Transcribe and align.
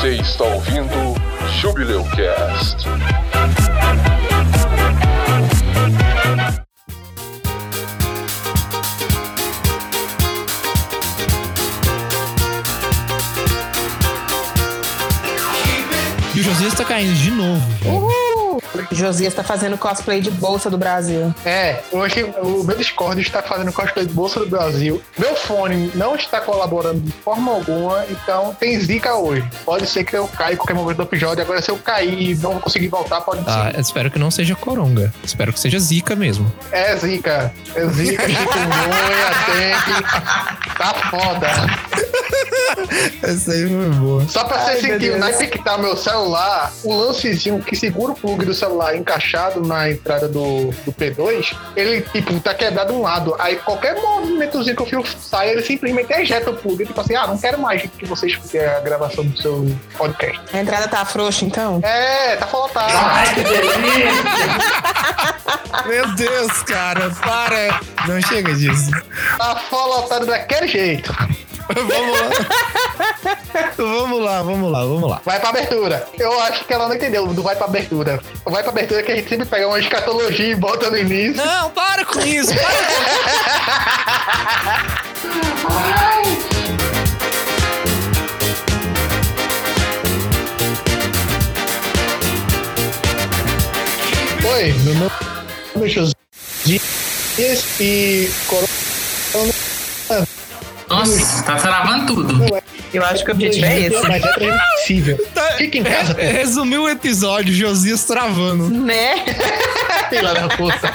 Você 0.00 0.10
está 0.10 0.44
ouvindo 0.44 1.16
Jubileu 1.60 2.04
Cast. 2.04 2.86
E 16.32 16.40
o 16.40 16.44
Josias 16.44 16.74
tá 16.74 16.84
caindo 16.84 17.16
de 17.16 17.32
novo. 17.32 17.60
Uhul! 17.84 18.27
Josias 18.90 19.34
tá 19.34 19.42
fazendo 19.44 19.76
cosplay 19.78 20.20
de 20.20 20.30
Bolsa 20.30 20.68
do 20.70 20.78
Brasil. 20.78 21.34
É, 21.44 21.80
hoje 21.92 22.22
o 22.42 22.62
meu 22.64 22.76
Discord 22.76 23.20
está 23.20 23.42
fazendo 23.42 23.72
cosplay 23.72 24.06
de 24.06 24.12
Bolsa 24.12 24.40
do 24.40 24.46
Brasil. 24.46 25.02
Meu 25.18 25.34
fone 25.36 25.90
não 25.94 26.14
está 26.16 26.40
colaborando 26.40 27.00
de 27.00 27.12
forma 27.12 27.52
alguma, 27.52 28.04
então 28.10 28.54
tem 28.58 28.78
zica 28.78 29.14
hoje. 29.14 29.48
Pode 29.64 29.86
ser 29.86 30.04
que 30.04 30.16
eu 30.16 30.26
caia 30.28 30.54
em 30.54 30.56
qualquer 30.56 30.74
momento 30.74 30.96
do 30.98 31.02
episódio. 31.04 31.42
Agora, 31.42 31.60
se 31.62 31.70
eu 31.70 31.76
cair 31.78 32.30
e 32.30 32.34
não 32.36 32.58
conseguir 32.60 32.88
voltar, 32.88 33.20
pode 33.20 33.42
Ah, 33.46 33.70
ser. 33.72 33.80
espero 33.80 34.10
que 34.10 34.18
não 34.18 34.30
seja 34.30 34.54
coronga. 34.54 35.12
Espero 35.22 35.52
que 35.52 35.60
seja 35.60 35.78
zica 35.78 36.14
mesmo. 36.16 36.50
É 36.72 36.96
zica. 36.96 37.52
É 37.74 37.86
zica, 37.88 38.22
chikungunya, 38.28 39.28
dengue. 39.46 40.04
Tá 40.76 40.94
foda. 41.10 41.48
Essa 43.22 43.52
aí 43.52 43.68
foi 43.68 43.88
boa. 43.98 44.28
Só 44.28 44.44
pra 44.44 44.58
Ai, 44.58 44.76
você 44.76 44.86
meu 44.86 44.92
sentir 44.92 45.10
o 45.10 45.18
naipe 45.18 45.46
que 45.46 45.62
tá 45.62 45.78
meu 45.78 45.96
celular, 45.96 46.72
o 46.84 46.94
lancezinho 46.94 47.62
que 47.62 47.76
segura 47.76 48.12
o 48.12 48.14
plug 48.14 48.44
do 48.44 48.54
celular 48.54 48.96
encaixado 48.96 49.60
na 49.60 49.90
entrada 49.90 50.28
do, 50.28 50.70
do 50.70 50.92
P2, 50.92 51.56
ele, 51.76 52.02
tipo, 52.02 52.38
tá 52.40 52.54
quebrado 52.54 52.92
um 52.92 53.02
lado. 53.02 53.34
Aí 53.38 53.56
qualquer 53.56 54.00
movimentozinho 54.00 54.76
que 54.76 54.82
o 54.82 54.86
fio 54.86 55.04
sai, 55.20 55.50
ele 55.50 55.62
simplesmente 55.62 56.12
ejeta 56.12 56.50
o 56.50 56.56
plug. 56.56 56.84
Tipo 56.84 57.00
assim, 57.00 57.16
ah, 57.16 57.26
não 57.26 57.38
quero 57.38 57.60
mais 57.60 57.82
que 57.82 58.06
você 58.06 58.26
escute 58.26 58.58
a 58.58 58.80
gravação 58.80 59.24
do 59.24 59.40
seu 59.40 59.66
podcast. 59.96 60.40
A 60.52 60.60
entrada 60.60 60.88
tá 60.88 61.04
frouxa, 61.04 61.44
então? 61.44 61.80
É, 61.82 62.36
tá 62.36 62.46
faltando. 62.46 62.88
Meu 65.86 66.06
Deus, 66.14 66.62
cara, 66.62 67.10
para. 67.10 67.80
Não 68.06 68.20
chega 68.22 68.54
disso. 68.54 68.90
Tá 69.36 69.56
faltando 69.56 70.26
daquele 70.26 70.68
jeito. 70.68 71.12
Vamos 71.74 72.20
lá. 72.20 72.30
vamos 73.76 74.22
lá, 74.22 74.42
vamos 74.42 74.72
lá, 74.72 74.80
vamos 74.80 75.10
lá. 75.10 75.20
Vai 75.24 75.40
pra 75.40 75.48
abertura. 75.50 76.08
Eu 76.18 76.40
acho 76.40 76.64
que 76.64 76.72
ela 76.72 76.88
não 76.88 76.94
entendeu 76.94 77.26
do 77.26 77.42
vai 77.42 77.54
pra 77.56 77.66
abertura. 77.66 78.18
Vai 78.44 78.62
pra 78.62 78.72
abertura 78.72 79.00
é 79.00 79.02
que 79.02 79.12
a 79.12 79.16
gente 79.16 79.28
sempre 79.28 79.44
pega 79.46 79.66
uma 79.66 79.78
escatologia 79.78 80.48
e 80.48 80.54
bota 80.54 80.90
no 80.90 80.96
início. 80.96 81.36
Não, 81.36 81.70
para 81.70 82.04
com 82.04 82.20
isso. 82.20 82.54
Para 82.54 82.72
com... 82.72 82.78
Oi, 94.50 94.72
meu 94.84 94.94
nome 94.94 95.10
é 95.84 95.88
José 95.88 96.14
Dias 96.64 97.80
e 97.80 98.30
Corona 98.46 98.78
Nossa, 101.16 101.42
tá 101.42 101.56
travando 101.56 102.14
tudo. 102.14 102.44
Eu 102.92 103.04
acho 103.04 103.22
que 103.24 103.30
o 103.30 103.34
objetivo 103.34 103.66
é 103.66 103.80
esse. 103.80 104.08
mas 104.08 104.22
é 104.24 104.32
transmissível. 104.32 105.18
Tá- 105.34 105.52
Fica 105.58 105.78
em 105.78 105.82
casa, 105.82 106.14
pô. 106.14 106.20
Resumiu 106.20 106.82
o 106.84 106.88
episódio, 106.88 107.52
Josias 107.52 108.04
travando. 108.04 108.70
Né? 108.70 109.24
Filha 110.08 110.32
da 110.34 110.48
puta. 110.48 110.94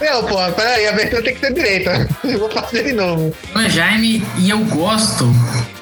Não, 0.00 0.24
pô, 0.24 0.36
peraí, 0.52 0.86
a 0.86 0.90
abertura 0.90 1.22
tem 1.22 1.34
que 1.34 1.40
ser 1.40 1.52
direita. 1.52 2.08
Eu 2.24 2.38
vou 2.38 2.50
fazer 2.50 2.84
de 2.84 2.92
novo. 2.92 3.34
Mas 3.54 3.72
Jaime, 3.72 4.24
e 4.38 4.50
eu 4.50 4.60
gosto 4.64 5.26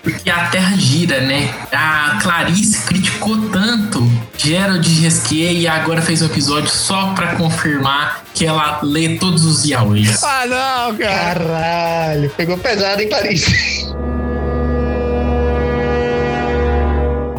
porque 0.02 0.28
a 0.28 0.48
Terra 0.50 0.76
gira, 0.76 1.20
né? 1.22 1.48
A 1.72 2.18
Clarice 2.22 2.84
criticou 2.84 3.36
tanto 3.50 4.06
Gerald 4.36 4.86
Resquier 5.00 5.52
e 5.52 5.66
agora 5.66 6.02
fez 6.02 6.20
um 6.20 6.26
episódio 6.26 6.68
só 6.68 7.14
pra 7.14 7.36
confirmar 7.36 8.22
que 8.34 8.44
ela 8.44 8.80
lê 8.82 9.16
todos 9.18 9.44
os 9.44 9.64
yaois. 9.64 10.22
Ah, 10.22 10.44
não, 10.46 10.96
cara. 10.96 11.44
Caralho, 11.44 12.30
pegou 12.36 12.58
pesado, 12.58 13.00
hein, 13.00 13.08
Clarice? 13.08 13.94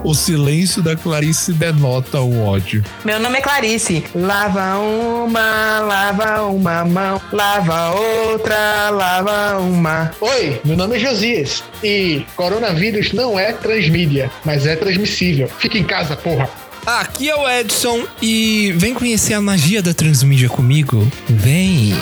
O 0.05 0.13
silêncio 0.13 0.83
da 0.83 0.95
Clarice 0.95 1.51
denota 1.51 2.21
o 2.21 2.45
ódio. 2.45 2.83
Meu 3.03 3.19
nome 3.19 3.39
é 3.39 3.41
Clarice. 3.41 4.03
Lava 4.13 4.77
uma, 4.77 5.79
lava 5.79 6.43
uma 6.43 6.85
mão. 6.85 7.19
Lava 7.31 7.89
outra, 7.95 8.91
lava 8.91 9.57
uma. 9.57 10.11
Oi, 10.21 10.61
meu 10.63 10.77
nome 10.77 10.97
é 10.97 10.99
Josias 10.99 11.63
e 11.83 12.23
coronavírus 12.35 13.13
não 13.13 13.39
é 13.39 13.51
transmídia, 13.51 14.29
mas 14.45 14.67
é 14.67 14.75
transmissível. 14.75 15.49
Fica 15.57 15.79
em 15.79 15.83
casa, 15.83 16.15
porra. 16.15 16.47
Aqui 16.85 17.27
é 17.27 17.35
o 17.35 17.49
Edson 17.49 18.03
e 18.21 18.73
vem 18.77 18.93
conhecer 18.93 19.33
a 19.33 19.41
magia 19.41 19.81
da 19.81 19.91
transmídia 19.91 20.47
comigo. 20.47 21.11
Vem. 21.27 21.95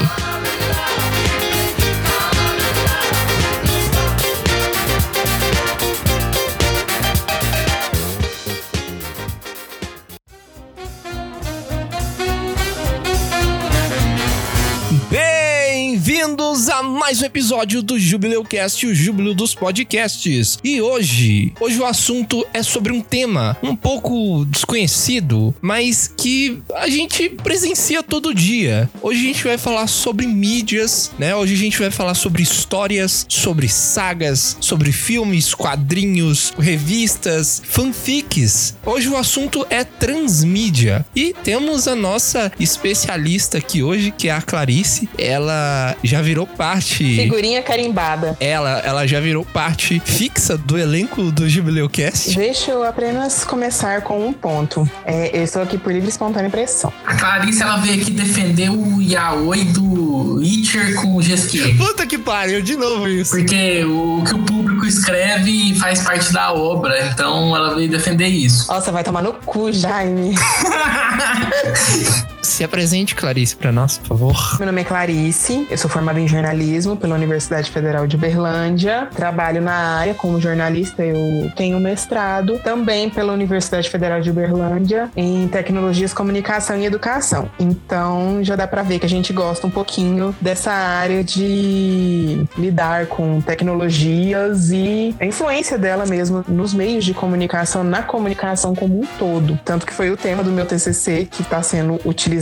Mais 17.03 17.21
um 17.21 17.25
episódio 17.25 17.83
do 17.83 17.99
Jubileu 17.99 18.45
Cast, 18.45 18.87
o 18.87 18.95
Júbilo 18.95 19.35
dos 19.35 19.53
Podcasts. 19.53 20.57
E 20.63 20.81
hoje, 20.81 21.51
hoje 21.59 21.77
o 21.77 21.85
assunto 21.85 22.47
é 22.53 22.63
sobre 22.63 22.93
um 22.93 23.01
tema 23.01 23.57
um 23.61 23.75
pouco 23.75 24.45
desconhecido, 24.45 25.53
mas 25.61 26.07
que 26.07 26.61
a 26.73 26.87
gente 26.87 27.27
presencia 27.27 28.01
todo 28.01 28.33
dia. 28.33 28.89
Hoje 29.01 29.19
a 29.19 29.23
gente 29.23 29.43
vai 29.43 29.57
falar 29.57 29.87
sobre 29.87 30.25
mídias, 30.25 31.11
né? 31.19 31.35
Hoje 31.35 31.55
a 31.55 31.57
gente 31.57 31.77
vai 31.77 31.91
falar 31.91 32.13
sobre 32.13 32.41
histórias, 32.41 33.25
sobre 33.27 33.67
sagas, 33.67 34.55
sobre 34.61 34.93
filmes, 34.93 35.53
quadrinhos, 35.53 36.53
revistas, 36.57 37.61
fanfics. 37.65 38.75
Hoje 38.85 39.09
o 39.09 39.17
assunto 39.17 39.67
é 39.69 39.83
transmídia 39.83 41.05
e 41.13 41.35
temos 41.43 41.85
a 41.85 41.97
nossa 41.97 42.49
especialista 42.57 43.57
aqui 43.57 43.83
hoje, 43.83 44.09
que 44.09 44.29
é 44.29 44.31
a 44.31 44.41
Clarice. 44.41 45.09
Ela 45.17 45.97
já 46.01 46.21
virou 46.21 46.47
parte 46.47 46.92
Figurinha 46.97 47.61
carimbada. 47.61 48.37
ela, 48.39 48.79
ela 48.79 49.07
já 49.07 49.19
virou 49.19 49.45
parte 49.45 50.01
fixa 50.03 50.57
do 50.57 50.77
elenco 50.77 51.31
do 51.31 51.47
Jubileu 51.49 51.89
Cast. 51.89 52.35
Deixa 52.35 52.71
eu 52.71 52.83
apenas 52.83 53.43
começar 53.43 54.01
com 54.01 54.27
um 54.27 54.33
ponto. 54.33 54.89
É, 55.05 55.37
eu 55.37 55.43
estou 55.43 55.61
aqui 55.61 55.77
por 55.77 55.91
livre 55.91 56.07
e 56.07 56.09
espontânea 56.09 56.49
pressão. 56.49 56.91
A 57.05 57.15
Clarice, 57.15 57.61
ela 57.61 57.77
veio 57.77 58.01
aqui 58.01 58.11
defender 58.11 58.69
o 58.69 59.01
yaoi 59.01 59.63
do 59.65 60.35
Witcher 60.35 60.95
com 60.95 61.15
o 61.15 61.19
Resquier. 61.19 61.75
Puta 61.77 62.05
que 62.05 62.17
pariu, 62.17 62.61
de 62.61 62.75
novo 62.75 63.07
isso. 63.07 63.31
Porque 63.31 63.83
o 63.85 64.23
que 64.23 64.35
o 64.35 64.39
público 64.39 64.85
escreve 64.85 65.73
faz 65.75 66.01
parte 66.01 66.31
da 66.31 66.53
obra, 66.53 67.07
então 67.07 67.55
ela 67.55 67.75
veio 67.75 67.89
defender 67.89 68.27
isso. 68.27 68.71
Nossa, 68.71 68.91
vai 68.91 69.03
tomar 69.03 69.21
no 69.21 69.33
cu, 69.33 69.71
Jaime. 69.71 70.35
Se 72.43 72.61
apresente, 72.61 73.15
Clarice, 73.15 73.55
pra 73.55 73.71
nós, 73.71 73.97
por 73.97 74.09
favor. 74.09 74.57
Meu 74.59 74.65
nome 74.65 74.81
é 74.81 74.83
Clarice, 74.83 75.65
eu 75.71 75.77
sou 75.77 75.89
formada 75.89 76.19
em 76.19 76.27
jornalismo 76.27 76.97
pela 76.97 77.15
Universidade 77.15 77.71
Federal 77.71 78.05
de 78.05 78.17
Uberlândia. 78.17 79.07
Trabalho 79.15 79.61
na 79.61 79.73
área 79.73 80.13
como 80.13 80.41
jornalista, 80.41 81.03
eu 81.03 81.49
tenho 81.55 81.79
mestrado 81.79 82.59
também 82.59 83.09
pela 83.09 83.31
Universidade 83.31 83.89
Federal 83.89 84.19
de 84.19 84.29
Uberlândia 84.29 85.09
em 85.15 85.47
tecnologias, 85.47 86.13
comunicação 86.13 86.77
e 86.77 86.85
educação. 86.85 87.49
Então 87.57 88.43
já 88.43 88.57
dá 88.57 88.67
pra 88.67 88.83
ver 88.83 88.99
que 88.99 89.05
a 89.05 89.09
gente 89.09 89.31
gosta 89.31 89.65
um 89.65 89.71
pouquinho 89.71 90.35
dessa 90.41 90.71
área 90.71 91.23
de 91.23 92.45
lidar 92.57 93.05
com 93.05 93.39
tecnologias 93.39 94.69
e 94.69 95.15
a 95.17 95.25
influência 95.25 95.77
dela 95.77 96.05
mesmo 96.05 96.43
nos 96.45 96.73
meios 96.73 97.05
de 97.05 97.13
comunicação, 97.13 97.85
na 97.85 98.03
comunicação 98.03 98.75
como 98.75 98.99
um 98.99 99.05
todo. 99.17 99.57
Tanto 99.63 99.85
que 99.85 99.93
foi 99.93 100.11
o 100.11 100.17
tema 100.17 100.43
do 100.43 100.51
meu 100.51 100.65
TCC 100.65 101.25
que 101.31 101.41
está 101.41 101.63
sendo 101.63 102.01
utilizado 102.03 102.32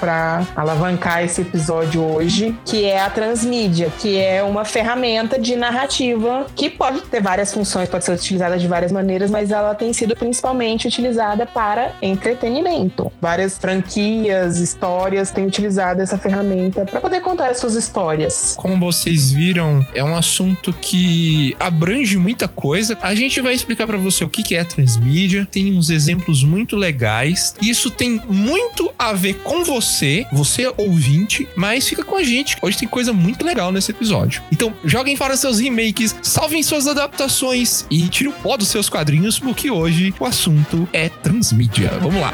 para 0.00 0.46
alavancar 0.56 1.22
esse 1.24 1.42
episódio 1.42 2.02
hoje, 2.02 2.56
que 2.64 2.84
é 2.84 3.00
a 3.00 3.10
transmídia, 3.10 3.92
que 3.98 4.16
é 4.16 4.42
uma 4.42 4.64
ferramenta 4.64 5.38
de 5.38 5.54
narrativa 5.56 6.46
que 6.54 6.68
pode 6.68 7.02
ter 7.02 7.22
várias 7.22 7.52
funções, 7.52 7.88
pode 7.88 8.04
ser 8.04 8.12
utilizada 8.12 8.58
de 8.58 8.66
várias 8.66 8.92
maneiras, 8.92 9.30
mas 9.30 9.50
ela 9.50 9.74
tem 9.74 9.92
sido 9.92 10.16
principalmente 10.16 10.88
utilizada 10.88 11.46
para 11.46 11.92
entretenimento. 12.02 13.12
Várias 13.20 13.58
franquias, 13.58 14.58
histórias 14.58 15.30
têm 15.30 15.46
utilizado 15.46 16.02
essa 16.02 16.18
ferramenta 16.18 16.84
para 16.84 17.00
poder 17.00 17.20
contar 17.20 17.50
as 17.50 17.58
suas 17.58 17.74
histórias. 17.74 18.54
Como 18.56 18.78
vocês 18.78 19.30
viram, 19.30 19.86
é 19.94 20.02
um 20.02 20.16
assunto 20.16 20.72
que 20.72 21.56
abrange 21.60 22.16
muita 22.18 22.48
coisa. 22.48 22.96
A 23.00 23.14
gente 23.14 23.40
vai 23.40 23.54
explicar 23.54 23.86
pra 23.86 23.96
você 23.96 24.24
o 24.24 24.28
que 24.28 24.42
que 24.42 24.54
é 24.54 24.64
transmídia, 24.64 25.46
tem 25.50 25.76
uns 25.76 25.90
exemplos 25.90 26.42
muito 26.42 26.76
legais. 26.76 27.54
Isso 27.62 27.90
tem 27.90 28.20
muito 28.28 28.92
a 28.98 29.12
ver 29.12 29.27
ver 29.28 29.34
com 29.42 29.64
você, 29.64 30.26
você 30.32 30.72
ouvinte, 30.76 31.48
mas 31.54 31.86
fica 31.86 32.02
com 32.02 32.16
a 32.16 32.22
gente. 32.22 32.56
Hoje 32.62 32.78
tem 32.78 32.88
coisa 32.88 33.12
muito 33.12 33.44
legal 33.44 33.70
nesse 33.70 33.90
episódio. 33.90 34.42
Então, 34.50 34.72
joguem 34.84 35.16
fora 35.16 35.36
seus 35.36 35.58
remakes, 35.58 36.16
salvem 36.22 36.62
suas 36.62 36.86
adaptações 36.86 37.84
e 37.90 38.08
tire 38.08 38.28
o 38.28 38.32
pó 38.32 38.56
dos 38.56 38.68
seus 38.68 38.88
quadrinhos, 38.88 39.38
porque 39.38 39.70
hoje 39.70 40.14
o 40.18 40.24
assunto 40.24 40.88
é 40.92 41.08
transmídia. 41.08 41.90
Vamos 42.00 42.20
lá. 42.20 42.32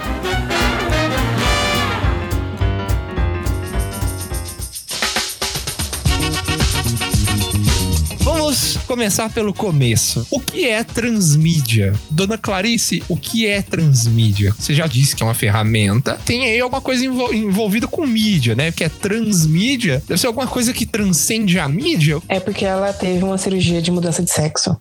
Começar 8.84 9.31
pelo 9.31 9.52
começo. 9.52 10.26
O 10.31 10.38
que 10.40 10.66
é 10.66 10.82
transmídia? 10.84 11.94
Dona 12.10 12.38
Clarice, 12.38 13.02
o 13.08 13.16
que 13.16 13.46
é 13.46 13.62
transmídia? 13.62 14.54
Você 14.58 14.75
já 14.75 14.86
disse 14.86 15.14
que 15.16 15.22
é 15.22 15.26
uma 15.26 15.34
ferramenta. 15.34 16.19
Tem 16.25 16.44
aí 16.44 16.60
alguma 16.60 16.81
coisa 16.81 17.04
envol- 17.04 17.32
envolvida 17.34 17.86
com 17.86 18.06
mídia, 18.06 18.54
né? 18.54 18.70
Que 18.72 18.84
é 18.84 18.88
transmídia. 18.88 20.02
Deve 20.06 20.20
ser 20.20 20.26
alguma 20.26 20.46
coisa 20.46 20.72
que 20.72 20.86
transcende 20.86 21.58
a 21.58 21.69
mídia. 21.69 22.20
É 22.28 22.38
porque 22.40 22.64
ela 22.64 22.92
teve 22.92 23.25
uma 23.25 23.38
cirurgia 23.38 23.81
de 23.82 23.90
mudança 23.90 24.22
de 24.22 24.31
sexo. 24.31 24.76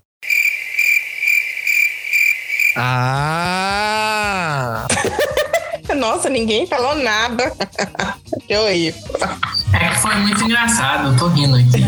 Ah! 2.75 3.92
Nossa, 6.03 6.29
ninguém 6.29 6.67
falou 6.67 6.95
nada. 6.95 7.53
que 8.45 8.57
horrível. 8.57 9.01
É 9.71 9.89
que 9.89 9.99
foi 10.01 10.15
muito 10.15 10.43
engraçado, 10.43 11.13
eu 11.13 11.17
tô 11.17 11.27
rindo 11.29 11.55
aqui. 11.55 11.81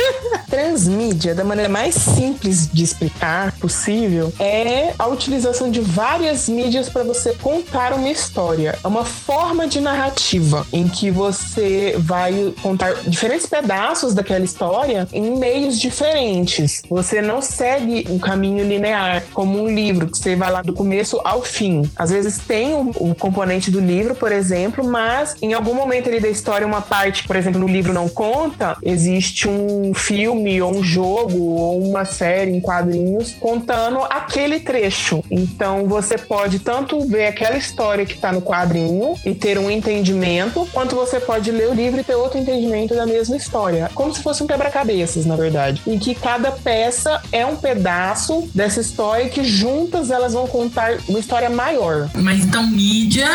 Transmídia, 0.52 1.34
da 1.34 1.42
maneira 1.42 1.70
mais 1.70 1.94
simples 1.94 2.68
de 2.70 2.84
explicar 2.84 3.52
possível, 3.52 4.30
é 4.38 4.92
a 4.98 5.06
utilização 5.06 5.70
de 5.70 5.80
várias 5.80 6.46
mídias 6.46 6.90
para 6.90 7.02
você 7.02 7.32
contar 7.32 7.94
uma 7.94 8.10
história. 8.10 8.78
É 8.84 8.86
uma 8.86 9.02
forma 9.02 9.66
de 9.66 9.80
narrativa 9.80 10.66
em 10.70 10.86
que 10.86 11.10
você 11.10 11.96
vai 11.98 12.52
contar 12.60 12.92
diferentes 13.06 13.46
pedaços 13.46 14.12
daquela 14.12 14.44
história 14.44 15.08
em 15.10 15.38
meios 15.38 15.80
diferentes. 15.80 16.82
Você 16.90 17.22
não 17.22 17.40
segue 17.40 18.06
um 18.10 18.18
caminho 18.18 18.62
linear, 18.62 19.24
como 19.32 19.58
um 19.58 19.74
livro, 19.74 20.06
que 20.06 20.18
você 20.18 20.36
vai 20.36 20.52
lá 20.52 20.60
do 20.60 20.74
começo 20.74 21.18
ao 21.24 21.40
fim. 21.42 21.90
Às 21.96 22.10
vezes 22.10 22.36
tem 22.38 22.74
o, 22.74 22.90
o 22.96 23.14
componente 23.14 23.61
do 23.70 23.80
livro, 23.80 24.14
por 24.14 24.32
exemplo, 24.32 24.84
mas 24.84 25.34
em 25.40 25.52
algum 25.52 25.74
momento 25.74 26.08
ali 26.08 26.20
da 26.20 26.28
história, 26.28 26.66
uma 26.66 26.80
parte, 26.80 27.26
por 27.26 27.36
exemplo, 27.36 27.60
no 27.60 27.68
livro 27.68 27.92
não 27.92 28.08
conta, 28.08 28.76
existe 28.82 29.48
um 29.48 29.92
filme 29.94 30.60
ou 30.60 30.76
um 30.76 30.82
jogo 30.82 31.38
ou 31.38 31.82
uma 31.82 32.04
série 32.04 32.50
em 32.50 32.60
quadrinhos 32.60 33.34
contando 33.40 34.00
aquele 34.10 34.60
trecho. 34.60 35.22
Então 35.30 35.86
você 35.86 36.16
pode 36.18 36.58
tanto 36.58 37.00
ver 37.06 37.26
aquela 37.26 37.56
história 37.56 38.04
que 38.04 38.14
está 38.14 38.32
no 38.32 38.42
quadrinho 38.42 39.14
e 39.24 39.34
ter 39.34 39.58
um 39.58 39.70
entendimento, 39.70 40.66
quanto 40.72 40.94
você 40.94 41.20
pode 41.20 41.50
ler 41.50 41.68
o 41.68 41.74
livro 41.74 42.00
e 42.00 42.04
ter 42.04 42.14
outro 42.14 42.38
entendimento 42.38 42.94
da 42.94 43.06
mesma 43.06 43.36
história. 43.36 43.90
Como 43.94 44.14
se 44.14 44.22
fosse 44.22 44.42
um 44.42 44.46
quebra-cabeças, 44.46 45.26
na 45.26 45.36
verdade. 45.36 45.82
Em 45.86 45.98
que 45.98 46.14
cada 46.14 46.50
peça 46.50 47.20
é 47.30 47.44
um 47.44 47.56
pedaço 47.56 48.48
dessa 48.54 48.80
história 48.80 49.28
que 49.28 49.44
juntas 49.44 50.10
elas 50.10 50.32
vão 50.32 50.46
contar 50.46 50.98
uma 51.08 51.18
história 51.18 51.50
maior. 51.50 52.08
Mas 52.14 52.44
então, 52.44 52.66
mídia 52.66 53.28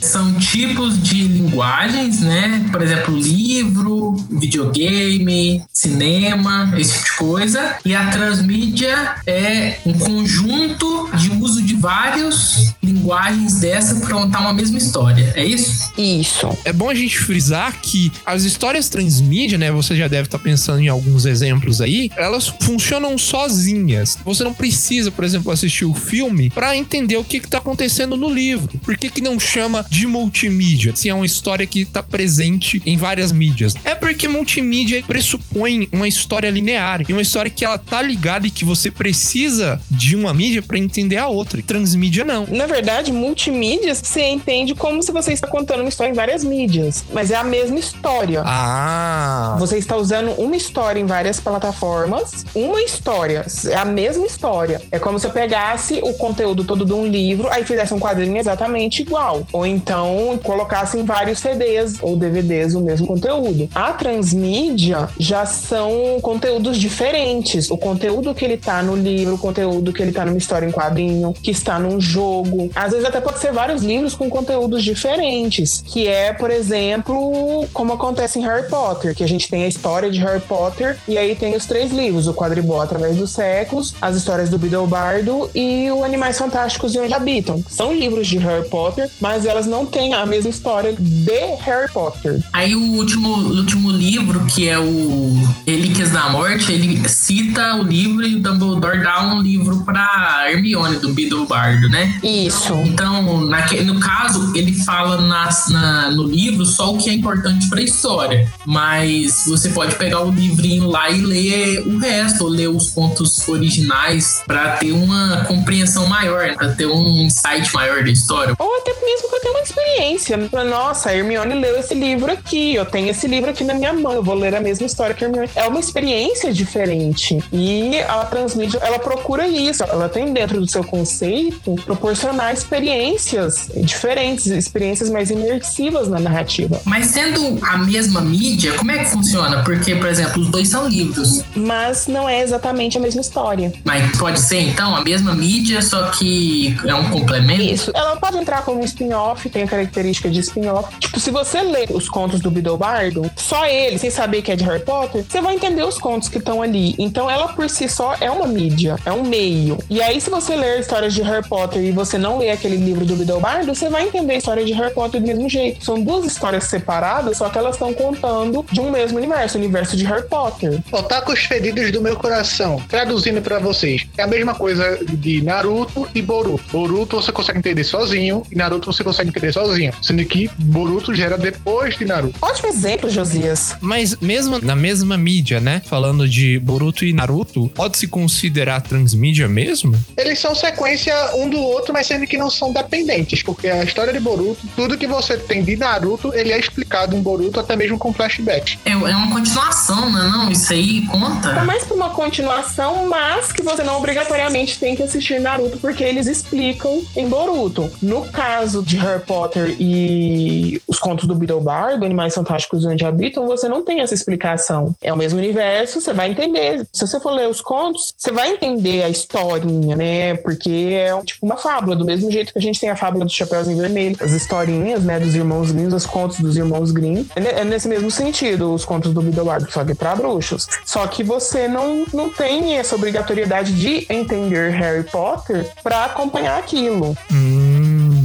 são 0.00 0.34
tipos 0.34 1.02
de 1.02 1.22
linguagens, 1.28 2.20
né? 2.20 2.68
Por 2.70 2.82
exemplo, 2.82 3.16
livro, 3.16 4.14
videogame, 4.30 5.62
cinema, 5.72 6.72
esse 6.76 6.92
tipo 6.94 7.04
de 7.04 7.12
coisa. 7.12 7.76
E 7.84 7.94
a 7.94 8.10
transmídia 8.10 9.16
é 9.26 9.78
um 9.86 9.92
conjunto 9.94 11.10
de 11.16 11.30
uso 11.30 11.62
de 11.62 11.71
várias 11.82 12.72
linguagens 12.80 13.58
dessa 13.58 13.96
para 13.96 14.14
contar 14.14 14.40
uma 14.40 14.52
mesma 14.52 14.78
história. 14.78 15.32
É 15.34 15.44
isso? 15.44 15.90
Isso. 15.98 16.48
É 16.64 16.72
bom 16.72 16.88
a 16.88 16.94
gente 16.94 17.18
frisar 17.18 17.80
que 17.82 18.12
as 18.24 18.44
histórias 18.44 18.88
transmídia, 18.88 19.58
né? 19.58 19.72
Você 19.72 19.96
já 19.96 20.06
deve 20.06 20.28
estar 20.28 20.38
pensando 20.38 20.80
em 20.80 20.86
alguns 20.86 21.26
exemplos 21.26 21.80
aí, 21.80 22.08
elas 22.16 22.46
funcionam 22.46 23.18
sozinhas. 23.18 24.16
Você 24.24 24.44
não 24.44 24.54
precisa, 24.54 25.10
por 25.10 25.24
exemplo, 25.24 25.50
assistir 25.50 25.84
o 25.84 25.92
filme 25.92 26.50
para 26.50 26.76
entender 26.76 27.16
o 27.16 27.24
que 27.24 27.38
está 27.38 27.58
acontecendo 27.58 28.16
no 28.16 28.32
livro. 28.32 28.78
Por 28.78 28.96
que, 28.96 29.10
que 29.10 29.20
não 29.20 29.40
chama 29.40 29.84
de 29.90 30.06
multimídia? 30.06 30.94
Se 30.94 31.08
é 31.08 31.14
uma 31.14 31.26
história 31.26 31.66
que 31.66 31.80
está 31.80 32.02
presente 32.02 32.80
em 32.86 32.96
várias 32.96 33.32
mídias. 33.32 33.74
É 33.82 33.96
porque 33.96 34.28
multimídia 34.28 35.02
pressupõe 35.04 35.88
uma 35.90 36.06
história 36.06 36.48
linear 36.48 37.04
e 37.08 37.12
uma 37.12 37.22
história 37.22 37.50
que 37.50 37.64
ela 37.64 37.76
tá 37.76 38.00
ligada 38.00 38.46
e 38.46 38.50
que 38.50 38.64
você 38.64 38.88
precisa 38.88 39.80
de 39.90 40.14
uma 40.14 40.32
mídia 40.32 40.62
para 40.62 40.78
entender 40.78 41.16
a 41.16 41.26
outra. 41.26 41.60
Transmídia 41.72 42.22
não. 42.22 42.46
Na 42.50 42.66
verdade, 42.66 43.10
multimídias 43.10 43.98
você 44.04 44.24
entende 44.28 44.74
como 44.74 45.02
se 45.02 45.10
você 45.10 45.32
está 45.32 45.46
contando 45.46 45.80
uma 45.80 45.88
história 45.88 46.10
em 46.10 46.14
várias 46.14 46.44
mídias, 46.44 47.02
mas 47.10 47.30
é 47.30 47.34
a 47.34 47.42
mesma 47.42 47.78
história. 47.78 48.42
Ah, 48.44 49.56
Você 49.58 49.78
está 49.78 49.96
usando 49.96 50.32
uma 50.32 50.54
história 50.54 51.00
em 51.00 51.06
várias 51.06 51.40
plataformas, 51.40 52.44
uma 52.54 52.82
história, 52.82 53.46
é 53.70 53.74
a 53.74 53.86
mesma 53.86 54.26
história. 54.26 54.82
É 54.90 54.98
como 54.98 55.18
se 55.18 55.26
eu 55.26 55.30
pegasse 55.30 55.98
o 56.02 56.12
conteúdo 56.12 56.62
todo 56.62 56.84
de 56.84 56.92
um 56.92 57.06
livro, 57.06 57.48
aí 57.50 57.64
fizesse 57.64 57.94
um 57.94 57.98
quadrinho 57.98 58.36
exatamente 58.36 59.00
igual. 59.00 59.46
Ou 59.50 59.64
então 59.64 60.38
colocasse 60.42 60.98
em 60.98 61.04
vários 61.04 61.38
CDs 61.38 61.96
ou 62.02 62.16
DVDs 62.16 62.74
o 62.74 62.82
mesmo 62.82 63.06
conteúdo. 63.06 63.66
A 63.74 63.94
transmídia 63.94 65.08
já 65.18 65.46
são 65.46 66.18
conteúdos 66.20 66.76
diferentes. 66.76 67.70
O 67.70 67.78
conteúdo 67.78 68.34
que 68.34 68.44
ele 68.44 68.58
tá 68.58 68.82
no 68.82 68.94
livro, 68.94 69.36
o 69.36 69.38
conteúdo 69.38 69.90
que 69.90 70.02
ele 70.02 70.12
tá 70.12 70.26
numa 70.26 70.36
história 70.36 70.66
em 70.66 70.70
quadrinho, 70.70 71.32
que 71.32 71.50
está 71.62 71.78
num 71.78 72.00
jogo. 72.00 72.70
Às 72.74 72.92
vezes 72.92 73.06
até 73.06 73.20
pode 73.20 73.38
ser 73.38 73.52
vários 73.52 73.82
livros 73.82 74.14
com 74.14 74.28
conteúdos 74.28 74.84
diferentes. 74.84 75.82
Que 75.86 76.06
é, 76.06 76.32
por 76.32 76.50
exemplo, 76.50 77.66
como 77.72 77.92
acontece 77.92 78.38
em 78.38 78.42
Harry 78.42 78.68
Potter, 78.68 79.14
que 79.14 79.24
a 79.24 79.28
gente 79.28 79.48
tem 79.48 79.64
a 79.64 79.68
história 79.68 80.10
de 80.10 80.18
Harry 80.18 80.40
Potter 80.40 80.98
e 81.08 81.16
aí 81.16 81.34
tem 81.34 81.56
os 81.56 81.66
três 81.66 81.92
livros, 81.92 82.26
o 82.26 82.34
Quadribol 82.34 82.80
através 82.80 83.16
dos 83.16 83.30
séculos, 83.30 83.94
as 84.00 84.16
histórias 84.16 84.50
do 84.50 84.58
Bidelbardo 84.58 85.50
e 85.54 85.90
o 85.90 86.04
Animais 86.04 86.38
Fantásticos 86.38 86.94
e 86.94 86.98
Onde 86.98 87.14
Habitam. 87.14 87.62
São 87.68 87.94
livros 87.94 88.26
de 88.26 88.38
Harry 88.38 88.68
Potter, 88.68 89.08
mas 89.20 89.46
elas 89.46 89.66
não 89.66 89.86
têm 89.86 90.14
a 90.14 90.26
mesma 90.26 90.50
história 90.50 90.94
de 90.98 91.40
Harry 91.60 91.90
Potter. 91.92 92.40
Aí 92.52 92.74
o 92.74 92.82
último, 92.96 93.28
o 93.28 93.56
último 93.58 93.90
livro, 93.90 94.44
que 94.46 94.68
é 94.68 94.78
o 94.78 95.34
Relíquias 95.66 96.10
da 96.10 96.28
Morte, 96.28 96.72
ele 96.72 97.08
cita 97.08 97.76
o 97.76 97.82
livro 97.82 98.26
e 98.26 98.36
o 98.36 98.40
Dumbledore 98.40 99.02
dá 99.02 99.22
um 99.22 99.40
livro 99.40 99.84
pra 99.84 100.46
Hermione, 100.50 100.96
do 100.96 101.12
Bidelbardo, 101.52 101.88
né? 101.88 102.18
Isso. 102.22 102.72
Então, 102.86 103.42
naque- 103.46 103.80
no 103.82 104.00
caso, 104.00 104.52
ele 104.56 104.72
fala 104.84 105.20
nas- 105.20 105.68
na- 105.68 106.10
no 106.10 106.24
livro 106.24 106.64
só 106.64 106.92
o 106.92 106.98
que 106.98 107.10
é 107.10 107.12
importante 107.12 107.68
pra 107.68 107.80
história. 107.82 108.48
Mas 108.66 109.44
você 109.46 109.68
pode 109.70 109.94
pegar 109.96 110.22
o 110.22 110.30
livrinho 110.30 110.88
lá 110.88 111.10
e 111.10 111.20
ler 111.20 111.86
o 111.86 111.98
resto, 111.98 112.44
ou 112.44 112.50
ler 112.50 112.68
os 112.68 112.90
contos 112.90 113.46
originais 113.48 114.42
pra 114.46 114.76
ter 114.76 114.92
uma 114.92 115.44
compreensão 115.46 116.06
maior, 116.06 116.54
pra 116.54 116.68
ter 116.70 116.86
um 116.86 117.22
insight 117.22 117.72
maior 117.74 118.02
da 118.02 118.10
história. 118.10 118.54
Ou 118.58 118.76
até 118.78 118.92
mesmo 119.04 119.28
eu 119.32 119.40
tenha 119.40 119.54
uma 119.54 119.62
experiência. 119.62 120.36
Nossa, 120.64 121.10
a 121.10 121.16
Hermione 121.16 121.54
leu 121.54 121.78
esse 121.78 121.94
livro 121.94 122.32
aqui, 122.32 122.74
eu 122.74 122.84
tenho 122.86 123.08
esse 123.10 123.26
livro 123.26 123.50
aqui 123.50 123.64
na 123.64 123.74
minha 123.74 123.92
mão, 123.92 124.12
eu 124.12 124.22
vou 124.22 124.34
ler 124.34 124.54
a 124.54 124.60
mesma 124.60 124.86
história 124.86 125.14
que 125.14 125.24
a 125.24 125.28
Hermione. 125.28 125.50
É 125.54 125.66
uma 125.66 125.80
experiência 125.80 126.52
diferente. 126.52 127.38
E 127.52 127.98
a 128.08 128.24
Transmídia, 128.24 128.78
ela 128.82 128.98
procura 128.98 129.46
isso. 129.46 129.82
Ela 129.84 130.08
tem 130.08 130.32
dentro 130.32 130.60
do 130.60 130.66
seu 130.68 130.82
conceito 130.84 131.41
proporcionar 131.84 132.52
experiências 132.52 133.70
diferentes, 133.76 134.46
experiências 134.46 135.10
mais 135.10 135.30
imersivas 135.30 136.08
na 136.08 136.20
narrativa. 136.20 136.80
Mas 136.84 137.06
sendo 137.06 137.58
a 137.62 137.78
mesma 137.78 138.20
mídia, 138.20 138.72
como 138.74 138.90
é 138.90 138.98
que 138.98 139.10
funciona? 139.10 139.62
Porque, 139.62 139.94
por 139.96 140.08
exemplo, 140.08 140.42
os 140.42 140.48
dois 140.48 140.68
são 140.68 140.86
livros. 140.88 141.42
Mas 141.54 142.06
não 142.06 142.28
é 142.28 142.42
exatamente 142.42 142.98
a 142.98 143.00
mesma 143.00 143.20
história. 143.20 143.72
Mas 143.84 144.16
pode 144.18 144.40
ser, 144.40 144.60
então, 144.60 144.94
a 144.94 145.02
mesma 145.02 145.34
mídia, 145.34 145.80
só 145.82 146.10
que 146.10 146.76
é 146.84 146.94
um 146.94 147.10
complemento? 147.10 147.62
Isso. 147.62 147.90
Ela 147.94 148.16
pode 148.16 148.36
entrar 148.36 148.62
como 148.62 148.80
um 148.80 148.84
spin-off, 148.84 149.48
tem 149.48 149.62
a 149.62 149.68
característica 149.68 150.28
de 150.28 150.40
spin-off. 150.40 150.94
Tipo, 150.98 151.18
se 151.18 151.30
você 151.30 151.62
ler 151.62 151.90
os 151.90 152.08
contos 152.08 152.40
do 152.40 152.50
Bidelbardo, 152.50 153.30
só 153.36 153.66
ele, 153.66 153.98
sem 153.98 154.10
saber 154.10 154.42
que 154.42 154.52
é 154.52 154.56
de 154.56 154.64
Harry 154.64 154.84
Potter, 154.84 155.24
você 155.28 155.40
vai 155.40 155.54
entender 155.54 155.84
os 155.84 155.98
contos 155.98 156.28
que 156.28 156.38
estão 156.38 156.60
ali. 156.60 156.94
Então, 156.98 157.30
ela 157.30 157.48
por 157.48 157.68
si 157.70 157.88
só 157.88 158.14
é 158.20 158.30
uma 158.30 158.46
mídia, 158.46 158.96
é 159.06 159.12
um 159.12 159.22
meio. 159.22 159.78
E 159.88 160.02
aí, 160.02 160.20
se 160.20 160.28
você 160.28 160.54
ler 160.54 160.80
histórias 160.80 161.14
de 161.14 161.22
Harry 161.22 161.31
Potter 161.40 161.82
e 161.82 161.92
você 161.92 162.18
não 162.18 162.38
ler 162.38 162.50
aquele 162.50 162.76
livro 162.76 163.04
do 163.04 163.16
Bidelbardo, 163.16 163.74
você 163.74 163.88
vai 163.88 164.06
entender 164.06 164.34
a 164.34 164.36
história 164.38 164.64
de 164.64 164.72
Harry 164.72 164.92
Potter 164.92 165.20
do 165.20 165.26
mesmo 165.26 165.48
jeito. 165.48 165.84
São 165.84 166.02
duas 166.02 166.26
histórias 166.26 166.64
separadas, 166.64 167.38
só 167.38 167.48
que 167.48 167.58
elas 167.58 167.76
estão 167.76 167.94
contando 167.94 168.64
de 168.70 168.80
um 168.80 168.90
mesmo 168.90 169.18
universo, 169.18 169.56
o 169.56 169.60
universo 169.60 169.96
de 169.96 170.04
Harry 170.04 170.26
Potter. 170.28 170.80
Otakus 170.90 171.40
feridos 171.40 171.90
do 171.90 172.00
meu 172.00 172.16
coração. 172.16 172.82
Traduzindo 172.88 173.40
pra 173.40 173.58
vocês, 173.58 174.06
é 174.16 174.22
a 174.22 174.26
mesma 174.26 174.54
coisa 174.54 174.98
de 175.04 175.42
Naruto 175.42 176.08
e 176.14 176.20
Boruto. 176.20 176.64
Boruto 176.72 177.16
você 177.16 177.32
consegue 177.32 177.58
entender 177.58 177.84
sozinho 177.84 178.42
e 178.50 178.56
Naruto 178.56 178.92
você 178.92 179.04
consegue 179.04 179.30
entender 179.30 179.52
sozinho. 179.52 179.92
Sendo 180.02 180.24
que 180.24 180.50
Boruto 180.58 181.14
gera 181.14 181.38
depois 181.38 181.96
de 181.96 182.04
Naruto. 182.04 182.38
Ótimo 182.42 182.68
exemplo, 182.68 183.08
Josias. 183.08 183.76
Mas 183.80 184.16
mesmo 184.16 184.58
na 184.60 184.74
mesma 184.74 185.16
mídia, 185.16 185.60
né? 185.60 185.82
Falando 185.84 186.28
de 186.28 186.58
Boruto 186.58 187.04
e 187.04 187.12
Naruto, 187.12 187.68
pode 187.74 187.98
se 187.98 188.06
considerar 188.06 188.80
transmídia 188.80 189.48
mesmo? 189.48 189.94
Eles 190.16 190.38
são 190.38 190.54
sequência 190.54 191.11
influência 191.12 191.36
um 191.36 191.48
do 191.48 191.60
outro, 191.60 191.92
mas 191.92 192.06
sendo 192.06 192.26
que 192.26 192.36
não 192.36 192.50
são 192.50 192.72
dependentes, 192.72 193.42
porque 193.42 193.68
a 193.68 193.82
história 193.84 194.12
de 194.12 194.20
Boruto, 194.20 194.60
tudo 194.76 194.96
que 194.98 195.06
você 195.06 195.36
tem 195.36 195.62
de 195.62 195.76
Naruto, 195.76 196.32
ele 196.34 196.52
é 196.52 196.58
explicado 196.58 197.16
em 197.16 197.22
Boruto, 197.22 197.60
até 197.60 197.76
mesmo 197.76 197.98
com 197.98 198.12
flashback. 198.12 198.78
É, 198.84 198.90
é 198.92 198.94
uma 198.94 199.32
continuação, 199.32 200.10
né? 200.10 200.30
Não, 200.32 200.50
isso 200.50 200.72
aí 200.72 201.02
Tá 201.06 201.12
conta. 201.12 201.64
mais 201.64 201.84
pra 201.84 201.94
uma 201.94 202.10
continuação, 202.10 203.06
mas 203.08 203.52
que 203.52 203.62
você 203.62 203.82
não 203.82 203.96
obrigatoriamente 203.98 204.78
tem 204.78 204.94
que 204.96 205.02
assistir 205.02 205.40
Naruto, 205.40 205.78
porque 205.78 206.02
eles 206.04 206.26
explicam 206.26 207.02
em 207.16 207.28
Boruto. 207.28 207.90
No 208.00 208.22
caso 208.26 208.82
de 208.82 208.96
Harry 208.96 209.20
Potter 209.24 209.76
e 209.78 210.80
os 210.86 210.98
contos 210.98 211.26
do 211.26 211.34
Beetlebar, 211.34 211.98
do 211.98 212.04
Animais 212.04 212.34
Fantásticos 212.34 212.84
Onde 212.84 213.04
Habitam, 213.04 213.46
você 213.46 213.68
não 213.68 213.82
tem 213.84 214.00
essa 214.00 214.14
explicação. 214.14 214.94
É 215.02 215.12
o 215.12 215.16
mesmo 215.16 215.38
universo, 215.38 216.00
você 216.00 216.12
vai 216.12 216.30
entender. 216.30 216.86
Se 216.92 217.06
você 217.06 217.18
for 217.20 217.32
ler 217.32 217.48
os 217.48 217.60
contos, 217.60 218.12
você 218.16 218.30
vai 218.30 218.50
entender 218.52 219.02
a 219.02 219.08
historinha, 219.08 219.96
né? 219.96 220.34
Porque 220.36 221.01
é 221.02 221.22
tipo 221.22 221.44
uma 221.44 221.56
fábula, 221.56 221.96
do 221.96 222.04
mesmo 222.04 222.30
jeito 222.30 222.52
que 222.52 222.58
a 222.58 222.62
gente 222.62 222.80
tem 222.80 222.90
a 222.90 222.96
fábula 222.96 223.24
do 223.24 223.30
Chapeuzinho 223.30 223.78
Vermelho, 223.78 224.16
as 224.20 224.32
historinhas, 224.32 225.02
né, 225.02 225.18
dos 225.18 225.34
irmãos 225.34 225.70
Grimm, 225.70 225.94
os 225.94 226.06
contos 226.06 226.40
dos 226.40 226.56
irmãos 226.56 226.90
Grimm. 226.92 227.24
É 227.36 227.60
É 227.60 227.64
nesse 227.64 227.88
mesmo 227.88 228.10
sentido, 228.10 228.72
os 228.72 228.84
contos 228.84 229.12
do 229.12 229.20
Beetlebar, 229.22 229.60
só 229.70 229.84
que 229.84 229.94
pra 229.94 230.14
bruxos. 230.16 230.66
Só 230.84 231.06
que 231.06 231.22
você 231.22 231.68
não, 231.68 232.04
não 232.12 232.30
tem 232.30 232.76
essa 232.76 232.94
obrigatoriedade 232.94 233.72
de 233.72 234.06
entender 234.08 234.70
Harry 234.70 235.04
Potter 235.04 235.70
pra 235.82 236.06
acompanhar 236.06 236.58
aquilo. 236.58 237.16
Hum, 237.30 237.61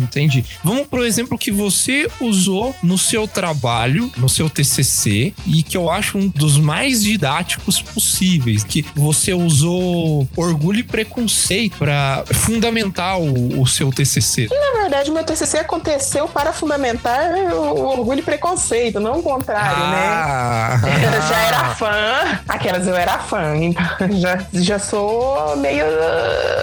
entendi. 0.07 0.43
Vamos 0.63 0.87
pro 0.87 1.05
exemplo 1.05 1.37
que 1.37 1.51
você 1.51 2.09
usou 2.19 2.75
no 2.81 2.97
seu 2.97 3.27
trabalho, 3.27 4.11
no 4.17 4.27
seu 4.29 4.49
TCC, 4.49 5.33
e 5.45 5.63
que 5.63 5.75
eu 5.77 5.89
acho 5.89 6.17
um 6.17 6.27
dos 6.29 6.57
mais 6.57 7.03
didáticos 7.03 7.81
possíveis, 7.81 8.63
que 8.63 8.85
você 8.95 9.33
usou 9.33 10.27
orgulho 10.35 10.79
e 10.79 10.83
preconceito 10.83 11.77
para 11.77 12.23
fundamentar 12.33 13.19
o, 13.19 13.61
o 13.61 13.67
seu 13.67 13.91
TCC. 13.91 14.47
Na 14.49 14.81
verdade, 14.81 15.11
meu 15.11 15.23
TCC 15.23 15.57
aconteceu 15.59 16.27
para 16.27 16.51
fundamentar 16.53 17.31
o 17.53 17.85
orgulho 17.87 18.19
e 18.19 18.23
preconceito, 18.23 18.99
não 18.99 19.19
o 19.19 19.23
contrário, 19.23 19.77
né? 19.77 20.07
Ah, 20.07 20.79
Eu 20.83 21.21
já 21.27 21.41
era 21.41 21.75
fã, 21.75 22.39
aquelas 22.47 22.87
eu 22.87 22.95
era 22.95 23.19
fã, 23.19 23.55
então 23.57 23.87
já, 24.19 24.39
já 24.53 24.79
sou 24.79 25.55
meio. 25.57 25.85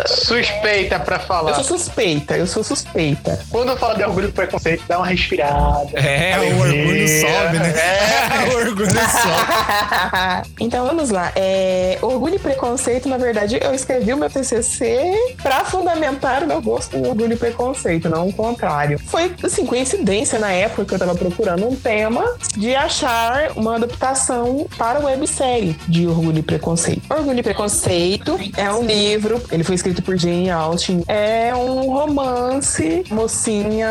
Suspeita 0.06 0.98
pra 1.00 1.16
Eu 1.16 1.20
falar. 1.20 1.54
sou 1.54 1.64
suspeita, 1.78 2.36
eu 2.36 2.46
sou 2.46 2.62
suspeita. 2.64 3.33
Quando 3.50 3.70
eu 3.70 3.76
falo 3.76 3.94
de 3.94 4.04
orgulho 4.04 4.28
e 4.28 4.32
preconceito, 4.32 4.84
dá 4.88 4.98
uma 4.98 5.06
respirada. 5.06 5.90
É, 5.98 6.38
o 6.38 6.60
orgulho 6.60 7.08
sobe, 7.08 7.58
né? 7.58 7.74
o 8.52 8.56
orgulho 8.56 8.90
sobe. 8.90 10.48
então 10.60 10.86
vamos 10.86 11.10
lá. 11.10 11.32
É, 11.34 11.98
orgulho 12.02 12.36
e 12.36 12.38
preconceito, 12.38 13.08
na 13.08 13.16
verdade, 13.16 13.58
eu 13.60 13.74
escrevi 13.74 14.12
o 14.12 14.16
meu 14.16 14.30
TCC 14.30 15.34
para 15.42 15.64
fundamentar 15.64 16.42
o 16.42 16.46
meu 16.46 16.60
gosto 16.60 16.96
em 16.96 17.06
orgulho 17.06 17.32
e 17.32 17.36
preconceito, 17.36 18.08
não 18.08 18.28
o 18.28 18.32
contrário. 18.32 18.98
Foi, 18.98 19.32
assim, 19.42 19.66
coincidência 19.66 20.38
na 20.38 20.52
época 20.52 20.84
que 20.84 20.94
eu 20.94 20.98
tava 20.98 21.14
procurando 21.14 21.66
um 21.66 21.76
tema 21.76 22.24
de 22.56 22.74
achar 22.74 23.52
uma 23.56 23.76
adaptação 23.76 24.66
para 24.76 24.98
a 24.98 25.04
websérie 25.04 25.76
de 25.88 26.06
Orgulho 26.06 26.38
e 26.38 26.42
Preconceito. 26.42 27.02
Orgulho 27.10 27.38
e 27.38 27.42
Preconceito 27.42 28.38
é 28.56 28.70
um 28.72 28.84
livro, 28.84 29.40
ele 29.50 29.64
foi 29.64 29.74
escrito 29.74 30.02
por 30.02 30.16
Jane 30.16 30.50
Austen, 30.50 31.02
é 31.08 31.54
um 31.54 31.92
romance, 31.92 33.04
mocinha 33.24 33.88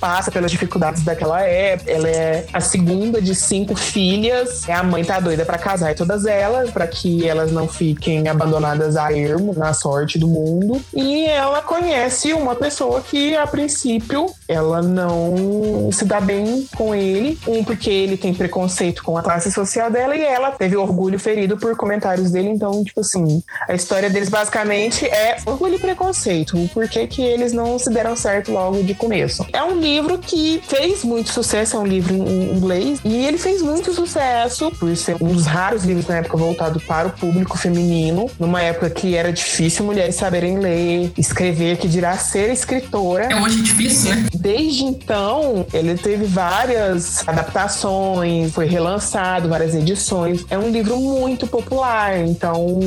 passa 0.00 0.30
pelas 0.30 0.50
dificuldades 0.50 1.04
daquela 1.04 1.40
época, 1.42 1.90
ela 1.90 2.08
é 2.08 2.44
a 2.52 2.60
segunda 2.60 3.22
de 3.22 3.34
cinco 3.34 3.76
filhas, 3.76 4.68
a 4.68 4.82
mãe 4.82 5.04
tá 5.04 5.20
doida 5.20 5.44
pra 5.44 5.56
casar 5.56 5.94
todas 5.94 6.26
elas, 6.26 6.70
pra 6.70 6.86
que 6.86 7.26
elas 7.28 7.52
não 7.52 7.68
fiquem 7.68 8.28
abandonadas 8.28 8.96
a 8.96 9.12
ermo 9.12 9.54
na 9.54 9.72
sorte 9.72 10.18
do 10.18 10.26
mundo, 10.26 10.82
e 10.92 11.26
ela 11.26 11.62
conhece 11.62 12.32
uma 12.32 12.56
pessoa 12.56 13.00
que 13.00 13.36
a 13.36 13.46
princípio 13.46 14.26
ela 14.48 14.82
não 14.82 15.90
se 15.92 16.04
dá 16.04 16.20
bem 16.20 16.66
com 16.76 16.92
ele, 16.92 17.38
um 17.46 17.62
porque 17.62 17.90
ele 17.90 18.16
tem 18.16 18.34
preconceito 18.34 19.04
com 19.04 19.16
a 19.16 19.22
classe 19.22 19.52
social 19.52 19.90
dela 19.90 20.16
e 20.16 20.22
ela 20.22 20.50
teve 20.50 20.76
orgulho 20.76 21.18
ferido 21.20 21.56
por 21.56 21.76
comentários 21.76 22.32
dele, 22.32 22.48
então 22.48 22.82
tipo 22.82 23.00
assim, 23.00 23.42
a 23.68 23.74
história 23.74 24.10
deles 24.10 24.28
basicamente 24.28 25.06
é 25.06 25.36
orgulho 25.46 25.76
e 25.76 25.78
preconceito, 25.78 26.58
o 26.58 26.68
porquê 26.68 27.06
que 27.06 27.22
eles 27.22 27.52
não 27.52 27.78
se 27.78 27.90
deram 27.90 28.16
certo 28.24 28.52
logo 28.52 28.82
de 28.82 28.94
começo. 28.94 29.46
É 29.52 29.62
um 29.62 29.78
livro 29.78 30.16
que 30.16 30.62
fez 30.66 31.04
muito 31.04 31.30
sucesso, 31.30 31.76
é 31.76 31.78
um 31.78 31.86
livro 31.86 32.14
em 32.14 32.56
inglês, 32.56 32.98
e 33.04 33.26
ele 33.26 33.36
fez 33.36 33.60
muito 33.60 33.92
sucesso 33.92 34.70
por 34.80 34.96
ser 34.96 35.16
um 35.20 35.28
dos 35.34 35.44
raros 35.44 35.84
livros 35.84 36.06
na 36.06 36.16
época 36.16 36.38
voltado 36.38 36.80
para 36.80 37.08
o 37.08 37.10
público 37.10 37.58
feminino, 37.58 38.30
numa 38.40 38.62
época 38.62 38.88
que 38.88 39.14
era 39.14 39.30
difícil 39.30 39.84
mulheres 39.84 40.14
saberem 40.14 40.58
ler, 40.58 41.12
escrever, 41.18 41.76
que 41.76 41.86
dirá 41.86 42.16
ser 42.16 42.50
escritora. 42.50 43.24
É 43.24 43.36
hoje 43.38 43.60
difícil, 43.60 44.14
né? 44.14 44.26
Desde 44.32 44.84
então, 44.84 45.66
ele 45.74 45.94
teve 45.98 46.24
várias 46.24 47.28
adaptações, 47.28 48.54
foi 48.54 48.66
relançado, 48.66 49.50
várias 49.50 49.74
edições. 49.74 50.46
É 50.48 50.56
um 50.56 50.70
livro 50.70 50.96
muito 50.96 51.46
popular, 51.46 52.18
então 52.18 52.78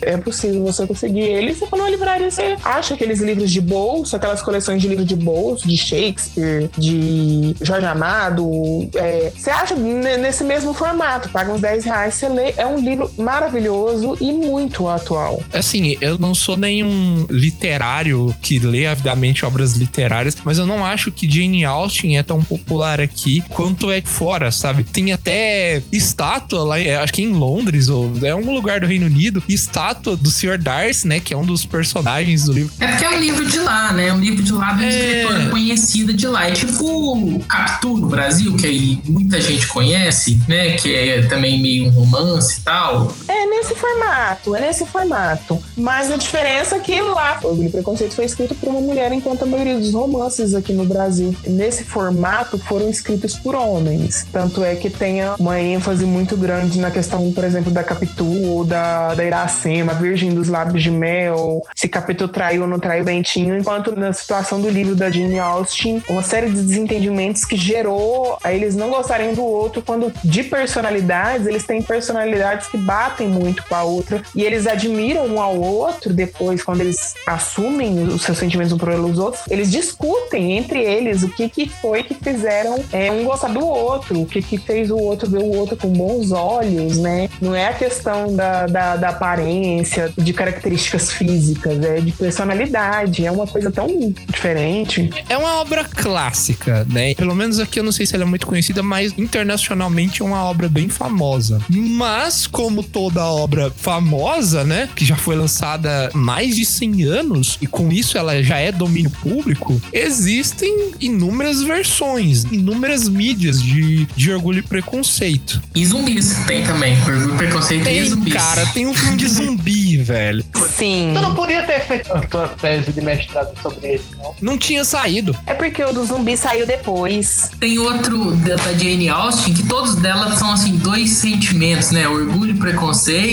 é 0.00 0.16
possível 0.16 0.64
você 0.64 0.86
conseguir 0.86 1.20
ele. 1.20 1.54
Você 1.54 1.66
for 1.66 1.76
numa 1.76 1.90
livraria, 1.90 2.30
você 2.30 2.56
acha 2.64 2.94
aqueles 2.94 3.20
livros 3.20 3.50
de 3.50 3.60
bolso, 3.60 4.16
aquelas 4.16 4.40
coleções 4.40 4.61
de 4.78 4.88
livros 4.88 5.06
de 5.06 5.16
bolso, 5.16 5.66
de 5.66 5.76
Shakespeare, 5.76 6.70
de 6.78 7.54
Jorge 7.60 7.86
Amado. 7.86 8.88
é, 8.94 9.32
você 9.36 9.50
acha 9.50 9.74
ne- 9.74 10.16
nesse 10.18 10.44
mesmo 10.44 10.72
formato, 10.74 11.28
paga 11.30 11.52
uns 11.52 11.60
10 11.60 11.84
reais, 11.84 12.14
você 12.14 12.28
lê. 12.28 12.54
É 12.56 12.66
um 12.66 12.78
livro 12.78 13.10
maravilhoso 13.18 14.16
e 14.20 14.32
muito 14.32 14.88
atual. 14.88 15.42
Assim, 15.52 15.96
eu 16.00 16.18
não 16.18 16.34
sou 16.34 16.56
nenhum 16.56 17.26
literário 17.30 18.34
que 18.40 18.58
lê 18.58 18.86
avidamente 18.86 19.44
obras 19.44 19.74
literárias, 19.74 20.36
mas 20.44 20.58
eu 20.58 20.66
não 20.66 20.84
acho 20.84 21.10
que 21.12 21.30
Jane 21.30 21.64
Austen 21.64 22.18
é 22.18 22.22
tão 22.22 22.42
popular 22.42 23.00
aqui 23.00 23.42
quanto 23.48 23.90
é 23.90 24.00
fora, 24.00 24.50
sabe? 24.50 24.84
Tem 24.84 25.12
até 25.12 25.82
estátua 25.92 26.64
lá, 26.64 26.78
é, 26.80 26.96
acho 26.96 27.12
que 27.12 27.22
em 27.22 27.32
Londres, 27.32 27.88
ou 27.88 28.10
é 28.22 28.34
um 28.34 28.52
lugar 28.54 28.80
do 28.80 28.86
Reino 28.86 29.06
Unido, 29.06 29.42
estátua 29.48 30.16
do 30.16 30.30
Sr. 30.30 30.58
Darcy, 30.58 31.06
né? 31.06 31.20
Que 31.20 31.34
é 31.34 31.36
um 31.36 31.44
dos 31.44 31.64
personagens 31.64 32.44
do 32.44 32.52
livro. 32.52 32.72
É 32.80 32.86
porque 32.88 33.04
é 33.04 33.10
um 33.10 33.18
livro 33.20 33.44
de 33.46 33.58
lá, 33.60 33.92
né? 33.92 34.08
É 34.08 34.12
um 34.12 34.20
livro 34.20 34.42
de 34.42 34.51
lá 34.54 34.72
de 34.72 34.82
uma 34.82 34.84
É. 34.84 34.88
escritora 35.20 35.50
conhecida 35.50 36.12
de 36.12 36.26
lá. 36.26 36.48
É 36.48 36.52
tipo 36.52 37.38
Capitu 37.48 37.96
no 37.96 38.08
Brasil, 38.08 38.56
que 38.56 38.66
aí 38.66 38.98
muita 39.08 39.40
gente 39.40 39.66
conhece, 39.68 40.40
né? 40.48 40.72
Que 40.72 40.94
é 40.94 41.22
também 41.22 41.60
meio 41.60 41.86
um 41.86 41.90
romance 41.90 42.60
e 42.60 42.62
tal. 42.62 43.14
É 43.28 43.41
nesse 43.62 43.74
formato, 43.76 44.56
é 44.56 44.60
nesse 44.60 44.86
formato. 44.86 45.62
Mas 45.76 46.10
a 46.10 46.16
diferença 46.16 46.76
é 46.76 46.80
que 46.80 47.00
lá, 47.00 47.38
o 47.42 47.46
Orgulho 47.46 47.68
e 47.68 47.70
Preconceito 47.70 48.14
foi 48.14 48.24
escrito 48.24 48.54
por 48.56 48.68
uma 48.68 48.80
mulher, 48.80 49.12
enquanto 49.12 49.44
a 49.44 49.46
maioria 49.46 49.78
dos 49.78 49.94
romances 49.94 50.54
aqui 50.54 50.72
no 50.72 50.84
Brasil, 50.84 51.34
nesse 51.46 51.84
formato, 51.84 52.58
foram 52.58 52.90
escritos 52.90 53.36
por 53.36 53.54
homens. 53.54 54.26
Tanto 54.32 54.64
é 54.64 54.74
que 54.74 54.90
tenha 54.90 55.34
uma 55.38 55.60
ênfase 55.60 56.04
muito 56.04 56.36
grande 56.36 56.80
na 56.80 56.90
questão, 56.90 57.32
por 57.32 57.44
exemplo, 57.44 57.70
da 57.70 57.84
Capitu 57.84 58.26
ou 58.48 58.64
da, 58.64 59.14
da 59.14 59.24
Iracema, 59.24 59.94
Virgem 59.94 60.34
dos 60.34 60.48
Lábios 60.48 60.82
de 60.82 60.90
Mel, 60.90 61.62
se 61.76 61.88
Capitu 61.88 62.26
traiu 62.26 62.62
ou 62.62 62.68
não 62.68 62.80
traiu 62.80 63.04
Bentinho, 63.04 63.56
enquanto 63.56 63.94
na 63.94 64.12
situação 64.12 64.60
do 64.60 64.68
livro 64.68 64.96
da 64.96 65.10
Jane 65.10 65.38
Austen, 65.38 66.02
uma 66.08 66.22
série 66.22 66.48
de 66.48 66.62
desentendimentos 66.62 67.44
que 67.44 67.56
gerou 67.56 68.38
a 68.42 68.52
eles 68.52 68.74
não 68.74 68.90
gostarem 68.90 69.34
do 69.34 69.44
outro, 69.44 69.82
quando 69.82 70.12
de 70.24 70.42
personalidades, 70.42 71.46
eles 71.46 71.64
têm 71.64 71.80
personalidades 71.80 72.66
que 72.66 72.76
batem 72.76 73.28
muito 73.28 73.51
com 73.60 73.74
a 73.74 73.82
outra 73.82 74.22
e 74.34 74.42
eles 74.42 74.66
admiram 74.66 75.26
um 75.26 75.40
ao 75.40 75.60
outro 75.60 76.12
depois, 76.12 76.62
quando 76.62 76.80
eles 76.80 77.14
assumem 77.26 78.04
os 78.04 78.22
seus 78.22 78.38
sentimentos 78.38 78.72
um 78.72 78.78
pelos 78.78 79.18
outros, 79.18 79.42
eles 79.50 79.70
discutem 79.70 80.56
entre 80.56 80.80
eles 80.80 81.22
o 81.22 81.28
que, 81.28 81.48
que 81.48 81.68
foi 81.68 82.02
que 82.02 82.14
fizeram 82.14 82.82
é, 82.92 83.10
um 83.10 83.24
gostar 83.24 83.48
do 83.48 83.64
outro, 83.64 84.22
o 84.22 84.26
que, 84.26 84.40
que 84.40 84.58
fez 84.58 84.90
o 84.90 84.96
outro 84.96 85.28
ver 85.28 85.38
o 85.38 85.56
outro 85.56 85.76
com 85.76 85.88
bons 85.88 86.30
olhos, 86.32 86.98
né? 86.98 87.28
Não 87.40 87.54
é 87.54 87.68
a 87.68 87.74
questão 87.74 88.34
da, 88.34 88.66
da, 88.66 88.96
da 88.96 89.08
aparência, 89.10 90.12
de 90.16 90.32
características 90.32 91.10
físicas, 91.10 91.82
é 91.82 92.00
de 92.00 92.12
personalidade, 92.12 93.26
é 93.26 93.30
uma 93.30 93.46
coisa 93.46 93.70
tão 93.70 93.86
diferente. 94.28 95.10
É 95.28 95.36
uma 95.36 95.60
obra 95.60 95.84
clássica, 95.84 96.86
né? 96.90 97.14
Pelo 97.14 97.34
menos 97.34 97.58
aqui 97.58 97.80
eu 97.80 97.84
não 97.84 97.92
sei 97.92 98.06
se 98.06 98.14
ela 98.14 98.24
é 98.24 98.26
muito 98.26 98.46
conhecida, 98.46 98.82
mas 98.82 99.16
internacionalmente 99.18 100.22
é 100.22 100.24
uma 100.24 100.44
obra 100.44 100.68
bem 100.68 100.88
famosa. 100.88 101.60
Mas, 101.68 102.46
como 102.46 102.82
toda 102.82 103.24
obra 103.24 103.41
famosa, 103.76 104.64
né? 104.64 104.88
Que 104.94 105.04
já 105.04 105.16
foi 105.16 105.36
lançada 105.36 106.10
há 106.12 106.16
mais 106.16 106.56
de 106.56 106.64
100 106.64 107.02
anos, 107.04 107.58
e 107.60 107.66
com 107.66 107.90
isso 107.92 108.16
ela 108.18 108.42
já 108.42 108.58
é 108.58 108.70
domínio 108.72 109.10
público, 109.10 109.80
existem 109.92 110.92
inúmeras 111.00 111.62
versões, 111.62 112.44
inúmeras 112.44 113.08
mídias 113.08 113.62
de, 113.62 114.06
de 114.16 114.32
orgulho 114.32 114.58
e 114.60 114.62
preconceito. 114.62 115.60
E 115.74 115.84
zumbis 115.86 116.34
tem 116.46 116.64
também. 116.64 116.96
Orgulho, 117.02 117.36
preconceito 117.36 117.82
e 117.82 117.84
Tem, 117.84 118.04
zumbis. 118.08 118.34
cara, 118.34 118.66
tem 118.66 118.86
um 118.86 118.94
filme 118.94 119.16
de 119.16 119.28
zumbi, 119.28 119.96
velho. 120.02 120.44
Sim. 120.76 121.12
Tu 121.14 121.20
não 121.20 121.34
podia 121.34 121.62
ter 121.62 121.80
feito 121.80 122.12
a 122.12 122.20
tua 122.20 122.48
tese 122.48 122.92
de 122.92 123.00
mestrado 123.00 123.50
sobre 123.62 123.86
ele, 123.88 124.02
não? 124.18 124.34
Não 124.40 124.58
tinha 124.58 124.84
saído. 124.84 125.36
É 125.46 125.54
porque 125.54 125.82
o 125.84 125.92
do 125.92 126.04
zumbi 126.04 126.36
saiu 126.36 126.66
depois. 126.66 127.50
Tem 127.60 127.78
outro 127.78 128.32
da, 128.36 128.56
da 128.56 128.72
Jane 128.72 129.08
Austen 129.08 129.52
que 129.54 129.62
todos 129.64 129.94
delas 129.96 130.38
são 130.38 130.52
assim 130.52 130.76
dois 130.76 131.10
sentimentos, 131.10 131.90
né? 131.90 132.08
Orgulho 132.08 132.54
e 132.54 132.58
preconceito. 132.58 133.31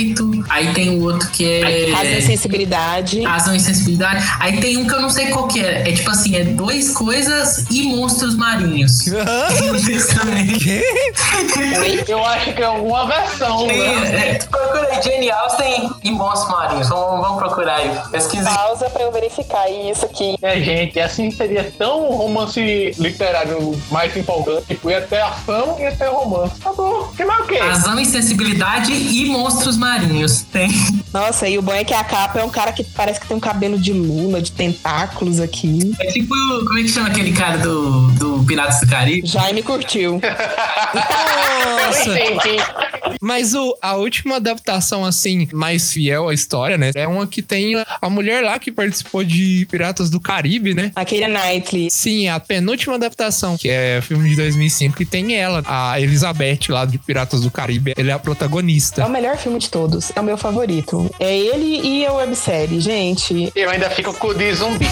Aí 0.50 0.74
tem 0.74 0.98
o 1.00 1.03
outro 1.03 1.29
que 1.29 1.46
é 1.46 1.91
Razão 1.91 2.13
e 2.18 2.22
sensibilidade. 2.22 3.24
razão 3.24 3.56
e 3.56 3.60
sensibilidade. 3.60 4.24
Aí 4.39 4.60
tem 4.60 4.77
um 4.77 4.88
que 4.88 4.94
eu 4.94 5.01
não 5.01 5.10
sei 5.10 5.27
qual 5.27 5.48
que 5.48 5.60
é. 5.63 5.89
É 5.89 5.91
tipo 5.94 6.10
assim, 6.10 6.36
é 6.36 6.44
dois 6.44 6.91
coisas 6.91 7.65
e 7.70 7.84
monstros 7.84 8.36
marinhos. 8.36 9.06
Eu 12.08 12.25
acho 12.25 12.53
que 12.53 12.62
é 12.62 12.65
alguma 12.65 13.06
versão, 13.06 13.68
Tem, 13.68 13.77
né? 13.77 14.29
é, 14.32 14.39
procura 14.46 14.88
aí 14.91 15.01
Jane 15.01 15.29
Austen 15.32 15.89
e 16.03 16.12
monstros 16.12 16.50
marinhos. 16.51 16.89
Vamos, 16.89 17.22
vamos 17.22 17.38
procurar 17.44 17.75
aí. 17.77 17.91
Pesquisa 18.12 18.50
aí. 18.50 18.56
Pausa 18.56 18.89
pra 18.89 19.03
eu 19.03 19.12
verificar 19.12 19.70
isso 19.70 20.06
aqui. 20.06 20.36
É, 20.41 20.60
gente, 20.60 21.00
assim 21.00 21.29
seria 21.32 21.72
tão 21.77 22.10
romance 22.12 22.60
literário 22.98 23.79
mais 23.91 24.15
empolgante. 24.15 24.65
Tipo, 24.68 24.89
ia 24.89 25.01
ter 25.01 25.22
ação 25.22 25.77
e 25.79 25.91
ter 25.96 26.08
romance. 26.08 26.60
Tá 26.62 26.72
bom. 26.74 27.10
Que 27.15 27.24
mais 27.25 27.41
o 27.41 27.48
quê? 27.48 27.58
Razão 27.58 28.00
e 28.00 28.06
sensibilidade 28.06 28.91
e 28.94 29.25
monstros 29.25 29.77
marinhos. 29.77 29.88
Tem. 30.51 30.69
Nossa, 31.13 31.48
e 31.48 31.58
o 31.58 31.62
bom 31.62 31.74
é 31.74 31.84
que 31.84 31.93
a 31.93 32.03
capa 32.03 32.39
é 32.39 32.43
um 32.43 32.50
cara 32.50 32.72
que 32.72 32.84
parece 32.84 33.19
que 33.19 33.27
tem 33.27 33.36
um 33.36 33.39
cabelo 33.39 33.77
de 33.79 33.91
lula, 33.91 34.41
de 34.41 34.51
tentáculos 34.51 35.39
aqui. 35.39 35.93
É 36.00 36.12
tipo, 36.12 36.34
como 36.65 36.77
é 36.79 36.84
que 36.84 36.88
chama 36.89 37.08
aquele 37.08 37.31
cara 37.31 37.58
do, 37.58 38.08
do 38.12 38.43
Piratas 38.46 38.79
do 38.81 38.88
Caribe? 38.88 39.27
Jaime 39.27 39.63
curtiu. 39.63 40.22
Nossa! 40.93 42.12
Mas 43.22 43.53
o, 43.53 43.75
a 43.81 43.96
última 43.96 44.38
adaptação, 44.38 45.03
assim, 45.03 45.48
mais 45.51 45.91
fiel 45.91 46.29
à 46.29 46.34
história, 46.34 46.77
né? 46.77 46.91
É 46.96 47.08
uma 47.08 47.27
que 47.27 47.41
tem 47.41 47.74
a, 48.01 48.10
mulher 48.10 48.43
lá 48.43 48.58
que 48.60 48.72
participou 48.72 49.24
de 49.24 49.67
Piratas 49.69 50.10
do 50.10 50.19
Caribe, 50.19 50.74
né? 50.74 50.91
A 50.96 51.03
Keira 51.03 51.27
Knightley. 51.27 51.89
Sim, 51.91 52.27
a 52.27 52.39
penúltima 52.39 52.96
adaptação, 52.96 53.58
que 53.58 53.69
é 53.69 54.01
filme 54.01 54.29
de 54.29 54.36
2005, 54.36 54.96
que 54.96 55.05
tem 55.05 55.36
ela, 55.36 55.63
a 55.65 56.00
Elizabeth 56.00 56.60
lá 56.69 56.86
de 56.86 56.98
Piratas 56.98 57.41
do 57.41 57.51
Caribe. 57.51 57.93
Ela 57.98 58.10
é 58.12 58.13
a 58.13 58.15
É 58.15 58.19
protagonista. 58.19 59.05
o 59.05 59.10
melhor 59.10 59.38
filme 59.38 59.60
de 59.60 59.68
todos. 59.69 60.11
É 60.15 60.19
o 60.19 60.23
meu 60.23 60.38
favorito. 60.38 61.09
É 61.19 61.38
ele 61.38 61.79
e 61.81 62.05
a 62.05 62.13
websérie. 62.13 62.79
Gente, 62.79 63.51
Eu 63.55 63.69
ainda 63.69 63.89
fico 63.89 64.13
com 64.13 64.27
o 64.27 64.33
de 64.33 64.53
zumbi. 64.53 64.88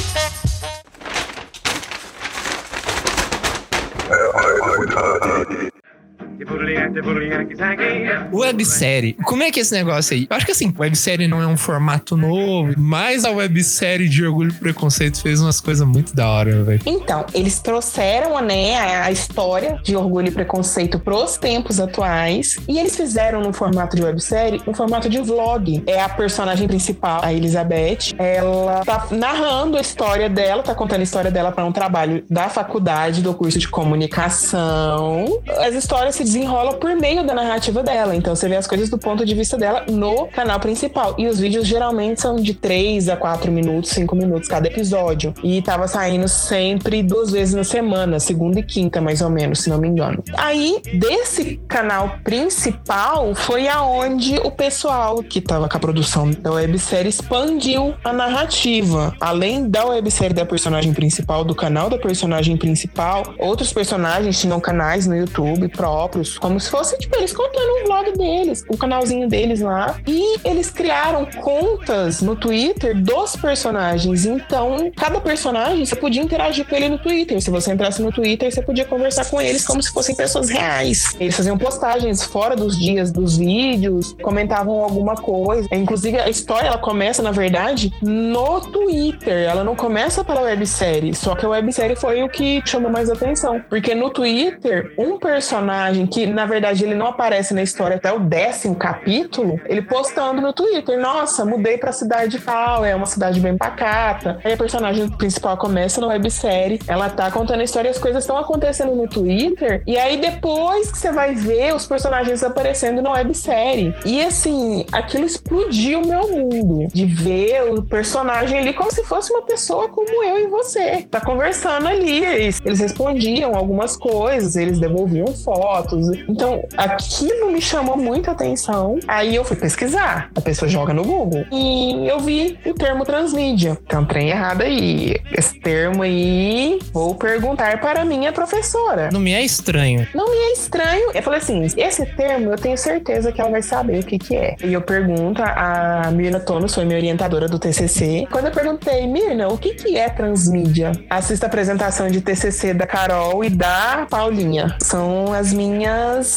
Websérie. 8.33 9.13
Como 9.25 9.43
é 9.43 9.51
que 9.51 9.59
é 9.59 9.61
esse 9.61 9.73
negócio 9.73 10.15
aí? 10.15 10.27
Eu 10.29 10.35
acho 10.35 10.45
que 10.45 10.51
assim, 10.51 10.73
websérie 10.77 11.27
não 11.27 11.41
é 11.41 11.47
um 11.47 11.57
formato 11.57 12.15
novo, 12.15 12.73
mas 12.77 13.25
a 13.25 13.31
websérie 13.31 14.07
de 14.09 14.25
Orgulho 14.25 14.51
e 14.51 14.53
Preconceito 14.53 15.21
fez 15.21 15.41
umas 15.41 15.59
coisas 15.59 15.87
muito 15.87 16.15
da 16.15 16.27
hora, 16.29 16.63
velho. 16.63 16.81
Então, 16.85 17.25
eles 17.33 17.59
trouxeram 17.59 18.39
né, 18.41 18.75
a- 18.77 19.11
história 19.11 19.79
de 19.83 19.95
Orgulho 19.95 20.27
e 20.27 20.31
Preconceito 20.31 20.99
pros 20.99 21.37
tempos 21.37 21.79
atuais 21.79 22.57
e 22.67 22.77
eles 22.77 22.95
fizeram 22.95 23.41
no 23.41 23.51
formato 23.53 23.95
de 23.95 24.03
websérie 24.03 24.61
um 24.67 24.73
formato 24.73 25.09
de 25.09 25.19
vlog. 25.21 25.83
É 25.87 26.01
a 26.01 26.09
personagem 26.09 26.67
principal, 26.67 27.21
a 27.23 27.33
Elizabeth. 27.33 28.13
Ela 28.19 28.83
tá 28.85 29.07
narrando 29.11 29.77
a 29.77 29.81
história 29.81 30.29
dela, 30.29 30.61
tá 30.61 30.75
contando 30.75 30.99
a 30.99 31.03
história 31.03 31.31
dela 31.31 31.51
para 31.51 31.65
um 31.65 31.71
trabalho 31.71 32.23
da 32.29 32.49
faculdade, 32.49 33.21
do 33.21 33.33
curso 33.33 33.57
de 33.57 33.67
comunicação. 33.67 35.41
As 35.65 35.73
histórias 35.73 36.15
se 36.15 36.23
desenrolam 36.27 36.73
por 36.73 36.95
meio 36.95 37.25
da 37.25 37.33
narrativa 37.33 37.81
dela. 37.81 38.15
Então 38.15 38.35
você 38.35 38.47
vê 38.47 38.55
as 38.55 38.67
coisas 38.67 38.89
do 38.89 38.97
ponto 38.97 39.25
de 39.25 39.33
vista 39.33 39.57
dela 39.57 39.85
no 39.89 40.27
canal 40.27 40.59
principal. 40.59 41.15
E 41.17 41.27
os 41.27 41.39
vídeos 41.39 41.65
geralmente 41.65 42.21
são 42.21 42.35
de 42.35 42.53
3 42.53 43.09
a 43.09 43.17
4 43.17 43.51
minutos, 43.51 43.91
5 43.91 44.15
minutos 44.15 44.47
cada 44.47 44.67
episódio. 44.67 45.33
E 45.43 45.61
tava 45.61 45.87
saindo 45.87 46.27
sempre 46.27 47.01
duas 47.01 47.31
vezes 47.31 47.53
na 47.53 47.63
semana, 47.63 48.19
segunda 48.19 48.59
e 48.59 48.63
quinta, 48.63 49.01
mais 49.01 49.21
ou 49.21 49.29
menos, 49.29 49.59
se 49.59 49.69
não 49.69 49.77
me 49.77 49.87
engano. 49.87 50.23
Aí, 50.37 50.81
desse 50.93 51.59
canal 51.67 52.17
principal, 52.23 53.33
foi 53.33 53.67
aonde 53.67 54.37
o 54.37 54.51
pessoal 54.51 55.23
que 55.23 55.41
tava 55.41 55.69
com 55.69 55.77
a 55.77 55.79
produção 55.79 56.31
da 56.31 56.51
websérie 56.51 57.09
expandiu 57.09 57.93
a 58.03 58.11
narrativa. 58.11 59.15
Além 59.19 59.69
da 59.69 59.85
websérie 59.85 60.35
da 60.35 60.45
personagem 60.45 60.93
principal, 60.93 61.43
do 61.43 61.55
canal 61.55 61.89
da 61.89 61.97
personagem 61.97 62.57
principal, 62.57 63.23
outros 63.39 63.71
personagens 63.71 64.39
tinham 64.39 64.59
canais 64.59 65.07
no 65.07 65.15
YouTube 65.15 65.67
próprios, 65.69 66.16
como 66.39 66.59
se 66.59 66.69
fosse, 66.69 66.97
tipo, 66.97 67.15
eles 67.17 67.33
contando 67.33 67.81
um 67.81 67.85
vlog 67.85 68.17
deles, 68.17 68.63
o 68.69 68.77
canalzinho 68.77 69.27
deles 69.27 69.61
lá. 69.61 69.99
E 70.07 70.37
eles 70.43 70.69
criaram 70.69 71.25
contas 71.41 72.21
no 72.21 72.35
Twitter 72.35 72.99
dos 73.01 73.35
personagens. 73.35 74.25
Então, 74.25 74.91
cada 74.95 75.19
personagem 75.19 75.85
você 75.85 75.95
podia 75.95 76.21
interagir 76.21 76.65
com 76.67 76.75
ele 76.75 76.89
no 76.89 76.97
Twitter. 76.97 77.41
Se 77.41 77.49
você 77.49 77.73
entrasse 77.73 78.01
no 78.01 78.11
Twitter, 78.11 78.51
você 78.51 78.61
podia 78.61 78.85
conversar 78.85 79.25
com 79.25 79.41
eles 79.41 79.65
como 79.65 79.81
se 79.81 79.91
fossem 79.91 80.15
pessoas 80.15 80.49
reais. 80.49 81.15
Eles 81.19 81.35
faziam 81.35 81.57
postagens 81.57 82.23
fora 82.23 82.55
dos 82.55 82.77
dias 82.77 83.11
dos 83.11 83.37
vídeos, 83.37 84.15
comentavam 84.21 84.83
alguma 84.83 85.15
coisa. 85.15 85.67
Inclusive, 85.71 86.19
a 86.19 86.29
história 86.29 86.67
ela 86.67 86.77
começa, 86.77 87.21
na 87.21 87.31
verdade, 87.31 87.93
no 88.01 88.61
Twitter. 88.61 89.47
Ela 89.49 89.63
não 89.63 89.75
começa 89.75 90.23
pela 90.23 90.41
websérie. 90.41 91.13
Só 91.13 91.35
que 91.35 91.45
a 91.45 91.49
websérie 91.49 91.95
foi 91.95 92.23
o 92.23 92.29
que 92.29 92.61
chamou 92.65 92.91
mais 92.91 93.09
atenção. 93.09 93.61
Porque 93.69 93.93
no 93.93 94.09
Twitter, 94.09 94.93
um 94.97 95.19
personagem 95.19 96.06
que, 96.07 96.25
na 96.25 96.45
verdade, 96.45 96.83
ele 96.83 96.95
não 96.95 97.07
aparece 97.07 97.53
na 97.53 97.61
história 97.61 97.97
até 97.97 98.11
o 98.11 98.19
décimo 98.19 98.75
capítulo, 98.75 99.59
ele 99.65 99.81
postando 99.81 100.41
no 100.41 100.53
Twitter: 100.53 100.99
Nossa, 100.99 101.45
mudei 101.45 101.77
pra 101.77 101.91
cidade 101.91 102.39
tal, 102.39 102.85
é 102.85 102.95
uma 102.95 103.05
cidade 103.05 103.39
bem 103.39 103.57
pacata. 103.57 104.39
Aí 104.43 104.53
a 104.53 104.57
personagem 104.57 105.09
principal 105.09 105.57
começa 105.57 105.99
na 105.99 106.07
websérie, 106.07 106.79
ela 106.87 107.09
tá 107.09 107.29
contando 107.31 107.61
a 107.61 107.63
história 107.63 107.87
as 107.89 107.97
coisas 107.97 108.23
estão 108.23 108.37
acontecendo 108.37 108.95
no 108.95 109.07
Twitter. 109.07 109.81
E 109.85 109.97
aí 109.97 110.17
depois 110.17 110.91
que 110.91 110.97
você 110.97 111.11
vai 111.11 111.33
ver 111.33 111.73
os 111.75 111.85
personagens 111.85 112.43
aparecendo 112.43 113.01
na 113.01 113.11
websérie. 113.11 113.93
E 114.05 114.21
assim, 114.21 114.85
aquilo 114.91 115.25
explodiu 115.25 116.01
meu 116.01 116.27
mundo. 116.27 116.87
De 116.93 117.05
ver 117.05 117.73
o 117.73 117.81
personagem 117.83 118.59
ali 118.59 118.73
como 118.73 118.91
se 118.91 119.03
fosse 119.03 119.31
uma 119.31 119.41
pessoa 119.41 119.89
como 119.89 120.23
eu 120.23 120.39
e 120.39 120.47
você. 120.47 121.03
Tá 121.09 121.19
conversando 121.19 121.87
ali. 121.87 122.23
Eles 122.23 122.79
respondiam 122.79 123.55
algumas 123.55 123.95
coisas, 123.95 124.55
eles 124.55 124.79
devolviam 124.79 125.27
fotos. 125.27 125.96
Então, 126.27 126.63
aquilo 126.75 127.51
me 127.51 127.61
chamou 127.61 127.97
muita 127.97 128.31
atenção. 128.31 128.99
Aí 129.07 129.35
eu 129.35 129.43
fui 129.43 129.55
pesquisar. 129.55 130.29
A 130.35 130.41
pessoa 130.41 130.69
joga 130.69 130.93
no 130.93 131.03
Google. 131.03 131.45
E 131.51 132.07
eu 132.07 132.19
vi 132.19 132.57
o 132.65 132.73
termo 132.73 133.03
transmídia. 133.03 133.77
Um 133.93 134.05
trem 134.05 134.29
errado 134.29 134.61
aí. 134.61 135.15
Esse 135.31 135.59
termo 135.59 136.03
aí, 136.03 136.79
vou 136.93 137.15
perguntar 137.15 137.79
para 137.79 138.01
a 138.01 138.05
minha 138.05 138.31
professora. 138.31 139.09
Não 139.11 139.19
me 139.19 139.33
é 139.33 139.41
estranho. 139.43 140.07
Não 140.13 140.29
me 140.29 140.37
é 140.37 140.53
estranho. 140.53 141.11
Eu 141.13 141.23
falei 141.23 141.39
assim: 141.39 141.65
esse 141.75 142.05
termo 142.05 142.51
eu 142.51 142.57
tenho 142.57 142.77
certeza 142.77 143.31
que 143.31 143.41
ela 143.41 143.49
vai 143.49 143.61
saber 143.61 143.99
o 143.99 144.05
que, 144.05 144.19
que 144.19 144.35
é. 144.35 144.55
E 144.63 144.73
eu 144.73 144.81
pergunto, 144.81 145.41
a 145.43 146.11
Mirna 146.11 146.39
Tonos 146.39 146.73
foi 146.73 146.85
minha 146.85 146.97
orientadora 146.97 147.47
do 147.47 147.57
TCC. 147.57 148.27
Quando 148.31 148.45
eu 148.45 148.51
perguntei, 148.51 149.07
Mirna, 149.07 149.47
o 149.47 149.57
que, 149.57 149.73
que 149.73 149.97
é 149.97 150.09
transmídia? 150.09 150.91
Assista 151.09 151.45
a 151.45 151.47
apresentação 151.47 152.07
de 152.07 152.21
TCC 152.21 152.73
da 152.73 152.85
Carol 152.85 153.43
e 153.43 153.49
da 153.49 154.07
Paulinha. 154.09 154.75
São 154.81 155.33
as 155.33 155.53
minhas 155.53 155.86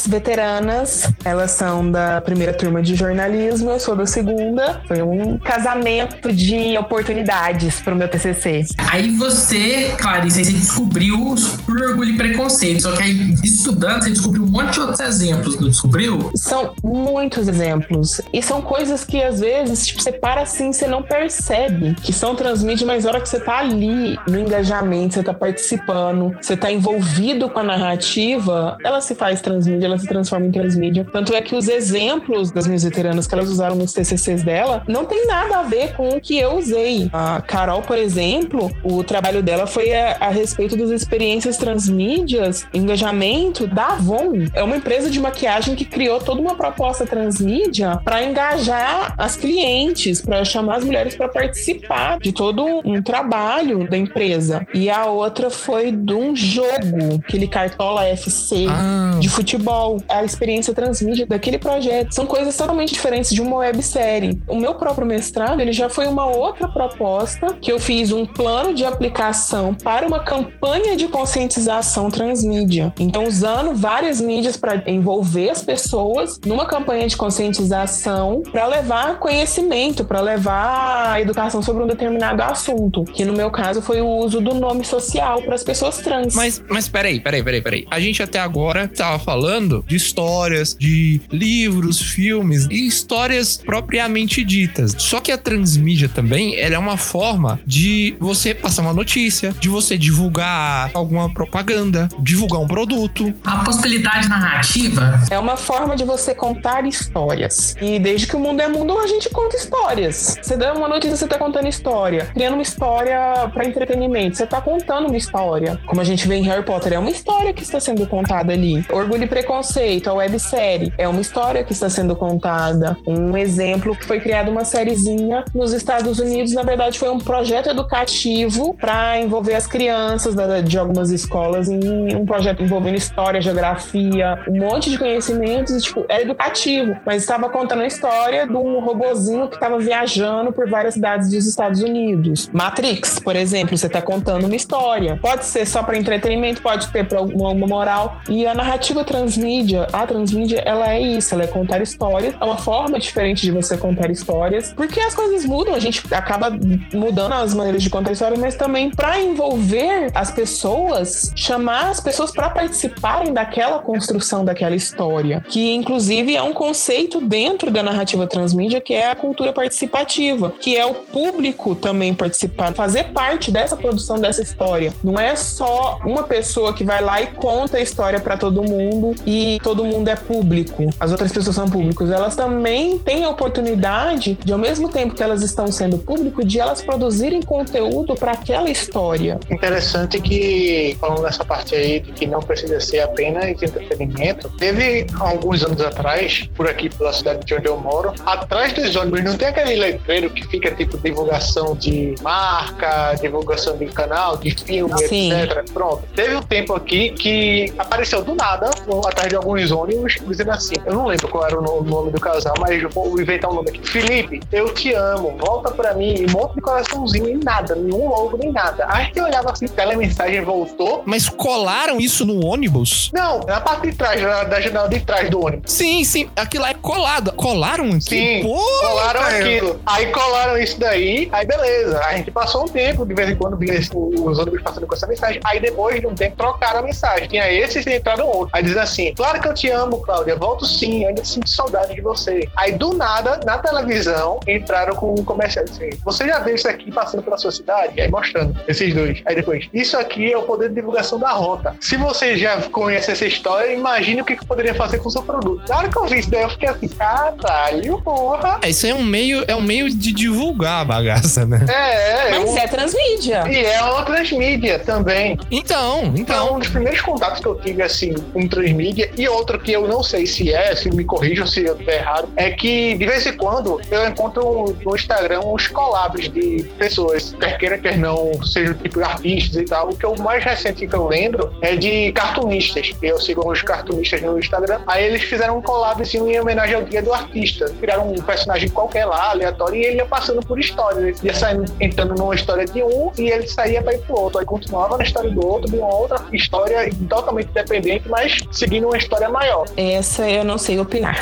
veteranas. 0.07 1.13
Elas 1.25 1.53
são 1.53 1.91
da 1.91 2.21
primeira 2.21 2.53
turma 2.53 2.83
de 2.83 2.95
jornalismo, 2.95 3.71
eu 3.71 3.81
sou 3.81 3.97
da 3.97 4.07
segunda. 4.07 4.83
Foi 4.87 5.03
um 5.03 5.39
casamento 5.39 6.33
de 6.33 6.77
oportunidades 6.79 7.81
pro 7.81 7.95
meu 7.97 8.09
TCC. 8.09 8.65
Aí 8.91 9.11
você, 9.17 9.95
Clarice, 9.99 10.45
você 10.45 10.53
descobriu 10.53 11.35
por 11.67 11.81
orgulho 11.81 12.11
e 12.11 12.17
preconceito. 12.17 12.83
Só 12.83 12.93
que 12.93 13.03
aí, 13.03 13.35
estudando, 13.43 14.03
você 14.03 14.11
descobriu 14.11 14.43
um 14.45 14.49
monte 14.49 14.75
de 14.75 14.81
outros 14.81 15.01
exemplos, 15.01 15.59
não 15.61 15.69
descobriu? 15.69 16.31
São 16.35 16.75
muitos 16.83 17.49
exemplos. 17.49 18.21
E 18.33 18.43
são 18.43 18.63
coisas 18.63 19.05
que 19.05 19.23
às 19.23 19.41
vezes, 19.41 19.87
tipo, 19.87 20.03
você 20.03 20.13
para 20.13 20.43
assim, 20.43 20.73
você 20.73 20.87
não 20.87 21.03
percebe 21.03 21.95
que 22.03 22.13
são 22.13 22.35
transmídia, 22.35 22.87
mas 22.87 23.05
na 23.05 23.11
hora 23.11 23.21
que 23.21 23.29
você 23.29 23.41
tá 23.41 23.59
ali 23.59 24.19
no 24.27 24.39
engajamento, 24.39 25.15
você 25.15 25.23
tá 25.23 25.35
participando, 25.35 26.37
você 26.41 26.57
tá 26.57 26.71
envolvido 26.71 27.49
com 27.49 27.59
a 27.59 27.63
narrativa, 27.63 28.77
ela 28.85 29.01
se 29.01 29.15
faz 29.15 29.40
transmídia, 29.41 29.87
ela 29.87 29.99
se 29.99 30.07
transforma 30.07 30.47
em 30.47 30.53
transmídia. 30.53 31.07
Tanto 31.13 31.35
é 31.35 31.41
que 31.41 31.55
os 31.55 31.69
exemplos 31.69 32.51
das 32.51 32.67
minhas 32.67 32.85
veteranas 32.85 33.27
que 33.27 33.35
elas 33.35 33.49
usaram 33.49 33.77
nos 33.77 33.93
TCCs 33.93 34.43
dela 34.43 34.83
não 34.87 35.05
tem 35.05 35.27
nada 35.27 35.61
a 35.61 35.63
ver 35.63 35.95
com 35.95 36.09
o 36.09 36.21
que 36.21 36.39
eu 36.39 36.59
usei. 36.59 37.09
A 37.13 37.41
Carol, 37.41 37.83
por 37.83 37.99
exemplo, 37.99 38.71
o 38.83 39.03
trabalho 39.05 39.43
dela 39.43 39.67
foi 39.67 39.93
a, 39.93 40.17
a 40.21 40.29
respeito 40.29 40.77
das 40.77 40.91
experiências 40.91 41.57
transmídias, 41.57 42.67
engajamento 42.73 43.67
da 43.67 43.89
Avon. 43.89 44.47
É 44.55 44.63
uma 44.63 44.77
empresa 44.77 45.11
de 45.11 45.21
maquiagem 45.21 45.75
que 45.75 45.85
criou 45.85 46.21
toda 46.21 46.41
uma 46.41 46.55
proposta 46.55 47.07
transmídia 47.07 48.01
para 48.05 48.23
engajar 48.23 49.15
as 49.19 49.37
clientes, 49.37 50.21
para 50.21 50.45
chamar 50.45 50.77
as 50.77 50.85
mulheres 50.85 51.15
para 51.15 51.29
participar 51.29 52.19
de 52.19 52.33
todo 52.33 52.81
um 52.85 53.03
trabalho 53.03 53.89
da 53.89 53.97
empresa. 53.97 54.67
E 54.75 54.91
a 54.91 55.07
outra 55.07 55.51
foi 55.51 55.93
de 55.93 56.13
um 56.13 56.35
jogo, 56.35 57.21
aquele 57.27 57.47
Cartola 57.47 58.05
FC 58.07 58.67
Ah, 58.69 59.19
de 59.21 59.29
futebol, 59.29 60.03
a 60.09 60.25
experiência 60.25 60.75
transmídia 60.75 61.27
daquele 61.27 61.59
projeto. 61.59 62.15
São 62.15 62.27
coisas 62.27 62.57
totalmente 62.57 62.93
diferentes 62.93 63.31
de 63.31 63.41
uma 63.41 63.59
websérie. 63.59 64.41
O 64.49 64.57
meu 64.57 64.75
próprio 64.75 65.07
mestrado, 65.07 65.61
ele 65.61 65.73
já 65.73 65.89
foi 65.89 66.07
uma 66.07 66.27
outra 66.27 66.69
proposta 66.69 67.55
que 67.61 67.71
eu 67.71 67.79
fiz 67.79 68.13
um 68.13 68.27
plano 68.27 68.75
de 68.75 68.85
aplicação 68.85 69.75
para 69.75 70.07
uma 70.07 70.21
campanha 70.21 70.97
de 70.97 71.09
conscientização 71.09 72.11
transmídia. 72.11 72.93
Então, 72.99 73.25
usando 73.25 73.75
várias 73.75 74.21
mídias 74.21 74.57
para 74.57 74.83
envolver 74.87 75.51
as 75.51 75.63
pessoas 75.63 76.39
numa 76.45 76.67
campanha 76.67 77.07
de 77.07 77.17
conscientização 77.17 78.43
para 78.51 78.67
levar 78.67 79.19
conhecimento, 79.19 80.05
para 80.05 80.21
levar 80.21 81.21
educação 81.21 81.63
sobre 81.63 81.83
um 81.83 81.87
determinado 81.87 82.43
assunto, 82.43 83.05
que 83.05 83.25
no 83.25 83.33
meu 83.33 83.51
caso 83.51 83.83
foi 83.83 84.01
o 84.01 84.07
uso 84.07 84.41
do 84.41 84.55
nome 84.55 84.85
social 84.85 85.43
para 85.43 85.55
as 85.55 85.63
pessoas 85.63 85.99
trans. 85.99 86.35
Mas, 86.35 86.63
mas 86.69 86.89
peraí, 86.89 87.21
peraí, 87.21 87.43
peraí, 87.43 87.63
peraí. 87.63 87.87
A 87.91 88.01
gente 88.01 88.23
até 88.23 88.39
agora 88.39 88.89
estava 89.11 89.19
falando 89.19 89.85
de 89.87 89.97
histórias, 89.97 90.77
de 90.79 91.21
livros, 91.33 92.01
filmes 92.01 92.67
e 92.71 92.87
histórias 92.87 93.57
propriamente 93.57 94.45
ditas. 94.45 94.95
Só 94.99 95.21
que 95.21 95.33
a 95.33 95.39
transmídia 95.39 96.09
também, 96.09 96.59
ela 96.59 96.77
é 96.77 96.79
uma 96.79 96.97
forma 96.97 97.61
de 97.67 98.17
você 98.21 98.55
passar 98.55 98.83
uma 98.83 98.93
notícia, 98.93 99.55
de 99.59 99.69
você 99.69 99.99
divulgar 99.99 100.91
alguma 100.95 101.33
propaganda, 101.33 102.09
divulgar 102.19 102.61
um 102.61 102.69
produto. 102.69 103.33
A 103.45 103.59
possibilidade 103.59 104.29
narrativa 104.29 105.21
É 105.31 105.39
uma 105.39 105.57
forma 105.57 105.97
de 105.97 106.05
você 106.05 106.35
contar 106.35 106.87
histórias. 106.87 107.77
E 107.81 107.99
desde 107.99 108.27
que 108.27 108.37
o 108.37 108.41
mundo 108.41 108.61
é 108.61 108.69
mundo, 108.69 108.97
a 108.99 109.07
gente 109.07 109.29
conta 109.31 109.57
histórias. 109.57 110.39
Você 110.41 110.57
dá 110.57 110.73
uma 110.75 110.89
notícia, 110.89 111.17
você 111.17 111.27
tá 111.27 111.39
contando 111.39 111.67
história. 111.69 112.27
Criando 112.27 112.55
uma 112.55 112.63
história 112.63 113.49
para 113.53 113.65
entretenimento. 113.65 114.37
Você 114.37 114.47
tá 114.47 114.61
contando 114.61 115.09
uma 115.09 115.17
história. 115.17 115.81
Como 115.87 116.01
a 116.01 116.05
gente 116.05 116.27
vê 116.29 116.37
em 116.37 116.43
Harry 116.43 116.65
Potter, 116.65 116.93
é 116.93 116.99
uma 116.99 117.11
história 117.11 117.53
que 117.53 117.63
está 117.63 117.81
sendo 117.81 118.07
contada 118.07 118.53
ali. 118.53 118.85
Orgulho 119.01 119.25
e 119.25 119.27
Preconceito, 119.27 120.09
a 120.09 120.15
websérie, 120.15 120.93
é 120.99 121.09
uma 121.09 121.21
história 121.21 121.65
que 121.65 121.73
está 121.73 121.89
sendo 121.89 122.15
contada. 122.17 122.97
Um 123.07 123.37
exemplo 123.37 123.97
que 123.97 124.05
foi 124.05 124.21
criada 124.21 124.51
uma 124.51 124.65
sériezinha 124.65 125.45
nos 125.55 125.73
Estados 125.73 126.19
Unidos, 126.19 126.53
na 126.53 126.63
verdade, 126.63 126.99
foi 126.99 127.09
um 127.11 127.19
projeto 127.19 127.71
educativo 127.71 128.75
para 128.75 129.19
envolver 129.19 129.55
as 129.55 129.67
crianças 129.67 130.35
de 130.65 130.79
algumas 130.79 131.11
escolas 131.11 131.69
em 131.69 132.15
um 132.15 132.27
projeto 132.27 132.63
envolvendo 132.63 132.97
história, 132.97 133.41
geografia, 133.41 134.39
um 134.49 134.59
monte 134.59 134.91
de 134.91 134.99
conhecimentos, 134.99 135.75
e, 135.75 135.81
tipo, 135.81 136.05
era 136.09 136.23
educativo, 136.23 136.97
mas 137.07 137.23
estava 137.23 137.49
contando 137.49 137.83
a 137.83 137.87
história 137.87 138.47
de 138.47 138.57
um 138.57 138.81
robozinho 138.81 139.49
que 139.49 139.55
estava 139.55 139.79
viajando 139.79 140.53
por 140.53 140.69
várias 140.69 140.95
cidades 140.95 141.31
dos 141.31 141.47
Estados 141.47 141.83
Unidos. 141.83 142.51
Matrix, 142.53 143.19
por 143.19 143.37
exemplo, 143.37 143.77
você 143.77 143.87
está 143.87 144.03
contando 144.03 144.47
uma 144.47 144.57
história. 144.57 145.19
Pode 145.21 145.45
ser 145.45 145.67
só 145.67 145.83
para 145.83 145.97
entretenimento, 145.97 146.61
pode 146.63 146.89
ter 146.89 147.07
para 147.07 147.19
alguma 147.19 147.51
uma 147.51 147.67
moral. 147.67 148.21
E 148.29 148.47
a 148.47 148.55
narrativa 148.55 148.90
transmídia, 149.05 149.87
a 149.93 150.07
transmídia, 150.07 150.63
ela 150.65 150.93
é 150.93 151.01
isso, 151.01 151.35
ela 151.35 151.45
é 151.45 151.47
contar 151.47 151.81
histórias, 151.81 152.35
é 152.41 152.45
uma 152.45 152.57
forma 152.57 152.99
diferente 152.99 153.43
de 153.43 153.51
você 153.51 153.77
contar 153.77 154.11
histórias, 154.11 154.73
porque 154.75 155.01
as 155.01 155.15
coisas 155.15 155.45
mudam, 155.45 155.75
a 155.75 155.79
gente 155.79 156.03
acaba 156.13 156.51
mudando 156.93 157.33
as 157.33 157.55
maneiras 157.55 157.83
de 157.83 157.91
contar 157.91 158.13
histórias, 158.13 158.39
mas 158.39 158.57
também 158.57 158.91
para 158.91 159.21
envolver 159.21 160.11
as 160.15 160.31
pessoas, 160.31 161.33
chamar 161.35 161.91
as 161.91 162.01
pessoas 162.01 162.31
para 162.31 162.51
participarem 162.51 163.33
daquela 163.33 163.79
construção 163.79 164.45
daquela 164.45 164.75
história, 164.75 165.45
que 165.49 165.73
inclusive 165.73 166.35
é 166.35 166.43
um 166.43 166.53
conceito 166.53 167.21
dentro 167.21 167.71
da 167.71 167.83
narrativa 167.83 168.27
transmídia 168.27 168.81
que 168.81 168.95
é 168.95 169.11
a 169.11 169.17
cultura 169.17 169.53
participativa, 169.53 170.53
que 170.61 170.77
é 170.77 170.85
o 170.85 170.95
público 170.95 171.75
também 171.75 172.15
participar, 172.15 172.73
fazer 172.75 173.05
parte 173.13 173.51
dessa 173.51 173.77
produção 173.77 174.19
dessa 174.19 174.43
história. 174.43 174.93
Não 175.03 175.19
é 175.19 175.37
só 175.37 175.99
uma 176.05 176.23
pessoa 176.23 176.73
que 176.73 176.85
vai 176.85 177.03
lá 177.03 177.23
e 177.23 177.29
conta 177.29 177.79
a 177.79 177.81
história 177.81 178.21
para 178.21 178.37
todo 178.37 178.63
mundo 178.63 178.80
e 179.27 179.59
todo 179.63 179.85
mundo 179.85 180.09
é 180.09 180.17
público. 180.17 180.91
As 180.99 181.11
outras 181.11 181.33
pessoas 181.33 181.57
são 181.57 181.69
públicos. 181.69 182.11
Elas 182.11 182.37
também 182.37 182.99
têm 182.99 183.25
a 183.25 183.31
oportunidade 183.31 184.39
de, 184.45 184.53
ao 184.53 184.59
mesmo 184.59 184.89
tempo 184.89 185.15
que 185.15 185.23
elas 185.23 185.43
estão 185.43 185.71
sendo 185.71 185.99
público, 185.99 186.45
de 186.45 186.59
elas 186.59 186.83
produzirem 186.83 187.43
conteúdo 187.43 188.15
para 188.15 188.33
aquela 188.33 188.71
história. 188.71 189.39
Interessante 189.51 190.21
que, 190.21 190.97
falando 191.01 191.23
nessa 191.23 191.45
parte 191.45 191.75
aí 191.75 192.01
de 192.01 192.13
que 192.13 192.27
não 192.27 192.41
precisa 192.41 192.81
ser 192.81 193.01
apenas 193.01 193.63
entretenimento, 193.63 194.49
teve 194.59 195.07
alguns 195.19 195.65
anos 195.65 195.81
atrás, 195.81 196.49
por 196.55 196.69
aqui 196.69 196.89
pela 196.89 197.13
cidade 197.13 197.45
de 197.45 197.55
onde 197.55 197.67
eu 197.67 197.79
moro, 197.79 198.13
atrás 198.25 198.73
dos 198.73 198.95
ônibus 198.97 199.25
não 199.25 199.37
tem 199.37 199.49
aquele 199.49 199.77
letreiro 199.77 200.31
que 200.31 200.47
fica 200.47 200.71
tipo 200.71 200.99
divulgação 200.99 201.75
de 201.75 202.15
marca, 202.23 203.15
divulgação 203.21 203.77
de 203.77 203.87
canal, 203.87 204.37
de 204.37 204.51
filme, 204.51 204.97
Sim. 205.07 205.33
etc. 205.33 205.65
Pronto. 205.73 206.03
Teve 206.15 206.37
um 206.37 206.43
tempo 206.43 206.75
aqui 206.75 207.11
que 207.11 207.73
apareceu 207.79 208.23
do 208.23 208.35
nada, 208.35 208.70
atrás 209.07 209.29
de 209.29 209.37
alguns 209.37 209.71
ônibus, 209.71 210.17
dizendo 210.27 210.51
assim: 210.53 210.75
eu 210.85 210.95
não 210.95 211.07
lembro 211.07 211.29
qual 211.29 211.47
era 211.47 211.59
o 211.59 211.63
no- 211.63 211.83
nome 211.83 212.11
do 212.11 212.21
casal, 212.21 212.55
mas 212.59 212.83
vou 212.93 213.21
inventar 213.21 213.51
um 213.51 213.55
nome 213.55 213.71
aqui. 213.71 213.81
Felipe, 213.89 214.41
eu 214.53 214.73
te 214.73 214.93
amo, 214.95 215.37
volta 215.39 215.71
pra 215.71 215.95
mim, 215.95 216.15
e 216.15 216.27
um 216.27 216.31
monte 216.31 216.55
de 216.55 216.61
coraçãozinho 216.61 217.29
e 217.29 217.37
nada, 217.45 217.75
nenhum 217.75 218.09
logo 218.09 218.37
nem 218.37 218.53
nada. 218.53 218.87
Aí 218.89 219.11
eu 219.15 219.25
olhava 219.25 219.51
assim, 219.53 219.67
telemensagem 219.67 220.41
voltou. 220.43 221.03
Mas 221.07 221.29
colaram 221.29 221.99
isso 221.99 222.25
no 222.25 222.45
ônibus? 222.45 223.11
Não, 223.13 223.41
na 223.41 223.61
parte 223.61 223.91
de 223.91 223.97
trás, 223.97 224.21
da, 224.21 224.45
da 224.45 224.61
janela 224.61 224.89
de 224.89 225.01
trás 225.01 225.29
do 225.31 225.45
ônibus. 225.45 225.73
Sim, 225.73 226.05
sim. 226.05 226.29
Aquilo 226.37 226.63
lá 226.65 226.71
é 226.71 226.75
colado. 226.75 227.33
Colaram? 227.33 228.01
Sim, 228.01 228.43
Pô, 228.43 228.59
colaram 228.81 229.23
velho. 229.25 229.45
aquilo. 229.57 229.81
Aí 229.87 230.07
colaram 230.07 230.59
isso 230.59 230.79
daí, 230.79 231.29
aí 231.33 231.47
beleza. 231.47 232.01
A 232.05 232.17
gente 232.17 232.31
passou 232.31 232.65
um 232.65 232.69
tempo, 232.69 233.05
de 233.07 233.15
vez 233.15 233.31
em 233.31 233.37
quando 233.37 233.57
via 233.57 233.79
os 233.79 234.39
ônibus 234.39 234.63
passando 234.63 234.87
com 234.87 234.95
essa 234.95 235.07
mensagem. 235.07 235.41
Aí 235.45 235.61
depois 235.61 236.01
de 236.01 236.07
um 236.07 236.15
tempo 236.15 236.37
trocaram 236.37 236.81
a 236.81 236.83
mensagem. 236.83 237.29
Tinha 237.29 237.51
esse 237.51 237.79
e 237.89 237.97
entraram 237.97 238.27
outro. 238.27 238.51
Aí 238.53 238.60
dizendo 238.63 238.81
assim: 238.81 239.13
Claro 239.15 239.41
que 239.41 239.49
eu 239.49 239.55
te 239.55 239.71
amo, 239.71 239.99
Cláudia. 240.01 240.37
Volto 240.37 240.65
sim, 240.67 241.05
ainda 241.07 241.25
sinto 241.25 241.49
saudade 241.49 241.95
de 241.95 242.01
você. 242.01 242.49
Aí 242.57 242.73
do 242.73 242.95
nada, 242.95 243.41
na 243.45 243.59
televisão, 243.59 244.41
entraram 244.47 244.95
com 244.95 245.13
um 245.19 245.25
comercial 245.25 245.65
assim: 245.69 245.91
Você 246.05 246.27
já 246.27 246.39
viu 246.41 246.55
isso 246.55 246.69
aqui 246.69 246.91
passando 246.91 247.23
pela 247.23 247.37
sua 247.39 247.51
cidade? 247.53 248.01
Aí 248.01 248.11
mostrando 248.11 248.57
esses 248.69 248.93
dois. 248.95 249.21
Aí 249.27 249.35
depois, 249.35 249.69
isso 249.73 249.97
aqui 249.99 250.33
é 250.33 250.37
o 250.39 250.43
poder 250.43 250.69
de 250.69 250.75
divulgação 250.77 251.19
da 251.19 251.31
rota. 251.31 251.75
Se 251.81 251.97
você 251.97 252.37
já 252.37 252.57
conhece 252.71 253.11
essa 253.11 253.25
história, 253.27 253.73
imagine 253.73 254.21
o 254.23 254.25
que 254.25 254.37
que 254.37 254.45
poderia 254.47 254.75
fazer 254.75 254.99
com 254.99 255.09
o 255.09 255.11
seu 255.13 255.23
produto. 255.23 255.63
Na 255.69 255.79
hora 255.79 255.89
que 255.89 255.99
eu 255.99 256.07
vi 256.07 256.19
isso 256.21 256.31
daí, 256.31 256.43
eu 256.43 256.51
fiquei 256.51 256.69
assim: 256.69 256.89
caralho, 256.89 258.01
porra. 258.03 258.59
É, 258.63 258.71
isso 258.71 258.87
aí 258.87 258.93
é 258.93 258.95
um 258.95 259.05
meio, 259.05 259.45
é 259.47 259.55
um 259.55 259.61
meio 259.61 259.89
de 259.91 260.13
divulgar 260.13 260.81
a 260.83 260.85
bagaça, 260.85 261.45
né? 261.47 261.65
É, 261.69 262.29
é. 262.29 262.39
Mas 262.39 262.51
um- 262.51 262.59
é 262.59 262.67
transmídia. 262.69 263.45
E 263.49 263.65
é 263.65 263.83
uma 263.83 264.03
transmídia 264.05 264.79
também. 264.79 265.39
Então, 265.51 266.03
Então, 266.05 266.13
então. 266.17 266.55
um 266.57 266.59
dos 266.59 266.69
primeiros 266.69 267.01
contatos 267.01 267.41
que 267.41 267.47
eu 267.47 267.55
tive, 267.57 267.83
assim, 267.83 268.13
com 268.33 268.41
transmídia, 268.51 269.11
e 269.17 269.29
outro 269.29 269.59
que 269.59 269.73
eu 269.73 269.87
não 269.87 270.03
sei 270.03 270.27
se 270.27 270.53
é, 270.53 270.75
se 270.75 270.91
me 270.95 271.05
corrijam 271.05 271.47
se 271.47 271.65
eu 271.65 271.73
estiver 271.73 271.99
errado, 271.99 272.29
é 272.37 272.51
que, 272.51 272.95
de 272.95 273.07
vez 273.07 273.27
em 273.27 273.37
quando, 273.37 273.81
eu 273.91 274.07
encontro 274.07 274.77
no 274.85 274.95
Instagram 274.95 275.41
uns 275.41 275.69
collabs 275.69 276.29
de 276.29 276.65
pessoas, 276.77 277.35
quer 277.41 277.57
queira, 277.57 277.79
quer 277.79 277.97
não, 277.97 278.33
sejam 278.45 278.75
tipo 278.75 279.01
artistas 279.01 279.63
e 279.63 279.65
tal. 279.65 279.91
O 279.91 279.97
que 279.97 280.05
eu 280.05 280.15
mais 280.17 280.43
recente 280.45 280.87
que 280.87 280.95
eu 280.95 281.07
lembro 281.07 281.53
é 281.61 281.77
de 281.77 282.13
cartunistas. 282.13 282.93
Eu 283.03 283.19
sigo 283.21 283.51
uns 283.51 283.63
cartunistas 283.63 284.21
no 284.23 284.39
Instagram. 284.39 284.81
Aí 284.87 285.05
eles 285.05 285.23
fizeram 285.23 285.59
um 285.59 285.63
collab, 285.63 286.03
assim, 286.03 286.19
em 286.19 286.41
homenagem 286.41 286.75
ao 286.75 286.83
dia 286.83 287.03
do 287.03 287.13
artista. 287.13 287.67
Criaram 287.81 288.11
um 288.11 288.15
personagem 288.15 288.69
qualquer 288.69 289.05
lá, 289.05 289.31
aleatório, 289.31 289.77
e 289.77 289.85
ele 289.85 289.97
ia 289.97 290.07
passando 290.07 290.41
por 290.41 290.59
histórias. 290.59 291.23
Ia 291.23 291.35
saindo, 291.35 291.65
entrando 291.81 292.15
numa 292.15 292.35
história 292.35 292.65
de 292.65 292.83
um, 292.83 293.13
e 293.19 293.31
ele 293.31 293.47
saía 293.47 293.83
para 293.83 293.95
ir 293.95 294.01
pro 294.01 294.19
outro. 294.19 294.41
Aí 294.41 294.47
continuava 294.47 294.97
na 294.97 295.05
história 295.05 295.31
do 295.31 295.47
outro, 295.47 295.71
de 295.71 295.77
uma 295.77 295.95
outra 295.95 296.25
história 296.33 296.91
totalmente 297.09 297.49
independente, 297.51 298.09
mas 298.09 298.30
seguindo 298.51 298.87
uma 298.87 298.97
história 298.97 299.29
maior. 299.29 299.67
Essa 299.77 300.29
eu 300.29 300.45
não 300.45 300.59
sei 300.59 300.79
opinar. 300.79 301.19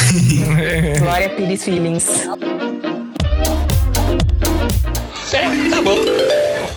Glória 0.98 1.30
Pires 1.30 1.64
Feelings. 1.64 2.06
Tá 5.70 5.82
bom. 5.82 5.96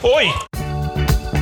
Oi! 0.03 0.60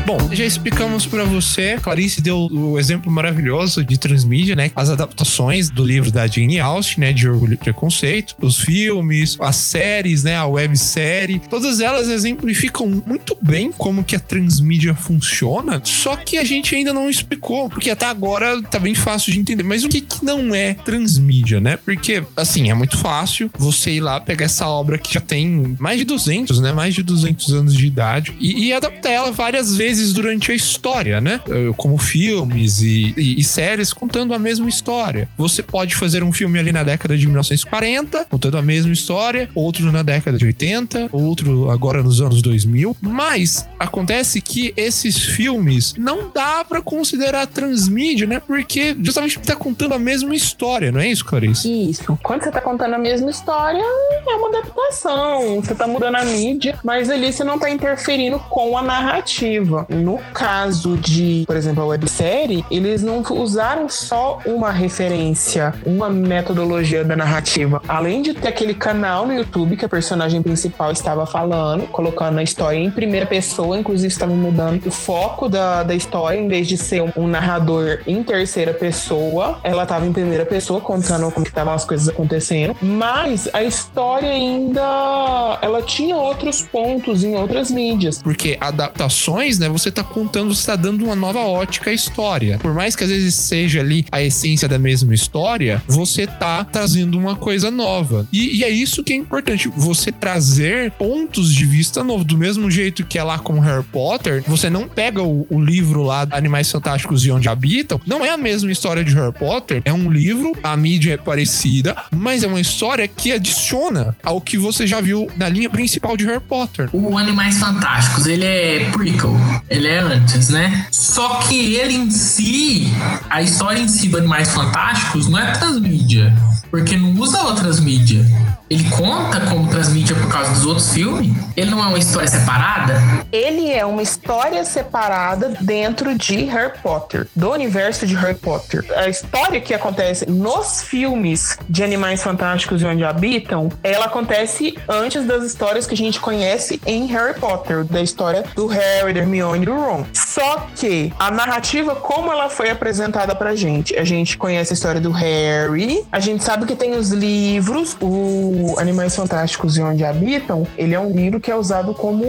Bom, 0.10 0.18
já 0.34 0.44
explicamos 0.44 1.06
pra 1.06 1.24
você. 1.24 1.78
Clarice 1.78 2.20
deu 2.20 2.48
o 2.52 2.80
exemplo 2.80 3.12
maravilhoso 3.12 3.86
de 3.86 3.96
transmídia, 3.96 4.56
né? 4.56 4.72
As 4.76 4.90
adaptações 4.90 5.70
do 5.70 5.86
livro 5.86 6.12
da 6.12 6.26
Jane 6.26 6.60
Austen, 6.60 7.02
né? 7.02 7.14
De 7.14 7.30
Orgulho 7.30 7.54
e 7.54 7.58
Preconceito, 7.58 8.36
os 8.42 8.58
filmes, 8.58 9.38
as 9.40 9.56
séries, 9.58 10.24
né? 10.24 10.36
A 10.36 10.48
websérie. 10.48 11.40
Todas 11.48 11.80
elas 11.80 12.10
exemplificam 12.10 13.04
muito 13.06 13.38
bem 13.40 13.72
como 13.72 14.04
que 14.04 14.16
a 14.16 14.20
transmídia 14.20 14.96
funciona. 14.96 15.80
Só 15.84 16.16
que 16.16 16.40
a 16.40 16.44
gente 16.44 16.76
ainda 16.76 16.92
não 16.92 17.08
explicou, 17.08 17.70
porque 17.70 17.92
até 17.92 18.08
agora 18.08 18.60
tá 18.64 18.80
bem 18.80 18.96
fácil 18.96 19.32
de 19.32 19.40
entender. 19.40 19.62
Mas 19.62 19.84
o 19.84 19.90
que, 19.90 20.02
que 20.02 20.26
não 20.26 20.56
é 20.56 20.74
transmídia, 20.74 21.60
né? 21.60 21.78
Porque, 21.78 22.24
assim, 22.36 22.72
é 22.72 22.74
muito 22.74 22.98
fácil 22.98 23.52
você 23.60 23.92
ir 23.92 24.02
lá 24.02 24.20
pegar 24.20 24.46
essa 24.46 24.68
obra 24.68 24.98
que 24.98 25.14
já 25.14 25.22
tem 25.22 25.78
mais 25.78 26.00
de 26.00 26.06
200, 26.06 26.62
né? 26.62 26.72
Mais 26.72 26.96
de 26.96 27.04
200 27.04 27.54
anos 27.54 27.76
de 27.76 27.86
idade 27.86 28.36
e, 28.40 28.70
e 28.70 28.74
adaptar 28.74 29.12
ela 29.12 29.32
várias 29.32 29.78
vezes 29.78 29.99
vezes 30.00 30.14
durante 30.14 30.52
a 30.52 30.56
história, 30.56 31.20
né? 31.22 31.40
Como 31.78 31.98
filmes 31.98 32.82
e, 32.82 33.14
e- 33.18 33.40
e 33.40 33.44
séries 33.44 33.94
contando 33.94 34.34
a 34.34 34.40
mesma 34.40 34.68
história. 34.70 35.28
Você 35.38 35.62
pode 35.62 35.96
fazer 35.96 36.24
um 36.24 36.32
filme 36.32 36.58
ali 36.60 36.72
na 36.72 36.84
década 36.84 37.18
de 37.18 37.26
1940, 37.28 38.26
contando 38.26 38.58
a 38.58 38.62
mesma 38.62 38.92
história, 38.92 39.50
outro 39.54 39.92
na 39.92 40.04
década 40.04 40.38
de 40.38 40.46
80, 40.46 41.10
outro 41.12 41.70
agora 41.70 42.02
nos 42.04 42.22
anos 42.22 42.42
2000. 42.42 42.96
Mas 43.02 43.68
acontece 43.80 44.42
que 44.42 44.74
esses 44.78 45.18
filmes 45.18 45.94
não 45.98 46.32
dá 46.34 46.64
pra 46.64 46.82
considerar 46.82 47.46
transmídia, 47.48 48.26
né? 48.28 48.40
Porque 48.40 48.96
justamente 49.02 49.40
tá 49.40 49.56
contando 49.56 49.94
a 49.94 50.00
mesma 50.00 50.36
história, 50.36 50.92
não 50.92 51.00
é 51.00 51.08
isso, 51.08 51.26
Clarice? 51.26 51.90
Isso. 51.90 52.18
Quando 52.24 52.44
você 52.44 52.52
tá 52.52 52.62
contando 52.62 52.94
a 52.96 52.98
mesma 53.00 53.30
história, 53.30 53.82
é 53.82 54.36
uma 54.36 54.50
adaptação. 54.50 55.62
Você 55.62 55.76
tá 55.76 55.88
mudando 55.88 56.16
a 56.16 56.26
mídia, 56.26 56.78
mas 56.84 57.10
ali 57.10 57.32
você 57.32 57.44
não 57.44 57.60
tá 57.60 57.70
interferindo 57.70 58.40
com 58.50 58.78
a 58.78 58.82
narrativa. 58.82 59.86
No 59.90 60.20
caso 60.34 60.98
de, 60.98 61.44
por 61.46 61.56
exemplo, 61.56 61.84
a 61.84 61.88
websérie, 61.88 62.64
eles 62.70 63.02
não 63.04 63.24
usaram 63.30 63.90
só 63.90 64.40
uma 64.46 64.72
referência, 64.72 65.74
uma 65.86 66.10
metodologia 66.10 67.04
da 67.04 67.16
narrativa. 67.16 67.82
Além 67.88 68.22
de 68.22 68.34
ter 68.34 68.50
aquele 68.50 68.74
canal 68.74 69.26
no 69.26 69.34
YouTube 69.34 69.76
que 69.76 69.86
a 69.86 69.90
personagem 69.90 70.42
principal 70.42 70.92
estava 70.92 71.26
falando, 71.26 71.88
colocando 71.88 72.40
a 72.40 72.44
história 72.44 72.78
em 72.78 72.92
primeira 72.92 73.26
pessoa, 73.26 73.78
inclusive 73.78 74.12
estava 74.12 74.34
mudando 74.34 74.86
o 74.86 74.92
foco 74.92 75.48
da, 75.48 75.84
da 75.84 75.96
história, 75.96 76.40
em 76.40 76.48
vez 76.48 76.68
de 76.68 76.78
ser 76.78 77.02
um, 77.02 77.12
um 77.16 77.28
narrador 77.28 78.00
em 78.06 78.24
terceira 78.24 78.74
pessoa, 78.74 79.60
ela 79.64 79.84
estava 79.84 80.06
em 80.06 80.14
primeira 80.14 80.46
pessoa 80.46 80.82
contando 80.82 81.32
como 81.32 81.46
estavam 81.46 81.74
as 81.74 81.86
coisas 81.86 82.10
acontecendo. 82.10 82.76
Mas 82.82 83.48
a 83.54 83.64
história 83.64 84.30
ainda 84.30 85.58
ela 85.62 85.82
tinha 85.82 86.16
outros 86.16 86.62
pontos 86.62 87.24
em 87.24 87.36
outras 87.36 87.72
mídias. 87.72 88.22
Porque 88.22 88.58
adaptações, 88.60 89.60
né? 89.60 89.69
Você 89.74 89.92
tá 89.92 90.04
contando, 90.04 90.54
você 90.54 90.66
tá 90.66 90.76
dando 90.76 91.06
uma 91.06 91.16
nova 91.16 91.40
ótica 91.40 91.90
à 91.90 91.94
história. 91.94 92.58
Por 92.60 92.74
mais 92.74 92.96
que 92.96 93.04
às 93.04 93.10
vezes 93.10 93.36
seja 93.36 93.80
ali 93.80 94.06
a 94.12 94.22
essência 94.22 94.68
da 94.68 94.80
mesma 94.80 95.14
história, 95.14 95.82
você 95.88 96.28
tá 96.28 96.64
trazendo 96.64 97.18
uma 97.18 97.36
coisa 97.36 97.72
nova. 97.72 98.28
E, 98.32 98.60
e 98.60 98.64
é 98.64 98.70
isso 98.70 99.04
que 99.04 99.14
é 99.14 99.16
importante. 99.16 99.72
Você 99.76 100.12
trazer 100.12 100.92
pontos 100.92 101.54
de 101.54 101.66
vista 101.66 102.04
novos. 102.04 102.26
Do 102.26 102.38
mesmo 102.38 102.70
jeito 102.70 103.06
que 103.06 103.18
é 103.18 103.24
lá 103.24 103.40
com 103.40 103.60
Harry 103.60 103.84
Potter, 103.84 104.44
você 104.48 104.70
não 104.70 104.88
pega 104.88 105.24
o, 105.24 105.48
o 105.50 105.60
livro 105.60 106.04
lá, 106.04 106.28
Animais 106.32 106.72
Fantásticos 106.72 107.26
e 107.26 107.32
Onde 107.32 107.50
Habitam. 107.50 108.00
Não 108.06 108.26
é 108.26 108.30
a 108.30 108.38
mesma 108.38 108.72
história 108.72 109.04
de 109.04 109.14
Harry 109.16 109.34
Potter. 109.34 109.82
É 109.86 109.94
um 109.94 110.10
livro, 110.12 110.54
a 110.64 110.76
mídia 110.76 111.14
é 111.14 111.18
parecida, 111.18 111.96
mas 112.12 112.44
é 112.44 112.48
uma 112.48 112.62
história 112.62 113.08
que 113.08 113.32
adiciona 113.32 114.16
ao 114.24 114.40
que 114.42 114.58
você 114.58 114.86
já 114.86 115.02
viu 115.02 115.30
na 115.38 115.50
linha 115.50 115.70
principal 115.70 116.16
de 116.16 116.26
Harry 116.26 116.42
Potter. 116.42 116.90
O 116.94 117.18
Animais 117.18 117.58
Fantásticos, 117.58 118.26
ele 118.28 118.46
é 118.46 118.90
prequel, 118.92 119.36
ele 119.70 119.88
é 119.88 120.00
antes, 120.00 120.50
né? 120.50 120.88
Só 120.92 121.36
que 121.40 121.76
ele 121.76 121.96
em 121.96 122.12
si, 122.12 122.92
a 123.30 123.42
história 123.42 123.80
em 123.80 123.88
si 123.88 124.10
do 124.10 124.18
Animais 124.18 124.50
Fantásticos 124.50 125.28
não 125.28 125.40
é 125.40 125.52
transmídia, 125.52 126.34
porque 126.70 126.96
não 126.96 127.14
usa 127.20 127.42
outras 127.42 127.80
mídias. 127.80 128.28
Ele 128.70 128.88
conta 128.92 129.42
como 129.42 129.68
transmídia 129.68 130.16
por 130.16 130.30
causa 130.30 130.52
dos 130.52 130.64
outros 130.64 130.94
filmes. 130.94 131.32
Ele 131.58 131.72
não 131.72 131.84
é 131.84 131.88
uma 131.88 131.98
história 131.98 132.28
separada. 132.28 133.02
Ele 133.32 133.72
é 133.72 133.84
uma 133.84 134.04
história 134.04 134.64
separada 134.64 135.58
dentro 135.62 136.16
de 136.16 136.46
Harry 136.46 136.74
Potter, 136.84 137.28
do 137.36 137.52
universo 137.52 138.06
de 138.06 138.16
Harry 138.16 138.36
Potter. 138.36 138.86
A 138.96 139.10
história 139.10 139.60
que 139.60 139.74
acontece 139.74 140.30
nos 140.30 140.84
filmes 140.84 141.58
de 141.68 141.84
Animais 141.84 142.22
Fantásticos 142.22 142.82
e 142.84 142.86
Onde 142.86 143.04
Habitam, 143.04 143.70
ela 143.84 144.06
acontece 144.06 144.78
antes 144.88 145.26
das 145.26 145.44
histórias 145.44 145.88
que 145.88 145.96
a 145.96 145.98
gente 145.98 146.20
conhece 146.20 146.80
em 146.86 147.08
Harry 147.08 147.40
Potter, 147.40 147.84
da 147.84 148.02
história 148.02 148.44
do 148.56 148.68
Harry, 148.68 149.14
da 149.14 149.22
Hermione 149.22 149.64
e 149.64 149.66
do 149.66 149.74
Ron. 149.74 150.06
Só 150.14 150.68
que 150.76 151.12
a 151.18 151.32
narrativa, 151.32 151.96
como 151.96 152.32
ela 152.32 152.50
foi 152.50 152.70
apresentada 152.70 153.34
pra 153.34 153.56
gente, 153.56 153.98
a 153.98 154.04
gente 154.04 154.38
conhece 154.38 154.74
a 154.74 154.76
história 154.76 155.02
do 155.02 155.12
Harry, 155.12 156.06
a 156.12 156.20
gente 156.20 156.44
sabe 156.44 156.68
que 156.68 156.76
tem 156.76 156.96
os 156.96 157.10
livros, 157.10 157.98
o 158.00 158.59
Animais 158.78 159.16
Fantásticos 159.16 159.78
e 159.78 159.82
Onde 159.82 160.04
Habitam, 160.04 160.66
ele 160.78 160.94
é 160.94 161.00
um 161.00 161.12
livro 161.12 161.40
que 161.40 161.52
é 161.52 161.56
usado 161.56 161.94
como 161.94 162.26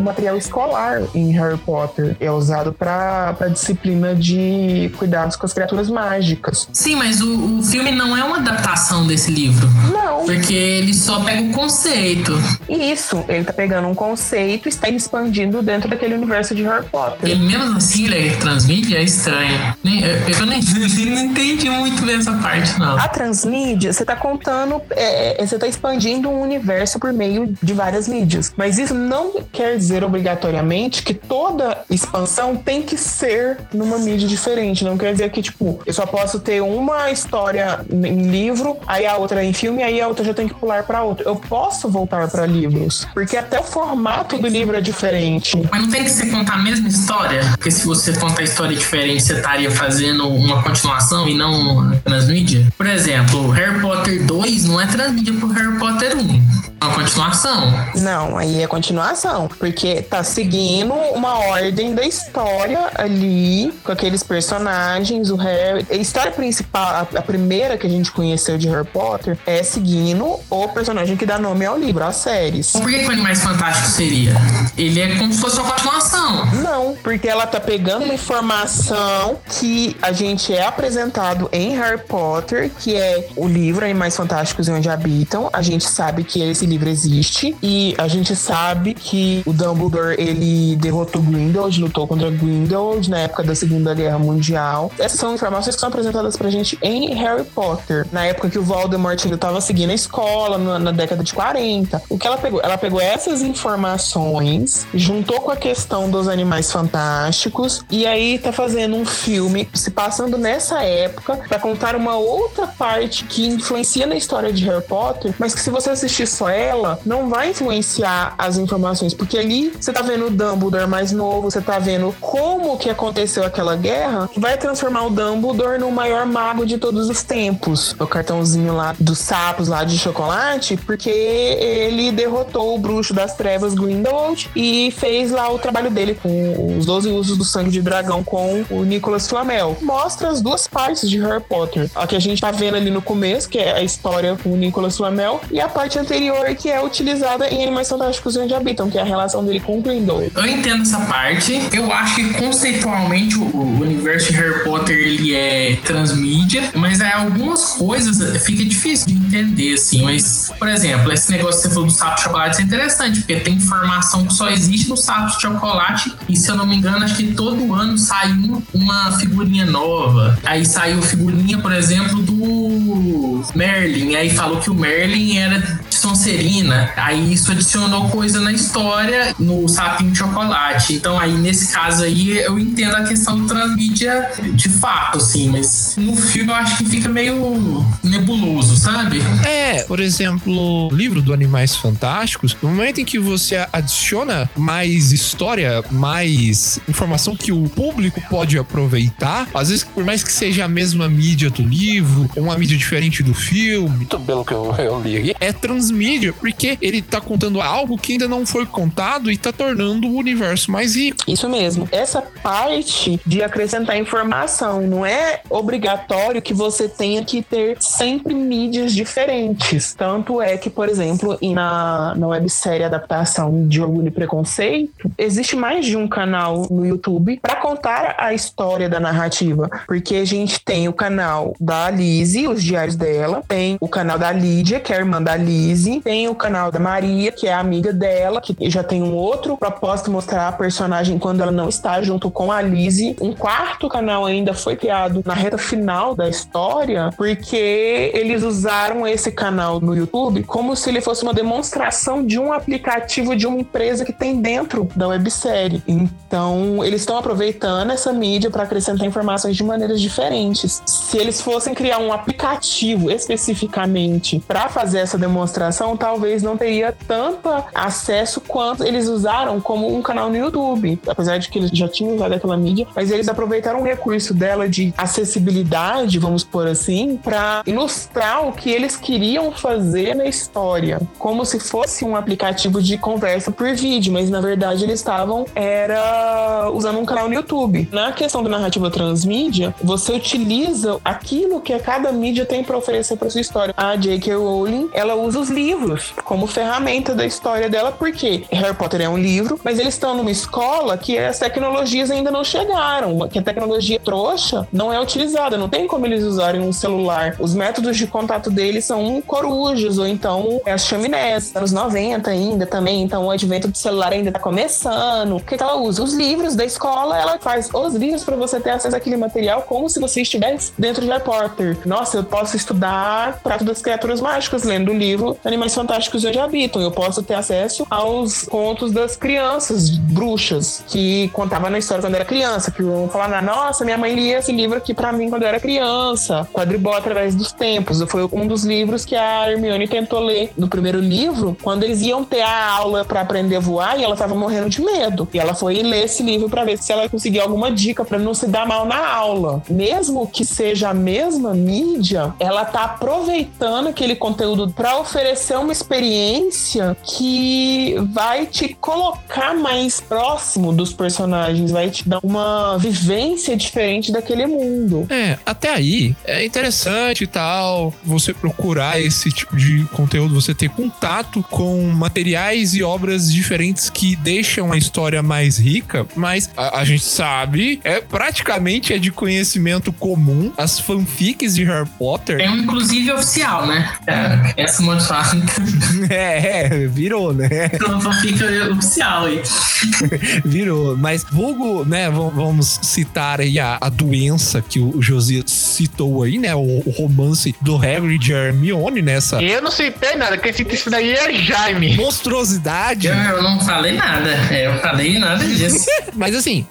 material 0.00 0.36
escolar 0.36 1.02
em 1.14 1.30
Harry 1.32 1.58
Potter. 1.58 2.16
É 2.20 2.30
usado 2.30 2.72
pra 2.72 3.34
pra 3.36 3.48
disciplina 3.48 4.14
de 4.14 4.90
cuidados 4.98 5.36
com 5.36 5.46
as 5.46 5.52
criaturas 5.52 5.90
mágicas. 5.90 6.68
Sim, 6.72 6.96
mas 6.96 7.20
o, 7.20 7.58
o 7.58 7.62
filme 7.62 7.90
não 7.92 8.16
é 8.16 8.22
uma 8.24 8.36
adaptação 8.38 9.06
desse 9.06 9.30
livro. 9.30 9.68
Não, 9.92 10.24
Porque 10.24 10.54
ele 10.54 10.94
só 10.94 11.20
pega 11.20 11.42
o 11.42 11.52
conceito. 11.52 12.32
isso. 12.68 13.24
Ele 13.28 13.44
tá 13.44 13.52
pegando 13.52 13.88
um 13.88 13.94
conceito 13.94 14.66
e 14.66 14.68
está 14.68 14.88
expandindo 14.88 15.62
dentro 15.62 15.88
daquele 15.88 16.14
universo 16.14 16.54
de 16.54 16.62
Harry 16.62 16.86
Potter. 16.86 17.28
Ele 17.28 17.44
mesmo 17.46 17.76
assim, 17.76 18.06
ele 18.06 18.28
é 18.28 18.36
transmídia, 18.36 18.98
é 18.98 19.02
estranho. 19.02 19.76
Eu, 19.84 20.38
eu 20.40 20.46
nem, 20.46 20.60
não 21.10 21.24
entendi 21.24 21.68
muito 21.70 22.04
bem 22.04 22.16
essa 22.16 22.32
parte, 22.32 22.78
não. 22.78 22.98
A 22.98 23.08
transmídia, 23.08 23.92
você 23.92 24.04
tá 24.04 24.16
contando, 24.16 24.80
é, 24.90 25.44
você 25.44 25.58
tá 25.58 25.65
expandindo 25.66 26.28
um 26.28 26.40
universo 26.40 26.98
por 26.98 27.12
meio 27.12 27.54
de 27.62 27.72
várias 27.72 28.08
mídias. 28.08 28.52
Mas 28.56 28.78
isso 28.78 28.94
não 28.94 29.42
quer 29.52 29.76
dizer 29.76 30.04
obrigatoriamente 30.04 31.02
que 31.02 31.14
toda 31.14 31.84
expansão 31.90 32.56
tem 32.56 32.82
que 32.82 32.96
ser 32.96 33.58
numa 33.72 33.98
mídia 33.98 34.28
diferente. 34.28 34.84
Não 34.84 34.96
quer 34.96 35.12
dizer 35.12 35.30
que, 35.30 35.42
tipo, 35.42 35.80
eu 35.84 35.92
só 35.92 36.06
posso 36.06 36.40
ter 36.40 36.60
uma 36.60 37.10
história 37.10 37.80
em 37.90 38.30
livro, 38.30 38.76
aí 38.86 39.06
a 39.06 39.16
outra 39.16 39.44
em 39.44 39.52
filme, 39.52 39.82
aí 39.82 40.00
a 40.00 40.08
outra 40.08 40.24
já 40.24 40.34
tem 40.34 40.48
que 40.48 40.54
pular 40.54 40.82
pra 40.84 41.02
outra. 41.02 41.24
Eu 41.28 41.36
posso 41.36 41.88
voltar 41.88 42.28
pra 42.28 42.46
livros, 42.46 43.06
porque 43.14 43.36
até 43.36 43.58
o 43.58 43.64
formato 43.64 44.38
do 44.38 44.46
livro 44.46 44.76
é 44.76 44.80
diferente. 44.80 45.60
Mas 45.70 45.82
não 45.82 45.90
tem 45.90 46.04
que 46.04 46.10
você 46.10 46.26
contar 46.26 46.54
a 46.54 46.62
mesma 46.62 46.88
história? 46.88 47.40
Porque 47.52 47.70
se 47.70 47.86
você 47.86 48.12
contar 48.14 48.40
a 48.40 48.44
história 48.44 48.76
diferente, 48.76 49.22
você 49.22 49.34
estaria 49.34 49.70
fazendo 49.70 50.28
uma 50.28 50.62
continuação 50.62 51.28
e 51.28 51.34
não 51.34 51.90
transmídia? 52.04 52.66
Por 52.76 52.86
exemplo, 52.86 53.50
Harry 53.50 53.80
Potter 53.80 54.24
2 54.24 54.64
não 54.64 54.80
é 54.80 54.86
transmídia 54.86 55.34
pro 55.34 55.48
Harry 55.56 55.78
Potter 55.78 56.16
1. 56.16 56.66
É 56.78 56.84
uma 56.84 56.94
continuação. 56.94 57.72
Não, 57.96 58.36
aí 58.36 58.62
é 58.62 58.66
continuação, 58.66 59.48
porque 59.58 60.02
tá 60.02 60.22
seguindo 60.22 60.92
uma 60.92 61.38
ordem 61.38 61.94
da 61.94 62.04
história 62.04 62.90
ali, 62.94 63.72
com 63.82 63.90
aqueles 63.90 64.22
personagens, 64.22 65.30
o 65.30 65.36
Harry. 65.36 65.86
A 65.90 65.94
história 65.94 66.30
principal, 66.30 66.86
a, 66.86 67.18
a 67.18 67.22
primeira 67.22 67.78
que 67.78 67.86
a 67.86 67.90
gente 67.90 68.12
conheceu 68.12 68.58
de 68.58 68.68
Harry 68.68 68.86
Potter, 68.86 69.38
é 69.46 69.62
seguindo 69.62 70.38
o 70.50 70.68
personagem 70.68 71.16
que 71.16 71.24
dá 71.24 71.38
nome 71.38 71.64
ao 71.64 71.78
livro, 71.78 72.04
às 72.04 72.16
séries. 72.16 72.72
Por 72.72 72.86
que, 72.86 72.98
que 72.98 73.06
o 73.06 73.10
Animais 73.10 73.42
Fantásticos 73.42 73.94
seria? 73.94 74.34
Ele 74.76 75.00
é 75.00 75.16
como 75.16 75.32
se 75.32 75.40
fosse 75.40 75.58
uma 75.58 75.72
continuação. 75.72 76.46
Não, 76.62 76.94
porque 77.02 77.26
ela 77.26 77.46
tá 77.46 77.58
pegando 77.58 78.04
uma 78.04 78.14
informação 78.14 79.38
que 79.58 79.96
a 80.02 80.12
gente 80.12 80.52
é 80.54 80.66
apresentado 80.66 81.48
em 81.50 81.74
Harry 81.76 82.02
Potter, 82.02 82.70
que 82.78 82.94
é 82.94 83.28
o 83.34 83.48
livro 83.48 83.84
Animais 83.84 84.14
Fantásticos 84.14 84.68
e 84.68 84.70
Onde 84.70 84.90
Habitam. 84.90 85.45
A 85.52 85.62
gente 85.62 85.84
sabe 85.84 86.24
que 86.24 86.40
esse 86.42 86.66
livro 86.66 86.88
existe 86.88 87.56
e 87.62 87.94
a 87.98 88.08
gente 88.08 88.34
sabe 88.34 88.94
que 88.94 89.42
o 89.46 89.52
Dumbledore 89.52 90.16
ele 90.18 90.76
derrotou 90.76 91.22
Grindelwald, 91.22 91.80
lutou 91.80 92.06
contra 92.06 92.30
Grindelwald 92.30 93.10
na 93.10 93.20
época 93.20 93.42
da 93.42 93.54
Segunda 93.54 93.94
Guerra 93.94 94.18
Mundial. 94.18 94.90
Essas 94.98 95.18
são 95.18 95.34
informações 95.34 95.74
que 95.74 95.80
são 95.80 95.88
apresentadas 95.88 96.36
pra 96.36 96.50
gente 96.50 96.78
em 96.82 97.14
Harry 97.14 97.44
Potter, 97.44 98.06
na 98.12 98.24
época 98.24 98.50
que 98.50 98.58
o 98.58 98.62
Voldemort 98.62 99.20
ainda 99.24 99.38
tava 99.38 99.60
seguindo 99.60 99.90
a 99.90 99.94
escola, 99.94 100.58
na, 100.58 100.78
na 100.78 100.92
década 100.92 101.22
de 101.22 101.32
40. 101.32 102.02
O 102.08 102.18
que 102.18 102.26
ela 102.26 102.38
pegou? 102.38 102.60
Ela 102.62 102.78
pegou 102.78 103.00
essas 103.00 103.42
informações, 103.42 104.86
juntou 104.94 105.40
com 105.40 105.50
a 105.50 105.56
questão 105.56 106.10
dos 106.10 106.28
animais 106.28 106.70
fantásticos 106.70 107.84
e 107.90 108.06
aí 108.06 108.38
tá 108.38 108.52
fazendo 108.52 108.96
um 108.96 109.04
filme 109.04 109.68
se 109.74 109.90
passando 109.90 110.38
nessa 110.38 110.82
época 110.82 111.36
pra 111.48 111.58
contar 111.58 111.96
uma 111.96 112.16
outra 112.16 112.66
parte 112.66 113.24
que 113.24 113.46
influencia 113.46 114.06
na 114.06 114.16
história 114.16 114.52
de 114.52 114.64
Harry 114.64 114.82
Potter, 114.82 115.34
mas 115.38 115.54
que 115.54 115.60
se 115.60 115.70
você 115.70 115.90
assistir 115.90 116.26
só 116.26 116.48
ela, 116.48 116.98
não 117.04 117.28
vai 117.28 117.50
influenciar 117.50 118.34
as 118.38 118.58
informações, 118.58 119.14
porque 119.14 119.38
ali 119.38 119.72
você 119.78 119.92
tá 119.92 120.02
vendo 120.02 120.26
o 120.26 120.30
Dumbledore 120.30 120.86
mais 120.86 121.12
novo, 121.12 121.50
você 121.50 121.60
tá 121.60 121.78
vendo 121.78 122.14
como 122.20 122.76
que 122.78 122.90
aconteceu 122.90 123.44
aquela 123.44 123.76
guerra, 123.76 124.28
vai 124.36 124.56
transformar 124.56 125.04
o 125.06 125.10
Dumbledore 125.10 125.78
no 125.78 125.90
maior 125.90 126.26
mago 126.26 126.64
de 126.64 126.78
todos 126.78 127.08
os 127.08 127.22
tempos. 127.22 127.94
O 127.98 128.06
cartãozinho 128.06 128.74
lá 128.74 128.94
dos 128.98 129.18
sapos 129.18 129.68
lá 129.68 129.84
de 129.84 129.98
chocolate, 129.98 130.76
porque 130.76 131.10
ele 131.10 132.10
derrotou 132.12 132.74
o 132.74 132.78
bruxo 132.78 133.12
das 133.12 133.34
trevas 133.34 133.74
Grindelwald 133.74 134.50
e 134.54 134.90
fez 134.92 135.30
lá 135.30 135.52
o 135.52 135.58
trabalho 135.58 135.90
dele 135.90 136.18
com 136.20 136.76
os 136.78 136.86
12 136.86 137.08
usos 137.08 137.38
do 137.38 137.44
sangue 137.44 137.70
de 137.70 137.82
dragão 137.82 138.22
com 138.22 138.64
o 138.70 138.84
Nicolas 138.84 139.28
Flamel. 139.28 139.76
Mostra 139.82 140.28
as 140.28 140.40
duas 140.40 140.66
partes 140.66 141.08
de 141.08 141.18
Harry 141.20 141.42
Potter. 141.42 141.90
A 141.94 142.06
que 142.06 142.16
a 142.16 142.20
gente 142.20 142.40
tá 142.40 142.50
vendo 142.50 142.76
ali 142.76 142.90
no 142.90 143.02
começo, 143.02 143.48
que 143.48 143.58
é 143.58 143.72
a 143.72 143.82
história 143.82 144.36
com 144.42 144.52
o 144.52 144.56
Nicolas 144.56 144.96
Flamel, 144.96 145.15
e 145.50 145.60
a 145.60 145.68
parte 145.68 145.98
anterior, 145.98 146.46
que 146.54 146.70
é 146.70 146.82
utilizada 146.82 147.48
em 147.48 147.62
Animais 147.62 147.88
Fantásticos 147.88 148.36
Onde 148.36 148.54
Habitam, 148.54 148.90
que 148.90 148.98
é 148.98 149.02
a 149.02 149.04
relação 149.04 149.44
dele 149.44 149.60
com 149.60 149.78
o 149.78 149.82
Grindelwald. 149.82 150.32
Eu 150.34 150.46
entendo 150.46 150.82
essa 150.82 151.00
parte. 151.00 151.60
Eu 151.72 151.92
acho 151.92 152.14
que 152.16 152.34
conceitualmente 152.34 153.36
o, 153.38 153.80
universo 153.80 154.32
de 154.32 154.38
Harry 154.38 154.64
Potter 154.64 154.96
ele 154.96 155.34
é 155.34 155.76
transmídia, 155.84 156.70
mas 156.74 157.00
é 157.00 157.12
algumas 157.12 157.72
coisas 157.72 158.42
fica 158.44 158.64
difícil 158.64 159.06
de 159.08 159.14
entender, 159.14 159.74
assim. 159.74 160.02
Mas, 160.02 160.52
por 160.58 160.68
exemplo, 160.68 161.12
esse 161.12 161.30
negócio 161.30 161.62
que 161.62 161.68
você 161.68 161.74
falou 161.74 161.86
do 161.86 161.92
sapo 161.92 162.16
de 162.16 162.22
chocolate 162.22 162.60
é 162.60 162.64
interessante, 162.64 163.18
porque 163.20 163.36
tem 163.36 163.54
informação 163.54 164.26
que 164.26 164.34
só 164.34 164.48
existe 164.50 164.88
no 164.88 164.96
sapo 164.96 165.34
de 165.36 165.40
chocolate, 165.42 166.12
e 166.28 166.36
se 166.36 166.50
eu 166.50 166.56
não 166.56 166.66
me 166.66 166.76
engano, 166.76 167.04
acho 167.04 167.16
que 167.16 167.32
todo 167.34 167.72
ano 167.74 167.96
sai 167.98 168.30
um- 168.32 168.62
uma 168.74 169.12
figurinha 169.18 169.64
nova. 169.66 170.38
Aí 170.44 170.64
saiu 170.64 171.00
figurinha, 171.02 171.58
por 171.58 171.72
exemplo, 171.72 172.22
do 172.22 173.42
Merlin. 173.54 174.14
Aí 174.16 174.30
falou 174.30 174.58
que 174.58 174.70
o 174.70 174.74
Merlin 174.74 175.05
era 175.14 175.58
de 175.58 175.85
Sonserina. 176.06 176.92
Aí 176.96 177.32
isso 177.32 177.50
adicionou 177.50 178.08
coisa 178.08 178.40
na 178.40 178.52
história 178.52 179.34
no 179.38 179.68
sapinho 179.68 180.12
de 180.12 180.18
chocolate. 180.18 180.94
Então 180.94 181.18
aí 181.18 181.32
nesse 181.32 181.72
caso 181.72 182.04
aí 182.04 182.38
eu 182.38 182.58
entendo 182.58 182.94
a 182.94 183.02
questão 183.02 183.36
do 183.36 183.46
transmídia 183.46 184.30
de 184.54 184.68
fato, 184.68 185.18
assim, 185.18 185.50
mas 185.50 185.94
no 185.96 186.16
filme 186.16 186.50
eu 186.50 186.54
acho 186.54 186.78
que 186.78 186.84
fica 186.84 187.08
meio 187.08 187.84
nebuloso, 188.04 188.76
sabe? 188.76 189.20
É, 189.44 189.82
por 189.82 189.98
exemplo, 189.98 190.88
o 190.88 190.94
livro 190.94 191.20
do 191.20 191.32
Animais 191.32 191.74
Fantásticos, 191.74 192.56
no 192.62 192.68
momento 192.68 193.00
em 193.00 193.04
que 193.04 193.18
você 193.18 193.66
adiciona 193.72 194.48
mais 194.56 195.12
história, 195.12 195.82
mais 195.90 196.78
informação 196.88 197.34
que 197.34 197.50
o 197.50 197.68
público 197.68 198.20
pode 198.30 198.58
aproveitar, 198.58 199.48
às 199.52 199.70
vezes, 199.70 199.82
por 199.82 200.04
mais 200.04 200.22
que 200.22 200.32
seja 200.32 200.64
a 200.64 200.68
mesma 200.68 201.08
mídia 201.08 201.50
do 201.50 201.62
livro, 201.62 202.30
ou 202.36 202.44
uma 202.44 202.56
mídia 202.56 202.76
diferente 202.76 203.22
do 203.22 203.34
filme, 203.34 204.06
pelo 204.24 204.44
que 204.44 204.52
eu, 204.52 204.74
eu 204.78 205.02
li 205.02 205.16
aqui. 205.16 205.34
é 205.40 205.52
transmídia, 205.96 206.32
porque 206.32 206.76
ele 206.82 207.00
tá 207.00 207.20
contando 207.20 207.60
algo 207.60 207.96
que 207.96 208.12
ainda 208.12 208.28
não 208.28 208.44
foi 208.44 208.66
contado 208.66 209.30
e 209.30 209.36
tá 209.36 209.52
tornando 209.52 210.06
o 210.06 210.16
universo 210.16 210.70
mais 210.70 210.94
rico. 210.94 211.18
Isso 211.26 211.48
mesmo. 211.48 211.88
Essa 211.90 212.20
parte 212.20 213.18
de 213.24 213.42
acrescentar 213.42 213.96
informação 213.96 214.82
não 214.82 215.06
é 215.06 215.40
obrigatório 215.48 216.42
que 216.42 216.52
você 216.52 216.88
tenha 216.88 217.24
que 217.24 217.42
ter 217.42 217.76
sempre 217.80 218.34
mídias 218.34 218.92
diferentes. 218.92 219.94
Tanto 219.94 220.40
é 220.40 220.56
que, 220.56 220.68
por 220.68 220.88
exemplo, 220.88 221.38
na, 221.42 222.14
na 222.14 222.26
websérie 222.28 222.84
adaptação 222.84 223.66
de 223.66 223.80
Orgulho 223.80 224.08
e 224.08 224.10
Preconceito, 224.10 225.10
existe 225.16 225.56
mais 225.56 225.86
de 225.86 225.96
um 225.96 226.06
canal 226.06 226.66
no 226.70 226.84
YouTube 226.84 227.38
para 227.40 227.56
contar 227.56 228.16
a 228.18 228.34
história 228.34 228.88
da 228.88 229.00
narrativa. 229.00 229.68
Porque 229.86 230.16
a 230.16 230.24
gente 230.24 230.60
tem 230.60 230.88
o 230.88 230.92
canal 230.92 231.54
da 231.58 231.90
Lizzie, 231.90 232.48
os 232.48 232.62
diários 232.62 232.96
dela, 232.96 233.42
tem 233.48 233.76
o 233.80 233.88
canal 233.88 234.18
da 234.18 234.30
Lídia, 234.32 234.80
que 234.80 234.92
é 234.92 234.96
a 234.96 234.98
irmã 234.98 235.22
da 235.22 235.36
Lizzie, 235.36 235.75
tem 236.00 236.28
o 236.28 236.34
canal 236.34 236.70
da 236.70 236.78
Maria, 236.78 237.30
que 237.30 237.46
é 237.46 237.52
amiga 237.52 237.92
dela, 237.92 238.40
que 238.40 238.54
já 238.70 238.82
tem 238.82 239.02
um 239.02 239.14
outro 239.14 239.56
propósito 239.56 240.10
mostrar 240.10 240.48
a 240.48 240.52
personagem 240.52 241.18
quando 241.18 241.42
ela 241.42 241.52
não 241.52 241.68
está 241.68 242.00
junto 242.02 242.30
com 242.30 242.50
a 242.50 242.62
Lizzie. 242.62 243.16
Um 243.20 243.32
quarto 243.32 243.88
canal 243.88 244.24
ainda 244.24 244.54
foi 244.54 244.76
criado 244.76 245.22
na 245.24 245.34
reta 245.34 245.58
final 245.58 246.14
da 246.14 246.28
história, 246.28 247.10
porque 247.16 248.10
eles 248.14 248.42
usaram 248.42 249.06
esse 249.06 249.30
canal 249.30 249.80
no 249.80 249.94
YouTube 249.94 250.42
como 250.44 250.74
se 250.76 250.88
ele 250.88 251.00
fosse 251.00 251.22
uma 251.22 251.34
demonstração 251.34 252.24
de 252.24 252.38
um 252.38 252.52
aplicativo 252.52 253.36
de 253.36 253.46
uma 253.46 253.58
empresa 253.58 254.04
que 254.04 254.12
tem 254.12 254.40
dentro 254.40 254.88
da 254.96 255.08
websérie. 255.08 255.82
Então, 255.86 256.84
eles 256.84 257.02
estão 257.02 257.18
aproveitando 257.18 257.90
essa 257.90 258.12
mídia 258.12 258.50
para 258.50 258.62
acrescentar 258.62 259.06
informações 259.06 259.56
de 259.56 259.64
maneiras 259.64 260.00
diferentes. 260.00 260.82
Se 260.86 261.18
eles 261.18 261.40
fossem 261.40 261.74
criar 261.74 261.98
um 261.98 262.12
aplicativo 262.12 263.10
especificamente 263.10 264.42
para 264.46 264.68
fazer 264.68 264.98
essa 264.98 265.18
demonstração, 265.18 265.65
talvez 265.96 266.42
não 266.42 266.56
teria 266.56 266.94
tanto 267.06 267.48
acesso 267.74 268.40
quanto 268.40 268.84
eles 268.84 269.08
usaram 269.08 269.60
como 269.60 269.94
um 269.94 270.02
canal 270.02 270.28
no 270.28 270.36
YouTube. 270.36 270.98
Apesar 271.06 271.38
de 271.38 271.48
que 271.48 271.58
eles 271.58 271.70
já 271.70 271.88
tinham 271.88 272.14
usado 272.14 272.34
aquela 272.34 272.56
mídia, 272.56 272.86
mas 272.94 273.10
eles 273.10 273.28
aproveitaram 273.28 273.80
um 273.80 273.84
recurso 273.84 274.34
dela 274.34 274.68
de 274.68 274.92
acessibilidade, 274.96 276.18
vamos 276.18 276.44
por 276.44 276.66
assim, 276.66 277.18
para 277.22 277.62
ilustrar 277.66 278.46
o 278.46 278.52
que 278.52 278.70
eles 278.70 278.96
queriam 278.96 279.52
fazer 279.52 280.14
na 280.14 280.26
história, 280.26 281.00
como 281.18 281.44
se 281.44 281.58
fosse 281.58 282.04
um 282.04 282.16
aplicativo 282.16 282.82
de 282.82 282.98
conversa 282.98 283.50
por 283.50 283.74
vídeo, 283.74 284.12
mas 284.12 284.30
na 284.30 284.40
verdade 284.40 284.84
eles 284.84 285.00
estavam 285.00 285.46
era 285.54 286.70
usando 286.72 286.98
um 286.98 287.04
canal 287.04 287.28
no 287.28 287.34
YouTube. 287.34 287.88
Na 287.92 288.12
questão 288.12 288.42
da 288.42 288.48
narrativa 288.48 288.90
transmídia, 288.90 289.74
você 289.82 290.12
utiliza 290.12 290.98
aquilo 291.04 291.60
que 291.60 291.76
cada 291.78 292.10
mídia 292.12 292.44
tem 292.44 292.64
para 292.64 292.76
oferecer 292.76 293.16
para 293.16 293.30
sua 293.30 293.40
história. 293.40 293.74
A 293.76 293.96
J.K. 293.96 294.34
Rowling, 294.34 294.88
ela 294.92 295.14
usa 295.14 295.40
os 295.40 295.48
livros 295.56 296.12
como 296.22 296.46
ferramenta 296.46 297.14
da 297.14 297.24
história 297.24 297.68
dela, 297.68 297.90
porque 297.90 298.44
Harry 298.52 298.74
Potter 298.74 299.00
é 299.00 299.08
um 299.08 299.16
livro, 299.16 299.58
mas 299.64 299.78
eles 299.78 299.94
estão 299.94 300.14
numa 300.14 300.30
escola 300.30 300.98
que 300.98 301.18
as 301.18 301.38
tecnologias 301.38 302.10
ainda 302.10 302.30
não 302.30 302.44
chegaram, 302.44 303.26
que 303.28 303.38
a 303.38 303.42
tecnologia 303.42 303.98
trouxa 303.98 304.68
não 304.70 304.92
é 304.92 305.00
utilizada, 305.00 305.56
não 305.56 305.68
tem 305.68 305.86
como 305.86 306.04
eles 306.04 306.22
usarem 306.22 306.60
um 306.60 306.72
celular. 306.72 307.36
Os 307.38 307.54
métodos 307.54 307.96
de 307.96 308.06
contato 308.06 308.50
deles 308.50 308.84
são 308.84 309.22
corujas 309.22 309.98
ou 309.98 310.06
então 310.06 310.60
é 310.66 310.72
as 310.72 310.86
chaminés, 310.86 311.54
anos 311.56 311.72
90 311.72 312.30
ainda 312.30 312.66
também, 312.66 313.02
então 313.02 313.26
o 313.26 313.30
advento 313.30 313.68
do 313.68 313.78
celular 313.78 314.12
ainda 314.12 314.30
tá 314.30 314.38
começando. 314.38 315.36
O 315.36 315.40
que, 315.40 315.56
que 315.56 315.62
ela 315.62 315.76
usa? 315.76 316.02
Os 316.02 316.12
livros 316.12 316.54
da 316.54 316.64
escola, 316.64 317.18
ela 317.18 317.38
faz 317.38 317.70
os 317.72 317.94
livros 317.94 318.22
para 318.24 318.36
você 318.36 318.60
ter 318.60 318.70
acesso 318.70 318.94
àquele 318.94 319.16
material 319.16 319.62
como 319.62 319.88
se 319.88 319.98
você 319.98 320.20
estivesse 320.20 320.72
dentro 320.78 321.02
de 321.02 321.08
Harry 321.08 321.24
Potter. 321.24 321.78
Nossa, 321.86 322.18
eu 322.18 322.24
posso 322.24 322.56
estudar 322.56 323.40
Prato 323.42 323.64
das 323.64 323.80
Criaturas 323.80 324.20
Mágicas 324.20 324.64
lendo 324.64 324.90
o 324.90 324.94
livro 324.94 325.38
Animais 325.46 325.72
Fantásticos 325.72 326.24
Onde 326.24 326.40
Habitam. 326.40 326.82
Eu 326.82 326.90
posso 326.90 327.22
ter 327.22 327.34
acesso 327.34 327.86
aos 327.88 328.42
contos 328.42 328.90
das 328.90 329.14
crianças 329.14 329.90
bruxas 329.90 330.82
que 330.88 331.28
contava 331.28 331.70
na 331.70 331.78
história 331.78 332.02
quando 332.02 332.16
era 332.16 332.24
criança, 332.24 332.72
que 332.72 332.82
vão 332.82 333.08
falar, 333.08 333.40
nossa, 333.40 333.84
minha 333.84 333.96
mãe 333.96 334.12
lia 334.12 334.38
esse 334.38 334.50
livro 334.50 334.76
aqui 334.76 334.92
para 334.92 335.12
mim 335.12 335.30
quando 335.30 335.42
eu 335.42 335.48
era 335.48 335.60
criança. 335.60 336.48
Quadribol 336.52 336.94
através 336.94 337.36
dos 337.36 337.52
tempos. 337.52 338.02
Foi 338.08 338.28
um 338.32 338.44
dos 338.44 338.64
livros 338.64 339.04
que 339.04 339.14
a 339.14 339.48
Hermione 339.48 339.86
tentou 339.86 340.18
ler 340.18 340.50
no 340.58 340.66
primeiro 340.66 340.98
livro, 340.98 341.56
quando 341.62 341.84
eles 341.84 342.02
iam 342.02 342.24
ter 342.24 342.40
a 342.40 342.70
aula 342.72 343.04
para 343.04 343.20
aprender 343.20 343.54
a 343.54 343.60
voar 343.60 344.00
e 344.00 344.02
ela 344.02 344.16
tava 344.16 344.34
morrendo 344.34 344.68
de 344.68 344.82
medo. 344.82 345.28
E 345.32 345.38
ela 345.38 345.54
foi 345.54 345.80
ler 345.80 346.06
esse 346.06 346.24
livro 346.24 346.50
para 346.50 346.64
ver 346.64 346.76
se 346.76 346.92
ela 346.92 347.08
conseguia 347.08 347.44
alguma 347.44 347.70
dica 347.70 348.04
para 348.04 348.18
não 348.18 348.34
se 348.34 348.48
dar 348.48 348.66
mal 348.66 348.84
na 348.84 349.06
aula. 349.06 349.62
Mesmo 349.70 350.26
que 350.26 350.44
seja 350.44 350.88
a 350.88 350.94
mesma 350.94 351.54
mídia, 351.54 352.34
ela 352.40 352.64
tá 352.64 352.82
aproveitando 352.82 353.86
aquele 353.86 354.16
conteúdo 354.16 354.72
para 354.72 354.98
oferecer 354.98 355.35
uma 355.56 355.72
experiência 355.72 356.96
que 357.02 357.94
vai 358.12 358.46
te 358.46 358.74
colocar 358.80 359.54
mais 359.54 360.00
próximo 360.00 360.72
dos 360.72 360.92
personagens, 360.92 361.70
vai 361.70 361.90
te 361.90 362.08
dar 362.08 362.20
uma 362.22 362.76
vivência 362.78 363.56
diferente 363.56 364.12
daquele 364.12 364.46
mundo. 364.46 365.06
É, 365.10 365.38
até 365.44 365.70
aí 365.72 366.14
é 366.24 366.44
interessante 366.44 367.24
e 367.24 367.26
tal 367.26 367.92
você 368.04 368.32
procurar 368.32 369.00
esse 369.00 369.30
tipo 369.30 369.56
de 369.56 369.84
conteúdo, 369.92 370.34
você 370.34 370.54
ter 370.54 370.70
contato 370.70 371.42
com 371.50 371.82
materiais 371.88 372.74
e 372.74 372.82
obras 372.82 373.32
diferentes 373.32 373.90
que 373.90 374.16
deixam 374.16 374.72
a 374.72 374.76
história 374.76 375.22
mais 375.22 375.58
rica, 375.58 376.06
mas 376.14 376.50
a, 376.56 376.80
a 376.80 376.84
gente 376.84 377.04
sabe, 377.04 377.80
é 377.84 378.00
praticamente 378.00 378.92
é 378.92 378.98
de 378.98 379.10
conhecimento 379.10 379.92
comum 379.92 380.52
as 380.56 380.78
fanfics 380.78 381.54
de 381.54 381.64
Harry 381.64 381.88
Potter. 381.98 382.40
É 382.40 382.50
um 382.50 382.56
inclusive 382.56 383.10
oficial, 383.12 383.66
né? 383.66 383.92
É, 384.06 384.62
essa 384.62 384.82
modificação 384.82 385.06
É, 386.10 386.66
é, 386.66 386.86
virou, 386.86 387.32
né? 387.32 387.70
então 387.72 388.00
fica 388.20 388.44
oficial 388.70 389.24
aí. 389.24 389.42
Virou. 390.44 390.96
Mas 390.96 391.24
vulgo, 391.24 391.84
né? 391.84 392.08
Vamos 392.10 392.78
citar 392.82 393.40
aí 393.40 393.58
a, 393.58 393.78
a 393.80 393.88
doença 393.88 394.62
que 394.62 394.78
o 394.78 395.00
Josias 395.02 395.44
citou 395.50 396.22
aí, 396.22 396.38
né? 396.38 396.54
O, 396.54 396.82
o 396.84 396.90
romance 396.90 397.54
do 397.60 397.76
Hagrid 397.76 398.30
e 398.30 398.34
Hermione 398.34 399.02
nessa 399.02 399.42
Eu 399.42 399.62
não 399.62 399.70
citei 399.70 400.16
nada, 400.16 400.36
quem 400.36 400.52
cita 400.52 400.74
isso 400.74 400.90
daí 400.90 401.10
é 401.12 401.32
Jaime. 401.32 401.96
monstruosidade. 401.96 403.06
Eu, 403.08 403.14
eu 403.14 403.42
não 403.42 403.60
falei 403.60 403.92
nada. 403.92 404.30
É, 404.50 404.66
eu 404.66 404.78
falei 404.80 405.18
nada 405.18 405.44
disso. 405.44 405.86
Mas 406.14 406.34
assim, 406.34 406.66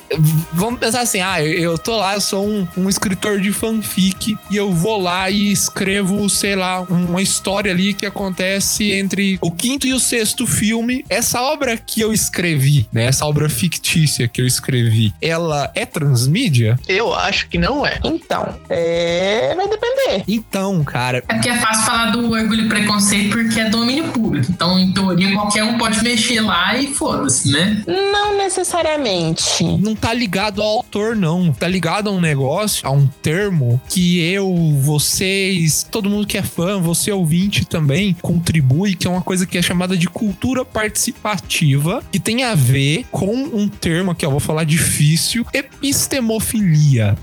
vamos 0.53 0.79
pensar 0.79 1.01
assim: 1.01 1.19
ah, 1.21 1.43
eu, 1.43 1.71
eu 1.71 1.77
tô 1.77 1.97
lá, 1.97 2.13
eu 2.15 2.21
sou 2.21 2.47
um, 2.47 2.67
um 2.77 2.87
escritor 2.89 3.39
de 3.39 3.51
fanfic 3.51 4.37
e 4.49 4.55
eu 4.55 4.71
vou 4.71 5.01
lá 5.01 5.29
e 5.29 5.51
escrevo, 5.51 6.29
sei 6.29 6.55
lá, 6.55 6.81
um- 6.81 7.05
uma 7.15 7.21
história 7.21 7.71
ali 7.71 7.93
que 7.93 8.05
acontece 8.05 8.44
entre 8.83 9.37
o 9.41 9.51
quinto 9.51 9.87
e 9.87 9.93
o 9.93 9.99
sexto 9.99 10.45
filme. 10.45 11.03
Essa 11.09 11.41
obra 11.41 11.77
que 11.77 12.01
eu 12.01 12.13
escrevi, 12.13 12.87
né? 12.91 13.05
Essa 13.05 13.25
obra 13.25 13.49
fictícia 13.49 14.27
que 14.27 14.41
eu 14.41 14.47
escrevi, 14.47 15.13
ela 15.21 15.71
é 15.75 15.85
transmídia? 15.85 16.77
Eu 16.87 17.13
acho 17.13 17.47
que 17.47 17.57
não 17.57 17.85
é. 17.85 17.99
Então, 18.03 18.55
é... 18.69 19.53
vai 19.55 19.67
depender. 19.67 20.23
Então, 20.27 20.83
cara, 20.83 21.17
É 21.17 21.33
porque 21.33 21.49
é 21.49 21.57
fácil 21.57 21.85
falar 21.85 22.11
do 22.11 22.31
orgulho 22.31 22.65
e 22.65 22.69
preconceito 22.69 23.29
porque 23.29 23.59
é 23.59 23.69
domínio 23.69 24.05
público. 24.11 24.47
Então, 24.49 24.79
em 24.79 24.93
teoria, 24.93 25.33
qualquer 25.33 25.63
um 25.63 25.77
pode 25.77 26.01
mexer 26.03 26.41
lá 26.41 26.77
e 26.77 26.93
foda-se, 26.93 27.51
né? 27.51 27.83
Não 27.87 28.37
necessariamente. 28.37 29.63
Não 29.63 29.95
tá 29.95 30.13
ligado 30.13 30.61
ao 30.61 30.67
autor, 30.67 31.15
não. 31.15 31.51
Tá 31.53 31.67
ligado 31.67 32.09
a 32.09 32.11
um 32.11 32.21
negócio, 32.21 32.87
a 32.87 32.91
um 32.91 33.07
termo 33.07 33.81
que 33.89 34.21
eu, 34.21 34.53
vocês, 34.81 35.85
todo 35.89 36.09
mundo 36.09 36.27
que 36.27 36.37
é 36.37 36.43
fã, 36.43 36.79
você 36.79 37.11
ouvinte 37.11 37.65
também, 37.65 38.15
contribui, 38.35 38.95
que 38.95 39.07
é 39.07 39.09
uma 39.09 39.21
coisa 39.21 39.45
que 39.45 39.57
é 39.57 39.61
chamada 39.61 39.95
de 39.95 40.07
cultura 40.07 40.65
participativa, 40.65 42.03
que 42.11 42.19
tem 42.19 42.43
a 42.43 42.53
ver 42.53 43.05
com 43.09 43.33
um 43.33 43.67
termo 43.67 44.13
que 44.13 44.25
eu 44.25 44.31
vou 44.31 44.41
falar 44.41 44.65
difícil, 44.65 45.45
epistemofilia. 45.53 47.17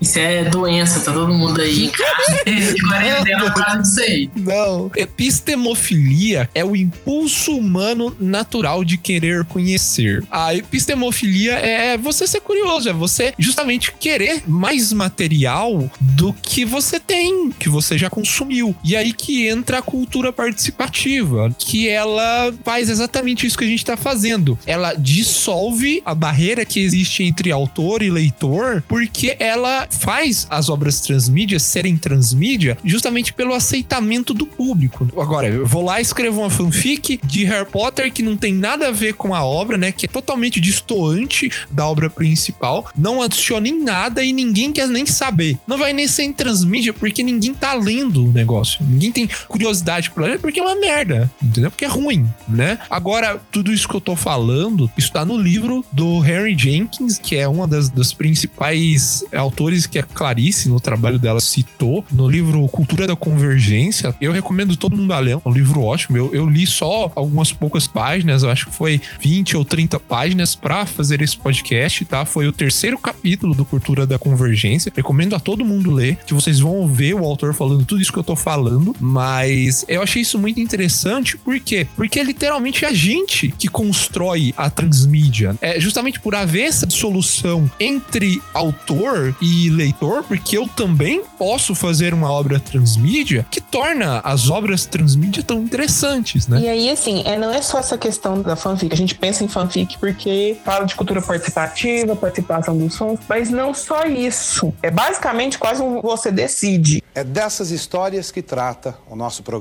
Isso 0.00 0.18
é 0.18 0.44
doença, 0.44 1.00
tá 1.00 1.12
todo 1.12 1.32
mundo 1.32 1.60
aí 1.60 1.86
em 1.86 1.90
casa, 1.90 2.44
de 2.44 2.82
quarentena, 2.88 3.52
por 3.52 3.54
causa 3.54 3.82
disso 3.82 4.00
aí. 4.00 4.30
Não. 4.36 4.90
Epistemofilia 4.96 6.50
é 6.54 6.64
o 6.64 6.74
impulso 6.74 7.56
humano 7.56 8.16
natural 8.18 8.84
de 8.84 8.96
querer 8.96 9.44
conhecer. 9.44 10.24
A 10.30 10.54
epistemofilia 10.54 11.52
é 11.52 11.96
você 11.96 12.26
ser 12.26 12.40
curioso, 12.40 12.88
é 12.88 12.92
você 12.92 13.32
justamente 13.38 13.92
querer 13.92 14.42
mais 14.46 14.92
material 14.92 15.88
do 16.00 16.32
que 16.32 16.64
você 16.64 16.98
tem, 16.98 17.50
que 17.52 17.68
você 17.68 17.96
já 17.96 18.10
consumiu. 18.10 18.74
E 18.82 18.96
aí 18.96 19.12
que 19.12 19.46
entra 19.46 19.78
a 19.78 19.82
cultura 19.90 20.32
participativa, 20.32 21.54
que 21.58 21.88
ela 21.88 22.54
faz 22.64 22.88
exatamente 22.88 23.46
isso 23.46 23.58
que 23.58 23.64
a 23.64 23.68
gente 23.68 23.84
tá 23.84 23.96
fazendo. 23.96 24.58
Ela 24.64 24.94
dissolve 24.94 26.00
a 26.04 26.14
barreira 26.14 26.64
que 26.64 26.80
existe 26.80 27.24
entre 27.24 27.50
autor 27.50 28.02
e 28.02 28.10
leitor, 28.10 28.82
porque 28.86 29.36
ela 29.38 29.88
faz 29.90 30.46
as 30.48 30.68
obras 30.68 31.00
transmídias 31.00 31.62
serem 31.62 31.96
transmídia 31.96 32.78
justamente 32.84 33.32
pelo 33.32 33.52
aceitamento 33.52 34.32
do 34.32 34.46
público. 34.46 35.08
Agora, 35.18 35.48
eu 35.48 35.66
vou 35.66 35.84
lá 35.84 35.98
e 35.98 36.02
escrevo 36.02 36.40
uma 36.40 36.50
fanfic 36.50 37.20
de 37.24 37.44
Harry 37.44 37.68
Potter 37.68 38.12
que 38.12 38.22
não 38.22 38.36
tem 38.36 38.52
nada 38.52 38.88
a 38.88 38.92
ver 38.92 39.14
com 39.14 39.34
a 39.34 39.44
obra, 39.44 39.76
né? 39.76 39.90
Que 39.92 40.06
é 40.06 40.08
totalmente 40.08 40.60
distoante 40.60 41.50
da 41.70 41.86
obra 41.86 42.08
principal. 42.08 42.88
Não 42.96 43.22
adiciona 43.22 43.68
em 43.68 43.82
nada 43.82 44.22
e 44.22 44.32
ninguém 44.32 44.72
quer 44.72 44.86
nem 44.86 45.04
saber. 45.04 45.58
Não 45.66 45.76
vai 45.76 45.92
nem 45.92 46.06
ser 46.06 46.22
em 46.22 46.32
transmídia 46.32 46.92
porque 46.92 47.22
ninguém 47.22 47.52
tá 47.52 47.74
lendo 47.74 48.26
o 48.26 48.32
negócio. 48.32 48.84
Ninguém 48.84 49.10
tem 49.10 49.28
curiosidade 49.48 49.79
por 50.10 50.22
ler 50.22 50.38
porque 50.38 50.60
é 50.60 50.62
uma 50.62 50.76
merda, 50.76 51.30
entendeu? 51.42 51.70
Porque 51.70 51.84
é 51.84 51.88
ruim, 51.88 52.28
né? 52.48 52.78
Agora, 52.88 53.40
tudo 53.50 53.72
isso 53.72 53.88
que 53.88 53.94
eu 53.94 54.00
tô 54.00 54.16
falando 54.16 54.90
está 54.96 55.24
no 55.24 55.36
livro 55.36 55.84
do 55.92 56.18
Harry 56.20 56.56
Jenkins, 56.56 57.18
que 57.18 57.36
é 57.36 57.48
uma 57.48 57.66
das, 57.66 57.88
das 57.88 58.12
principais 58.12 59.24
autores 59.34 59.86
que 59.86 59.98
a 59.98 60.02
Clarice, 60.02 60.68
no 60.68 60.80
trabalho 60.80 61.18
dela, 61.18 61.40
citou, 61.40 62.04
no 62.12 62.28
livro 62.28 62.66
Cultura 62.68 63.06
da 63.06 63.16
Convergência. 63.16 64.14
Eu 64.20 64.32
recomendo 64.32 64.76
todo 64.76 64.96
mundo 64.96 65.12
a 65.12 65.18
ler, 65.18 65.32
é 65.32 65.48
um 65.48 65.52
livro 65.52 65.82
ótimo. 65.82 66.16
Eu, 66.16 66.34
eu 66.34 66.48
li 66.48 66.66
só 66.66 67.10
algumas 67.14 67.52
poucas 67.52 67.86
páginas, 67.86 68.42
eu 68.42 68.50
acho 68.50 68.66
que 68.66 68.74
foi 68.74 69.00
20 69.20 69.56
ou 69.56 69.64
30 69.64 69.98
páginas 70.00 70.54
para 70.54 70.86
fazer 70.86 71.20
esse 71.22 71.36
podcast, 71.36 72.04
tá? 72.04 72.24
Foi 72.24 72.46
o 72.46 72.52
terceiro 72.52 72.98
capítulo 72.98 73.54
do 73.54 73.64
Cultura 73.64 74.06
da 74.06 74.18
Convergência. 74.18 74.92
Recomendo 74.94 75.34
a 75.34 75.40
todo 75.40 75.64
mundo 75.64 75.90
ler, 75.90 76.16
que 76.26 76.34
vocês 76.34 76.60
vão 76.60 76.86
ver 76.86 77.14
o 77.14 77.24
autor 77.24 77.54
falando 77.54 77.84
tudo 77.84 78.00
isso 78.00 78.12
que 78.12 78.18
eu 78.18 78.24
tô 78.24 78.36
falando, 78.36 78.94
mas 79.00 79.69
eu 79.88 80.02
achei 80.02 80.22
isso 80.22 80.38
muito 80.38 80.60
interessante, 80.60 81.36
por 81.36 81.58
quê? 81.60 81.86
Porque 81.96 82.20
é 82.20 82.22
literalmente 82.22 82.84
a 82.84 82.92
gente 82.92 83.52
que 83.58 83.68
constrói 83.68 84.54
a 84.56 84.68
transmídia. 84.70 85.56
É 85.60 85.78
justamente 85.80 86.20
por 86.20 86.34
haver 86.34 86.64
essa 86.64 86.86
dissolução 86.86 87.70
entre 87.78 88.42
autor 88.52 89.34
e 89.40 89.70
leitor, 89.70 90.22
porque 90.24 90.56
eu 90.56 90.68
também 90.68 91.22
posso 91.38 91.74
fazer 91.74 92.12
uma 92.14 92.30
obra 92.30 92.58
transmídia 92.60 93.46
que 93.50 93.60
torna 93.60 94.20
as 94.20 94.50
obras 94.50 94.86
transmídia 94.86 95.42
tão 95.42 95.60
interessantes, 95.62 96.46
né? 96.46 96.60
E 96.60 96.68
aí, 96.68 96.90
assim, 96.90 97.22
é, 97.24 97.38
não 97.38 97.50
é 97.50 97.62
só 97.62 97.78
essa 97.78 97.96
questão 97.96 98.42
da 98.42 98.56
fanfic. 98.56 98.92
A 98.92 98.96
gente 98.96 99.14
pensa 99.14 99.44
em 99.44 99.48
fanfic 99.48 99.98
porque 99.98 100.56
fala 100.64 100.84
de 100.84 100.94
cultura 100.94 101.22
participativa, 101.22 102.14
participação 102.16 102.76
dos 102.76 102.94
sons, 102.94 103.20
mas 103.28 103.50
não 103.50 103.72
só 103.72 104.04
isso. 104.06 104.72
É 104.82 104.90
basicamente 104.90 105.58
quase 105.58 105.82
um 105.82 106.00
você 106.00 106.30
decide. 106.30 107.02
É 107.14 107.24
dessas 107.24 107.70
histórias 107.70 108.30
que 108.30 108.42
trata 108.42 108.96
o 109.08 109.16
nosso 109.16 109.42
programa. 109.42 109.59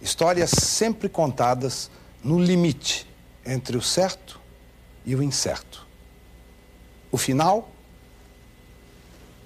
Histórias 0.00 0.50
sempre 0.50 1.08
contadas 1.08 1.90
no 2.22 2.38
limite 2.38 3.06
entre 3.44 3.76
o 3.76 3.82
certo 3.82 4.40
e 5.04 5.14
o 5.14 5.22
incerto. 5.22 5.86
O 7.10 7.18
final, 7.18 7.70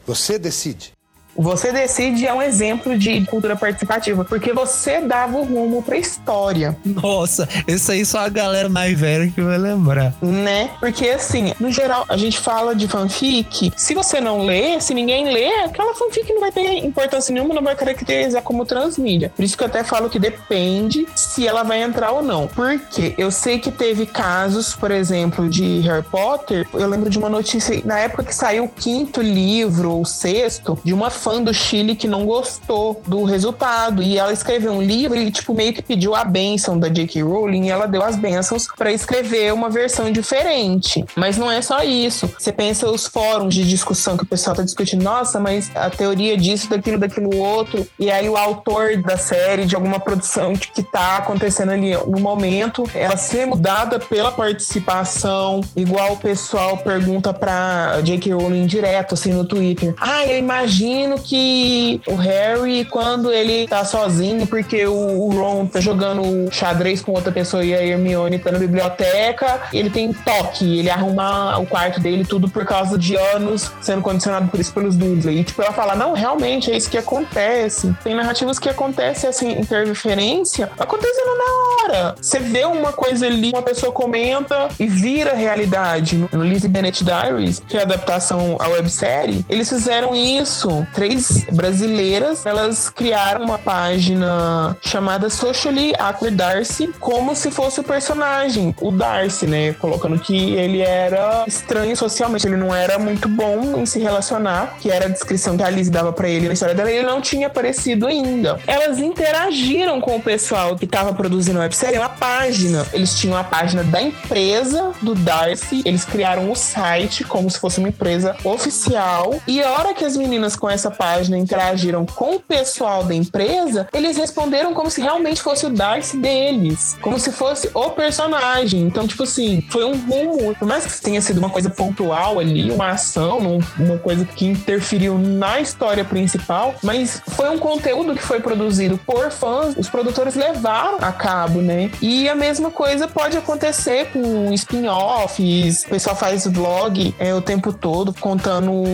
você 0.07 0.38
decide. 0.38 0.93
Você 1.37 1.72
decide 1.72 2.26
é 2.26 2.32
um 2.32 2.43
exemplo 2.43 2.97
de 2.99 3.24
cultura 3.26 3.57
participativa, 3.57 4.24
porque 4.24 4.53
você 4.53 5.01
dava 5.01 5.39
o 5.39 5.45
rumo 5.45 5.82
pra 5.82 5.97
história, 5.97 6.76
Nossa, 6.85 7.49
esse 7.66 7.91
aí 7.93 8.05
só 8.05 8.20
a 8.20 8.28
galera 8.28 8.68
mais 8.68 8.99
velha 8.99 9.30
que 9.30 9.41
vai 9.41 9.59
lembrar. 9.59 10.14
né? 10.22 10.70
Porque 10.80 11.09
assim, 11.09 11.53
no 11.59 11.70
geral, 11.70 12.05
a 12.09 12.16
gente 12.16 12.39
fala 12.39 12.74
de 12.74 12.87
fanfic, 12.89 13.72
se 13.76 13.95
você 13.95 14.20
não 14.20 14.45
lê, 14.45 14.80
se 14.80 14.95
ninguém 14.95 15.32
lê, 15.32 15.47
aquela 15.64 15.95
fanfic 15.95 16.32
não 16.32 16.41
vai 16.41 16.53
ter 16.53 16.85
importância 16.85 17.32
nenhuma, 17.32 17.55
não 17.55 17.62
vai 17.62 17.74
caracterizar 17.74 18.43
como 18.43 18.64
transmídia. 18.64 19.32
Por 19.35 19.45
isso 19.45 19.57
que 19.57 19.62
eu 19.62 19.68
até 19.68 19.82
falo 19.85 20.09
que 20.09 20.18
depende 20.18 21.07
se 21.14 21.47
ela 21.47 21.62
vai 21.62 21.82
entrar 21.82 22.12
ou 22.12 22.22
não. 22.22 22.47
Porque 22.47 23.14
eu 23.18 23.30
sei 23.30 23.59
que 23.59 23.70
teve 23.70 24.07
casos, 24.07 24.74
por 24.74 24.91
exemplo, 24.91 25.49
de 25.49 25.80
Harry 25.80 26.03
Potter, 26.05 26.66
eu 26.72 26.89
lembro 26.89 27.11
de 27.11 27.18
uma 27.18 27.28
notícia 27.28 27.80
na 27.85 27.99
época 27.99 28.24
que 28.24 28.35
saiu 28.35 28.64
o 28.64 28.68
quinto 28.68 29.20
livro 29.20 29.91
ou 29.93 30.05
sexto, 30.05 30.78
de 30.85 30.93
uma 30.93 31.11
fã 31.25 31.43
do 31.43 31.55
Chile 31.55 31.97
que 31.97 32.07
não 32.07 32.27
gostou 32.27 33.01
do 33.07 33.25
resultado. 33.25 34.03
E 34.03 34.18
ela 34.18 34.31
escreveu 34.31 34.72
um 34.72 34.83
livro 34.83 35.16
e, 35.18 35.31
tipo, 35.31 35.55
meio 35.55 35.72
que 35.72 35.81
pediu 35.81 36.14
a 36.14 36.22
bênção 36.22 36.79
da 36.79 36.89
J.K. 36.89 37.22
Rowling 37.22 37.64
e 37.64 37.70
ela 37.70 37.87
deu 37.87 38.03
as 38.03 38.14
bênçãos 38.14 38.68
para 38.77 38.93
escrever 38.93 39.55
uma 39.55 39.70
versão 39.70 40.12
diferente. 40.12 41.03
Mas 41.16 41.39
não 41.39 41.51
é 41.51 41.62
só 41.62 41.83
isso. 41.83 42.31
Você 42.39 42.53
pensa 42.53 42.91
os 42.91 43.07
fóruns 43.07 43.55
de 43.55 43.64
discussão 43.64 44.18
que 44.18 44.25
o 44.25 44.27
pessoal 44.27 44.55
tá 44.55 44.62
discutindo, 44.62 45.03
nossa, 45.03 45.41
mas 45.41 45.70
a 45.75 45.89
teoria 45.89 46.37
disso, 46.37 46.68
daquilo, 46.68 46.99
daquilo 46.99 47.35
outro. 47.39 47.87
E 47.99 48.11
aí 48.11 48.29
o 48.29 48.37
autor 48.37 49.01
da 49.01 49.16
série, 49.16 49.64
de 49.64 49.75
alguma 49.75 49.99
produção 49.99 50.53
que 50.53 50.83
tá 50.83 51.16
acontecendo 51.16 51.72
ali 51.72 51.97
no 52.07 52.20
momento, 52.20 52.85
ela 52.95 53.16
ser 53.16 53.47
mudada 53.47 53.99
pela 53.99 54.31
participação, 54.31 55.62
igual 55.75 56.12
o 56.12 56.16
pessoal 56.18 56.77
pergunta 56.77 57.33
pra 57.33 58.03
J.K. 58.03 58.35
Rowling 58.35 58.66
direto, 58.66 59.14
assim, 59.14 59.33
no 59.33 59.47
Twitter. 59.47 59.95
Ah, 59.99 60.27
eu 60.27 60.39
imagino 60.39 61.14
que 61.19 62.01
o 62.07 62.15
Harry, 62.15 62.85
quando 62.85 63.33
ele 63.33 63.67
tá 63.67 63.85
sozinho, 63.85 64.47
porque 64.47 64.87
o 64.87 65.29
Ron 65.31 65.67
tá 65.67 65.81
jogando 65.81 66.53
xadrez 66.53 67.01
com 67.01 67.12
outra 67.12 67.33
pessoa 67.33 67.65
e 67.65 67.75
a 67.75 67.85
Hermione 67.85 68.39
tá 68.39 68.53
na 68.53 68.59
biblioteca, 68.59 69.62
ele 69.73 69.91
tem 69.91 70.12
toque, 70.12 70.79
ele 70.79 70.91
arruma 70.91 71.59
o 71.59 71.67
quarto 71.67 72.01
dele 72.01 72.25
tudo 72.25 72.49
por 72.49 72.65
causa 72.65 72.99
de 72.99 73.17
anos 73.17 73.71
sendo 73.81 74.03
condicionado 74.03 74.49
por 74.49 74.61
isso 74.61 74.73
pelos 74.73 74.97
Dursley. 74.97 75.41
E 75.41 75.45
tipo, 75.45 75.62
ela 75.62 75.73
fala, 75.73 75.95
não, 75.95 76.12
realmente 76.12 76.71
é 76.71 76.77
isso 76.77 76.91
que 76.91 76.99
acontece. 76.99 77.95
Tem 78.03 78.15
narrativas 78.15 78.59
que 78.59 78.69
acontecem 78.69 79.29
assim, 79.29 79.53
interferência, 79.53 80.71
acontecendo 80.79 81.31
na 81.37 81.85
hora. 81.85 82.15
Você 82.21 82.39
vê 82.39 82.65
uma 82.65 82.93
coisa 82.93 83.27
ali, 83.27 83.51
uma 83.51 83.62
pessoa 83.62 83.93
comenta 83.93 84.69
e 84.79 84.87
vira 84.87 85.35
realidade. 85.35 86.29
No 86.33 86.45
Lizzie 86.45 86.69
Bennett 86.69 87.05
Diaries, 87.05 87.62
que 87.67 87.77
é 87.77 87.81
a 87.81 87.83
adaptação 87.83 88.57
à 88.61 88.69
websérie, 88.69 89.45
eles 89.49 89.69
fizeram 89.69 90.15
isso. 90.15 90.87
Três 91.05 91.44
brasileiras, 91.52 92.46
elas 92.46 92.88
criaram 92.88 93.44
uma 93.44 93.59
página 93.59 94.74
chamada 94.80 95.28
Socially 95.28 95.92
Awkward 95.98 96.34
Darcy, 96.34 96.88
como 96.98 97.36
se 97.36 97.50
fosse 97.50 97.78
o 97.78 97.84
personagem, 97.84 98.74
o 98.80 98.90
Darcy, 98.90 99.46
né? 99.46 99.74
Colocando 99.74 100.18
que 100.18 100.55
ele 100.55 100.80
era 100.80 101.44
estranho 101.46 101.94
socialmente, 101.94 102.46
ele 102.46 102.57
não 102.57 102.74
era 102.74 102.98
muito 102.98 103.28
bom 103.28 103.78
em 103.78 103.84
se 103.84 103.98
relacionar, 103.98 104.78
que 104.80 104.90
era 104.90 105.05
a 105.05 105.09
descrição 105.11 105.59
que 105.59 105.62
a 105.62 105.68
Liz 105.68 105.90
dava 105.90 106.11
pra 106.11 106.26
ele 106.26 106.46
na 106.46 106.55
história 106.55 106.74
dela, 106.74 106.90
ele 106.90 107.07
não 107.07 107.20
tinha 107.20 107.48
aparecido 107.48 108.07
ainda. 108.07 108.59
Elas 108.66 108.96
interagiram 108.96 110.00
com 110.00 110.16
o 110.16 110.22
pessoal 110.22 110.74
que 110.74 110.86
tava 110.86 111.12
produzindo 111.12 111.59
a 111.59 111.64
websérie, 111.64 111.98
uma 111.98 112.09
página. 112.09 112.86
Eles 112.94 113.14
tinham 113.18 113.36
a 113.36 113.44
página 113.44 113.84
da 113.84 114.00
empresa 114.00 114.92
do 115.02 115.14
Darcy, 115.14 115.82
eles 115.84 116.07
criaram 116.07 116.50
o 116.50 116.57
site 116.57 117.24
como 117.24 117.50
se 117.50 117.59
fosse 117.59 117.78
uma 117.78 117.90
empresa 117.90 118.34
oficial, 118.42 119.34
e 119.46 119.62
a 119.62 119.70
hora 119.70 119.92
que 119.92 120.02
as 120.02 120.16
meninas 120.16 120.57
com 120.57 120.70
essa 120.70 120.93
página 120.95 121.36
interagiram 121.36 122.07
com 122.07 122.36
o 122.36 122.40
pessoal 122.40 123.05
da 123.05 123.14
empresa, 123.14 123.86
eles 123.92 124.16
responderam 124.16 124.72
como 124.72 124.90
se 124.90 125.01
realmente 125.01 125.42
fosse 125.42 125.66
o 125.66 125.70
Darcy 125.70 126.16
deles, 126.16 126.97
como 127.03 127.18
se 127.18 127.30
fosse 127.30 127.70
o 127.74 127.90
personagem. 127.90 128.82
Então, 128.82 129.07
tipo 129.07 129.24
assim, 129.24 129.62
foi 129.68 129.84
um 129.84 129.97
rumo, 129.97 130.55
por 130.55 130.66
mais 130.66 130.86
que 130.86 131.03
tenha 131.03 131.20
sido 131.20 131.38
uma 131.38 131.51
coisa 131.51 131.68
pontual 131.68 132.38
ali, 132.38 132.70
uma 132.70 132.90
ação, 132.90 133.61
uma 133.78 133.99
coisa 133.99 134.24
que 134.24 134.47
interferiu 134.47 135.18
na 135.18 135.61
história 135.61 136.05
principal, 136.05 136.74
mas 136.82 137.20
foi 137.28 137.51
um 137.51 137.59
conteúdo 137.59 138.14
que 138.14 138.22
foi 138.22 138.40
produzido 138.40 138.99
por 138.99 139.30
fãs, 139.30 139.76
os 139.76 139.88
produtores 139.88 140.34
levaram 140.34 140.99
a 141.01 141.12
cabo, 141.12 141.61
né? 141.61 141.90
E 142.01 142.28
a 142.28 142.34
mesma 142.34 142.70
coisa 142.70 143.09
pode 143.09 143.36
acontecer 143.36 144.11
com 144.12 144.53
spin-offs, 144.53 145.84
o 145.84 145.88
pessoal 145.88 146.16
faz 146.16 146.47
vlog 146.47 147.14
é, 147.18 147.34
o 147.34 147.40
tempo 147.40 147.72
todo 147.72 148.14
contando 148.20 148.84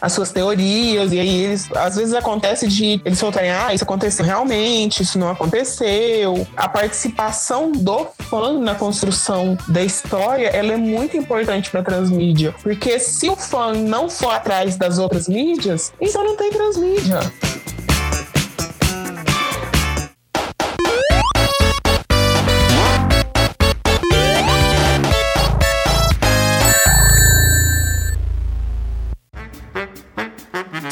as 0.00 0.12
suas 0.12 0.30
teorias, 0.32 1.12
e 1.12 1.20
aí 1.20 1.41
eles, 1.42 1.68
às 1.74 1.96
vezes 1.96 2.14
acontece 2.14 2.66
de 2.66 3.00
eles 3.04 3.18
soltarem, 3.18 3.50
ah, 3.50 3.74
isso 3.74 3.84
aconteceu 3.84 4.24
realmente, 4.24 5.02
isso 5.02 5.18
não 5.18 5.30
aconteceu. 5.30 6.46
A 6.56 6.68
participação 6.68 7.72
do 7.72 8.06
fã 8.28 8.58
na 8.58 8.74
construção 8.74 9.56
da 9.68 9.82
história, 9.82 10.48
ela 10.48 10.72
é 10.72 10.76
muito 10.76 11.16
importante 11.16 11.70
para 11.70 11.82
transmídia, 11.82 12.54
porque 12.62 12.98
se 12.98 13.28
o 13.28 13.36
fã 13.36 13.72
não 13.72 14.08
for 14.08 14.32
atrás 14.32 14.76
das 14.76 14.98
outras 14.98 15.28
mídias, 15.28 15.92
então 16.00 16.24
não 16.24 16.36
tem 16.36 16.50
transmídia. 16.50 17.20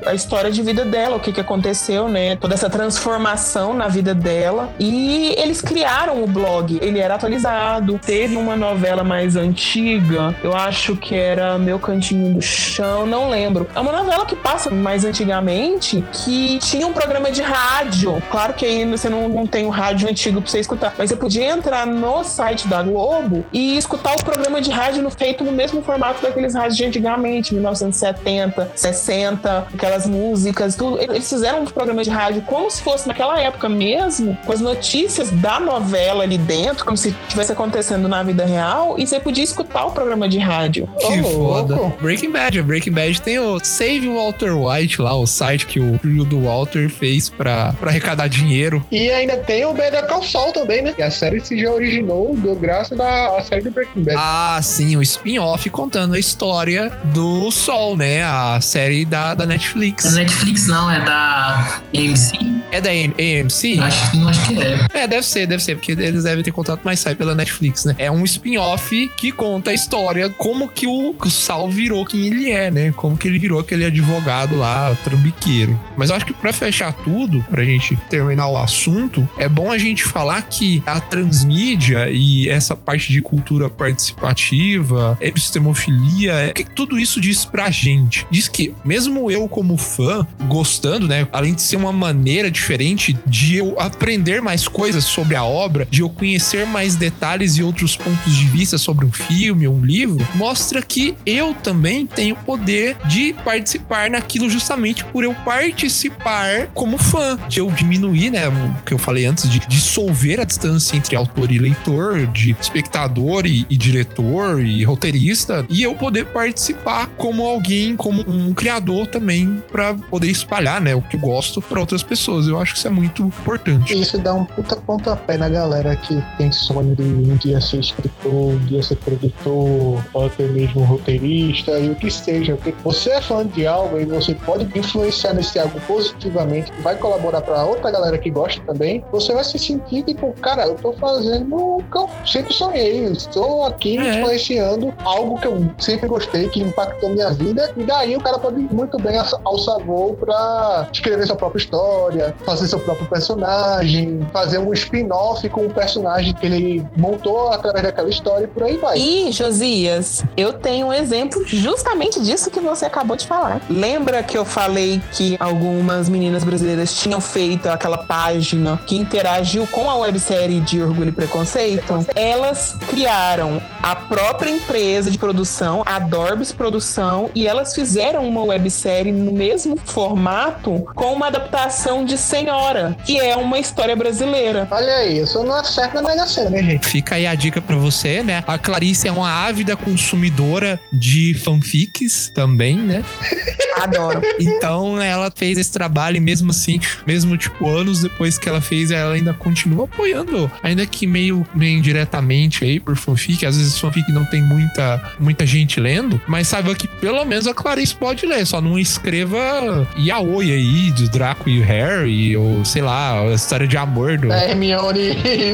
a 0.06 0.14
história 0.14 0.52
de 0.52 0.62
vida 0.62 0.86
dela, 0.86 1.18
o 1.18 1.20
que 1.20 1.32
que 1.32 1.42
aconteceu, 1.42 2.08
né, 2.08 2.36
toda 2.36 2.54
essa 2.54 2.70
transformação 2.70 3.74
na 3.74 3.88
vida 3.88 4.14
dela. 4.14 4.70
E 4.80 5.36
eles 5.38 5.62
criaram 5.62 6.24
o 6.24 6.28
blog, 6.28 6.80
ele 6.82 7.00
era 7.00 7.16
atualizado. 7.16 8.00
Teve 8.04 8.36
uma 8.36 8.56
novela 8.56 9.04
mais 9.04 9.36
antiga, 9.36 10.36
eu 10.44 10.56
acho 10.56 10.96
que 10.96 11.16
era 11.16 11.58
Meu 11.58 11.80
Cantinho 11.80 12.37
do 12.38 12.42
Chão, 12.42 13.06
não 13.06 13.30
lembro. 13.30 13.68
É 13.76 13.80
uma 13.80 13.92
novela 13.92 14.26
que 14.26 14.36
passa 14.36 14.70
mais 14.70 15.04
antigamente, 15.04 16.04
que 16.14 16.60
tinha 16.60 16.86
um 16.86 16.94
programa 16.94 17.32
de 17.32 17.42
rádio. 17.42 18.22
Claro 18.30 18.54
que 18.54 18.66
aí 18.66 18.86
você 18.86 19.10
não, 19.10 19.28
não 19.28 19.48
tem 19.48 19.66
o 19.66 19.68
um 19.68 19.72
rádio 19.72 20.08
antigo 20.08 20.42
pra 20.42 20.50
você 20.50 20.60
escutar, 20.60 20.94
mas 20.98 21.10
você 21.10 21.16
podia 21.16 21.46
entrar 21.46 21.86
no 21.86 22.24
site 22.24 22.68
da 22.68 22.82
Globo 22.84 23.44
e 23.52 23.78
escutar 23.78 24.16
o 24.16 24.24
programa 24.24 24.62
de 24.62 24.70
rádio 24.70 25.02
no, 25.02 25.10
feito 25.10 25.44
no 25.44 25.52
mesmo 25.52 25.82
formato 25.82 26.22
daqueles 26.22 26.54
rádios 26.54 26.78
de 26.78 26.86
antigamente, 26.86 27.54
1970, 27.54 28.72
60, 28.76 29.68
aquelas 29.74 30.06
músicas, 30.06 30.76
tudo. 30.76 31.02
Eles 31.02 31.28
fizeram 31.28 31.62
um 31.62 31.66
programa 31.66 32.04
de 32.04 32.10
rádio 32.10 32.44
como 32.44 32.70
se 32.70 32.82
fosse 32.82 33.08
naquela 33.08 33.40
época 33.40 33.68
mesmo, 33.68 34.38
com 34.46 34.54
as 34.54 34.62
notícias 34.62 35.32
da 35.32 35.60
novela 35.60 36.24
ali 36.24 36.38
dentro, 36.38 36.86
como 36.86 36.98
se 36.98 37.10
estivesse 37.10 37.52
acontecendo 37.52 38.08
na 38.08 38.22
vida 38.22 38.46
real, 38.46 38.96
e 38.98 39.08
você 39.08 39.20
podia 39.20 39.44
escutar 39.44 39.86
o 39.86 39.92
programa 39.92 40.30
de 40.30 40.38
rádio. 40.38 40.88
Que 41.00 41.20
Ô, 41.22 41.24
foda. 41.24 41.76
louco. 41.76 41.98
Breaking 42.18 42.32
Bad. 42.32 42.62
Breaking 42.64 42.92
Bad 42.94 43.22
tem 43.22 43.38
o 43.40 43.60
Save 43.64 44.08
Walter 44.10 44.52
White 44.58 45.02
lá, 45.02 45.14
o 45.16 45.28
site 45.28 45.66
que 45.68 45.80
o 45.80 46.00
filho 46.00 46.24
do 46.26 46.42
Walter 46.42 46.90
fez 46.90 47.30
pra, 47.30 47.74
pra 47.74 47.90
arrecadar 47.92 48.28
dinheiro. 48.28 48.84
E 48.92 49.10
ainda 49.12 49.38
tem 49.38 49.66
o 49.66 49.74
Better 49.74 50.06
Call 50.08 50.24
Saul 50.24 50.52
também, 50.52 50.82
né? 50.82 50.94
E 50.98 51.04
a 51.04 51.12
série 51.12 51.40
se 51.40 51.60
já 51.60 51.70
originou 51.72 52.36
do 52.36 52.56
graças 52.56 52.98
da 52.98 53.38
a 53.38 53.42
série 53.44 53.62
do 53.62 53.72
Breaking 53.72 54.04
Bad. 54.04 54.18
Ah, 54.20 54.60
sim, 54.64 54.96
o 54.98 55.02
spin-off 55.02 55.70
contando 55.70 56.16
a 56.16 56.20
história 56.20 56.92
do 57.14 57.52
Sol, 57.52 57.96
né? 57.96 58.24
A 58.24 58.60
série 58.62 59.06
da, 59.06 59.34
da 59.36 59.36
Da 59.36 59.46
Netflix. 59.46 60.14
Netflix 60.14 60.68
não, 60.68 60.90
é 60.92 61.00
da 61.04 61.82
AMC? 61.96 62.58
É 62.72 62.82
da 62.82 62.90
AM- 62.90 63.14
AMC? 63.18 63.80
Acho, 63.80 64.12
que- 64.12 64.18
não 64.18 64.30
acho 64.30 64.48
que 64.48 64.62
é. 64.62 65.02
É, 65.04 65.08
deve 65.08 65.26
ser, 65.26 65.46
deve 65.48 65.64
ser, 65.64 65.76
porque 65.76 65.92
eles 65.92 66.24
devem 66.24 66.44
ter 66.44 66.52
contrato, 66.52 66.82
mas 66.84 67.00
sai 67.00 67.16
pela 67.16 67.34
Netflix, 67.36 67.86
né? 67.86 67.96
É 67.98 68.10
um 68.12 68.24
spin-off 68.26 69.10
que 69.18 69.32
conta 69.32 69.72
a 69.72 69.74
história, 69.74 70.30
como 70.30 70.68
que 70.68 70.86
o, 70.88 71.14
que 71.14 71.28
o 71.28 71.32
Sal 71.32 71.70
virou 71.70 72.06
quem 72.08 72.28
ele 72.28 72.50
é, 72.52 72.72
né? 72.72 72.92
Como 72.96 73.18
que 73.18 73.28
ele 73.28 73.38
virou 73.40 73.60
aquele 73.60 73.86
advogado 73.86 74.56
lá, 74.56 74.96
trambiqueiro. 75.04 75.80
Mas 75.98 76.10
eu 76.10 76.16
acho 76.16 76.26
que 76.26 76.34
pra 76.34 76.52
fechar 76.54 76.94
tudo, 76.94 77.44
pra 77.50 77.64
gente 77.64 77.96
terminar 78.10 78.48
o 78.48 78.58
assunto, 78.58 79.28
é 79.38 79.48
bom 79.50 79.72
a 79.72 79.78
gente 79.78 80.04
falar 80.04 80.42
que 80.44 80.82
a 80.86 81.00
transmídia 81.00 82.10
e 82.10 82.48
essa 82.50 82.76
parte 82.76 83.12
de 83.12 83.22
cultura 83.22 83.70
participativa, 83.70 85.18
epistemofilia, 85.22 86.34
é- 86.34 86.50
o 86.52 86.54
que 86.54 86.64
tudo 86.64 87.00
isso 87.00 87.20
diz 87.20 87.46
pra 87.46 87.70
gente? 87.70 88.26
Diz 88.30 88.48
que, 88.48 88.74
mesmo 88.86 89.30
eu 89.32 89.48
como 89.48 89.78
fã, 89.78 90.26
gostando, 90.48 91.08
né? 91.08 91.28
Além 91.32 91.54
de 91.54 91.62
ser 91.62 91.76
uma 91.76 91.92
maneira 91.92 92.50
diferente 92.50 93.18
de 93.26 93.56
eu 93.58 93.80
aprender 93.80 94.42
mais 94.42 94.68
coisas 94.68 95.04
sobre 95.04 95.36
a 95.36 95.44
obra, 95.44 95.88
de 95.90 96.02
eu 96.02 96.10
conhecer 96.10 96.66
mais 96.66 96.96
detalhes 96.96 97.58
e 97.58 97.64
outros 97.64 97.96
pontos 97.96 98.36
de 98.36 98.46
vista 98.46 98.78
sobre 98.78 99.06
um 99.06 99.12
filme, 99.12 99.68
um 99.68 99.84
livro, 99.84 100.26
mostra 100.36 100.82
que 100.82 101.16
eu 101.26 101.54
também 101.54 101.97
tenho 102.06 102.36
poder 102.36 102.96
de 103.08 103.34
participar 103.34 104.10
naquilo 104.10 104.50
justamente 104.50 105.04
por 105.06 105.24
eu 105.24 105.34
participar 105.34 106.68
como 106.74 106.98
fã, 106.98 107.38
de 107.48 107.60
eu 107.60 107.70
diminuir, 107.72 108.32
né, 108.32 108.48
o 108.48 108.84
que 108.84 108.94
eu 108.94 108.98
falei 108.98 109.26
antes, 109.26 109.50
de 109.50 109.60
dissolver 109.68 110.40
a 110.40 110.44
distância 110.44 110.96
entre 110.96 111.16
autor 111.16 111.52
e 111.52 111.58
leitor, 111.58 112.28
de 112.28 112.56
espectador 112.60 113.46
e, 113.46 113.66
e 113.70 113.78
diretor 113.78 114.60
e 114.60 114.84
roteirista, 114.84 115.66
e 115.70 115.84
eu 115.84 115.96
poder 115.96 116.26
participar 116.28 117.08
como 117.18 117.46
alguém, 117.46 117.96
como 117.96 118.22
um 118.28 118.54
criador 118.54 119.08
também, 119.08 119.62
pra 119.72 119.94
poder 119.94 120.30
espalhar, 120.30 120.82
né, 120.82 120.96
o 120.96 121.02
que 121.02 121.16
eu 121.16 121.20
gosto 121.20 121.62
para 121.62 121.80
outras 121.80 122.04
pessoas. 122.04 122.48
Eu 122.48 122.60
acho 122.60 122.74
que 122.74 122.80
isso 122.80 122.88
é 122.88 122.92
muito 122.92 123.24
importante. 123.24 123.98
Isso 123.98 124.18
dá 124.18 124.34
um 124.34 124.46
puta 124.46 124.76
pontapé 124.76 125.38
na 125.38 125.50
galera 125.50 125.96
que 125.96 126.22
tem 126.38 126.52
sonho 126.52 126.96
de 126.96 127.04
um 127.04 127.36
dia 127.36 127.60
ser 127.62 127.80
escritor, 127.80 128.54
um 128.54 128.66
dia 128.66 128.82
ser 128.82 128.96
produtor, 128.98 130.04
ou 130.14 130.26
até 130.26 130.48
mesmo 130.48 130.84
roteirista. 130.84 131.72
O 131.90 131.96
que 131.96 132.10
seja, 132.12 132.56
porque 132.56 132.74
você 132.84 133.12
é 133.12 133.22
fã 133.22 133.46
de 133.46 133.66
algo 133.68 134.00
e 134.00 134.06
você 134.06 134.34
pode 134.34 134.66
influenciar 134.78 135.34
nesse 135.34 135.58
algo 135.60 135.80
positivamente, 135.88 136.72
vai 136.82 136.96
colaborar 136.96 137.42
para 137.42 137.64
outra 137.64 137.92
galera 137.92 138.18
que 138.18 138.30
gosta 138.30 138.62
também, 138.66 139.04
você 139.12 139.34
vai 139.34 139.44
se 139.44 139.58
sentir 139.60 140.04
tipo, 140.04 140.34
cara, 140.42 140.66
eu 140.66 140.76
tô 140.76 140.94
fazendo 140.94 141.56
o 141.56 141.84
que 141.92 141.98
eu 141.98 142.10
sempre 142.26 142.54
sonhei, 142.54 143.06
estou 143.06 143.66
aqui 143.66 143.98
É. 143.98 144.20
influenciando 144.20 144.94
algo 145.04 145.40
que 145.40 145.48
eu 145.48 145.70
sempre 145.80 146.08
gostei, 146.08 146.50
que 146.50 146.62
impactou 146.62 147.10
minha 147.10 147.30
vida, 147.32 147.72
e 147.78 147.84
daí 147.84 148.16
o 148.16 148.22
cara 148.22 148.40
pode 148.40 148.60
ir 148.62 148.74
muito 148.74 148.98
bem 148.98 149.18
alçar 149.44 149.80
voo 149.86 150.16
pra 150.16 150.88
escrever 150.92 151.26
sua 151.28 151.36
própria 151.36 151.60
história, 151.60 152.36
fazer 152.46 152.68
seu 152.68 152.80
próprio 152.80 153.08
personagem, 153.08 154.26
fazer 154.32 154.58
um 154.60 154.74
spin-off 154.74 155.48
com 155.50 155.66
o 155.66 155.70
personagem 155.70 156.34
que 156.34 156.46
ele 156.46 156.86
montou 156.96 157.50
através 157.50 157.84
daquela 157.84 158.10
história 158.10 158.46
e 158.46 158.48
por 158.48 158.64
aí 158.64 158.78
vai. 158.78 158.98
E, 158.98 159.32
Josias, 159.32 160.24
eu 160.36 160.54
tenho 160.54 160.88
um 160.88 160.94
exemplo 160.94 161.44
justamente 161.78 162.20
disso 162.20 162.50
que 162.50 162.60
você 162.60 162.86
acabou 162.86 163.16
de 163.16 163.28
falar. 163.28 163.62
Lembra 163.70 164.24
que 164.24 164.36
eu 164.36 164.44
falei 164.44 165.00
que 165.12 165.38
algumas 165.40 166.10
meninas 166.10 166.44
brasileiras 166.44 166.94
tinham 166.96 167.22
feito 167.22 167.70
aquela 167.70 168.00
página 168.00 168.80
que 168.88 168.98
interagiu 168.98 169.68
com 169.68 169.90
a 169.90 169.96
websérie 169.96 170.60
de 170.60 170.82
Orgulho 170.82 171.10
e 171.10 171.12
Preconceito? 171.12 172.06
Elas 172.16 172.76
criaram 172.90 173.62
a 173.84 173.96
própria 173.96 174.50
empresa 174.50 175.12
de 175.12 175.20
produção, 175.20 175.84
a 175.86 176.00
Dorbs 176.00 176.52
Produção, 176.52 177.30
e 177.36 177.48
elas 177.48 177.76
fizeram 177.76 178.28
uma 178.28 178.42
websérie 178.42 179.12
no 179.12 179.32
mesmo 179.32 179.78
formato 179.86 180.84
com 180.96 181.14
uma 181.14 181.28
adaptação 181.28 182.04
de 182.04 182.18
Senhora, 182.18 182.98
que 183.06 183.20
é 183.20 183.36
uma 183.36 183.60
história 183.60 183.96
brasileira. 183.96 184.68
Olha 184.72 184.96
aí, 184.96 185.20
eu 185.20 185.28
só 185.28 185.44
não 185.44 185.54
acerto 185.54 186.02
na 186.02 186.26
Sena, 186.26 186.50
né, 186.50 186.64
gente? 186.64 186.88
Fica 186.88 187.16
aí 187.16 187.28
a 187.28 187.36
dica 187.36 187.62
pra 187.62 187.76
você, 187.76 188.24
né? 188.24 188.44
A 188.48 188.58
Clarice 188.58 189.08
é 189.08 189.12
uma 189.12 189.30
ávida 189.30 189.78
consumidora 189.78 190.80
de 190.92 191.36
fanfics 191.68 192.32
também, 192.34 192.78
né? 192.78 193.04
Adoro. 193.78 194.22
Então 194.40 195.00
ela 195.00 195.32
fez 195.34 195.58
esse 195.58 195.72
trabalho 195.72 196.18
e 196.18 196.20
mesmo 196.20 196.50
assim, 196.50 196.80
mesmo 197.06 197.38
tipo 197.38 197.68
anos 197.70 198.02
depois 198.02 198.38
que 198.38 198.50
ela 198.50 198.60
fez, 198.60 198.90
ela 198.90 199.14
ainda 199.14 199.34
continua 199.34 199.86
apoiando, 199.86 200.52
ainda 200.64 200.86
que 200.86 201.06
meio, 201.06 201.46
meio 201.54 201.78
indiretamente 201.78 202.64
aí 202.64 202.80
por 202.80 202.96
fanfic. 202.96 203.46
Às 203.46 203.58
vezes 203.58 203.78
fanfic 203.78 204.12
não 204.12 204.26
tem 204.26 204.42
muita, 204.42 205.16
muita 205.20 205.46
gente 205.46 205.80
lendo, 205.80 206.20
mas 206.28 206.48
saiba 206.48 206.74
que 206.74 206.88
pelo 206.88 207.24
menos 207.26 207.46
a 207.46 207.54
Clarice 207.54 207.94
pode 207.94 208.26
ler, 208.26 208.46
só 208.48 208.60
não 208.60 208.80
escreva 208.80 209.88
yaoi 209.98 210.52
aí 210.52 210.92
do 210.92 211.10
Draco 211.10 211.50
e 211.50 211.60
o 211.60 211.64
Harry, 211.64 212.36
ou 212.36 212.66
sei 212.66 212.82
lá, 212.82 213.22
a 213.22 213.34
história 213.34 213.68
de 213.68 213.78
amor 213.78 214.18
do. 214.18 214.30
Da 214.30 214.44
Hermione 214.44 215.12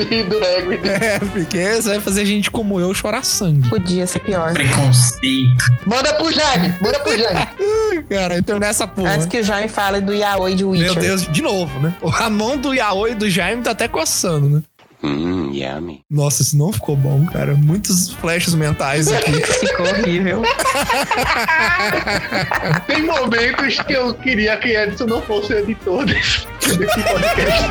e 0.10 0.24
do 0.24 0.38
Hagrid. 0.38 0.84
É, 1.04 1.20
porque 1.20 1.58
isso 1.58 1.90
vai 1.90 2.00
fazer 2.00 2.26
gente 2.26 2.50
como 2.50 2.80
eu 2.80 2.94
chorar 2.94 3.26
sangue. 3.26 3.68
Podia 3.68 4.06
ser 4.08 4.20
pior. 4.20 4.54
Preconceito. 4.54 5.66
Manda 6.04 6.14
pro 6.16 6.32
Jaime, 6.34 6.76
manda 6.82 7.00
pro 7.00 7.18
Jaime. 7.18 7.48
Cara, 8.10 8.38
então 8.38 8.60
nessa 8.60 8.86
porra. 8.86 9.14
Antes 9.14 9.26
que 9.26 9.40
o 9.40 9.44
Jaime 9.44 9.70
fale 9.70 10.02
do 10.02 10.14
Yaoi 10.14 10.54
de 10.54 10.66
Witcher. 10.66 10.92
Meu 10.92 11.02
Deus, 11.02 11.26
de 11.32 11.42
novo, 11.42 11.80
né? 11.80 11.96
A 12.20 12.30
mão 12.30 12.58
do 12.58 12.74
Yaoi 12.74 13.12
e 13.12 13.16
do 13.16 13.30
Jaime 13.30 13.64
tá 13.64 13.72
até 13.72 13.88
coçando, 13.88 14.50
né? 14.50 14.62
Mmm, 15.02 15.52
yummy. 15.54 16.02
Nossa, 16.12 16.42
isso 16.42 16.58
não 16.58 16.74
ficou 16.74 16.98
bom, 16.98 17.26
cara. 17.26 17.56
Muitos 17.56 18.10
flashes 18.10 18.54
mentais 18.54 19.10
aqui. 19.12 19.32
Ficou 19.66 19.86
horrível. 19.86 20.42
Tem 22.88 23.04
momentos 23.04 23.80
que 23.82 23.94
eu 23.94 24.14
queria 24.14 24.56
que 24.58 24.70
Edson 24.70 25.06
não 25.06 25.22
fosse 25.22 25.54
editor 25.54 26.06
desse, 26.06 26.46
desse 26.78 27.02
podcast. 27.04 27.70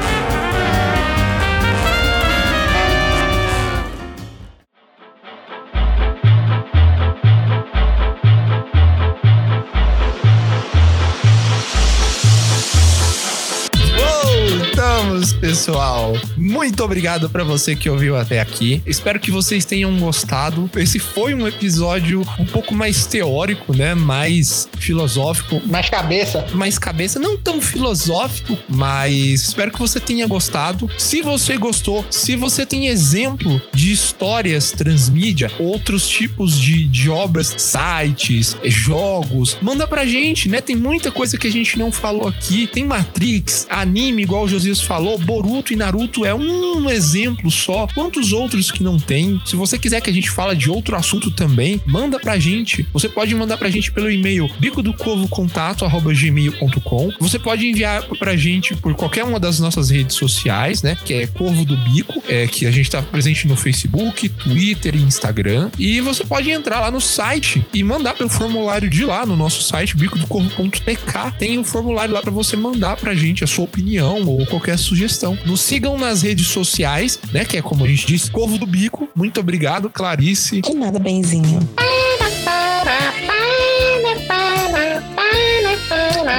Pessoal. 15.42 16.12
Muito 16.36 16.84
obrigado 16.84 17.28
pra 17.28 17.42
você 17.42 17.74
que 17.74 17.90
ouviu 17.90 18.16
até 18.16 18.40
aqui. 18.40 18.80
Espero 18.86 19.18
que 19.18 19.28
vocês 19.28 19.64
tenham 19.64 19.98
gostado. 19.98 20.70
Esse 20.76 21.00
foi 21.00 21.34
um 21.34 21.48
episódio 21.48 22.22
um 22.38 22.44
pouco 22.44 22.72
mais 22.72 23.06
teórico, 23.06 23.76
né? 23.76 23.92
Mais 23.92 24.68
filosófico, 24.78 25.60
Mais 25.66 25.90
cabeça. 25.90 26.46
mais 26.54 26.78
cabeça, 26.78 27.18
não 27.18 27.36
tão 27.36 27.60
filosófico, 27.60 28.56
mas 28.68 29.48
espero 29.48 29.72
que 29.72 29.80
você 29.80 29.98
tenha 29.98 30.28
gostado. 30.28 30.88
Se 30.96 31.20
você 31.22 31.56
gostou, 31.56 32.06
se 32.08 32.36
você 32.36 32.64
tem 32.64 32.86
exemplo 32.86 33.60
de 33.74 33.90
histórias 33.90 34.70
transmídia, 34.70 35.50
outros 35.58 36.06
tipos 36.06 36.56
de, 36.56 36.86
de 36.86 37.10
obras, 37.10 37.52
sites, 37.58 38.56
jogos, 38.62 39.56
manda 39.60 39.88
pra 39.88 40.06
gente, 40.06 40.48
né? 40.48 40.60
Tem 40.60 40.76
muita 40.76 41.10
coisa 41.10 41.36
que 41.36 41.48
a 41.48 41.52
gente 41.52 41.76
não 41.76 41.90
falou 41.90 42.28
aqui. 42.28 42.68
Tem 42.68 42.84
Matrix, 42.84 43.66
anime, 43.68 44.22
igual 44.22 44.44
o 44.44 44.48
Josias 44.48 44.80
falou, 44.80 45.18
Boruto 45.32 45.72
e 45.72 45.76
Naruto 45.76 46.26
é 46.26 46.34
um 46.34 46.90
exemplo 46.90 47.50
só. 47.50 47.86
Quantos 47.94 48.34
outros 48.34 48.70
que 48.70 48.82
não 48.82 48.98
tem? 48.98 49.40
Se 49.46 49.56
você 49.56 49.78
quiser 49.78 50.02
que 50.02 50.10
a 50.10 50.12
gente 50.12 50.30
fale 50.30 50.54
de 50.54 50.68
outro 50.68 50.94
assunto 50.94 51.30
também, 51.30 51.80
manda 51.86 52.20
pra 52.20 52.38
gente. 52.38 52.86
Você 52.92 53.08
pode 53.08 53.34
mandar 53.34 53.56
pra 53.56 53.70
gente 53.70 53.90
pelo 53.90 54.10
e-mail 54.10 54.50
bico 54.60 54.82
do 54.82 54.92
covo 54.92 55.26
contato 55.28 55.86
gmail.com. 55.88 57.12
Você 57.18 57.38
pode 57.38 57.66
enviar 57.66 58.02
pra 58.18 58.36
gente 58.36 58.74
por 58.76 58.94
qualquer 58.94 59.24
uma 59.24 59.40
das 59.40 59.58
nossas 59.58 59.88
redes 59.88 60.16
sociais, 60.16 60.82
né? 60.82 60.98
Que 61.02 61.14
é 61.14 61.26
Corvo 61.26 61.64
do 61.64 61.78
Bico, 61.78 62.22
é 62.28 62.46
que 62.46 62.66
a 62.66 62.70
gente 62.70 62.90
tá 62.90 63.00
presente 63.00 63.48
no 63.48 63.56
Facebook, 63.56 64.28
Twitter 64.28 64.94
e 64.94 65.02
Instagram. 65.02 65.70
E 65.78 66.02
você 66.02 66.24
pode 66.24 66.50
entrar 66.50 66.80
lá 66.80 66.90
no 66.90 67.00
site 67.00 67.64
e 67.72 67.82
mandar 67.82 68.14
pelo 68.14 68.28
formulário 68.28 68.90
de 68.90 69.02
lá 69.06 69.24
no 69.24 69.34
nosso 69.34 69.62
site 69.62 69.96
bicodocorvo.tk. 69.96 71.38
Tem 71.38 71.58
um 71.58 71.64
formulário 71.64 72.12
lá 72.12 72.20
pra 72.20 72.30
você 72.30 72.54
mandar 72.54 72.96
pra 72.96 73.14
gente 73.14 73.42
a 73.42 73.46
sua 73.46 73.64
opinião 73.64 74.22
ou 74.26 74.44
qualquer 74.44 74.78
sugestão. 74.78 75.21
Nos 75.44 75.60
sigam 75.60 75.96
nas 75.96 76.22
redes 76.22 76.48
sociais, 76.48 77.18
né? 77.32 77.44
Que 77.44 77.58
é 77.58 77.62
como 77.62 77.84
a 77.84 77.88
gente 77.88 78.06
disse, 78.06 78.30
Corvo 78.30 78.58
do 78.58 78.66
Bico. 78.66 79.08
Muito 79.14 79.38
obrigado, 79.40 79.88
Clarice. 79.88 80.60
De 80.60 80.74
nada, 80.74 80.98
benzinho. 80.98 81.60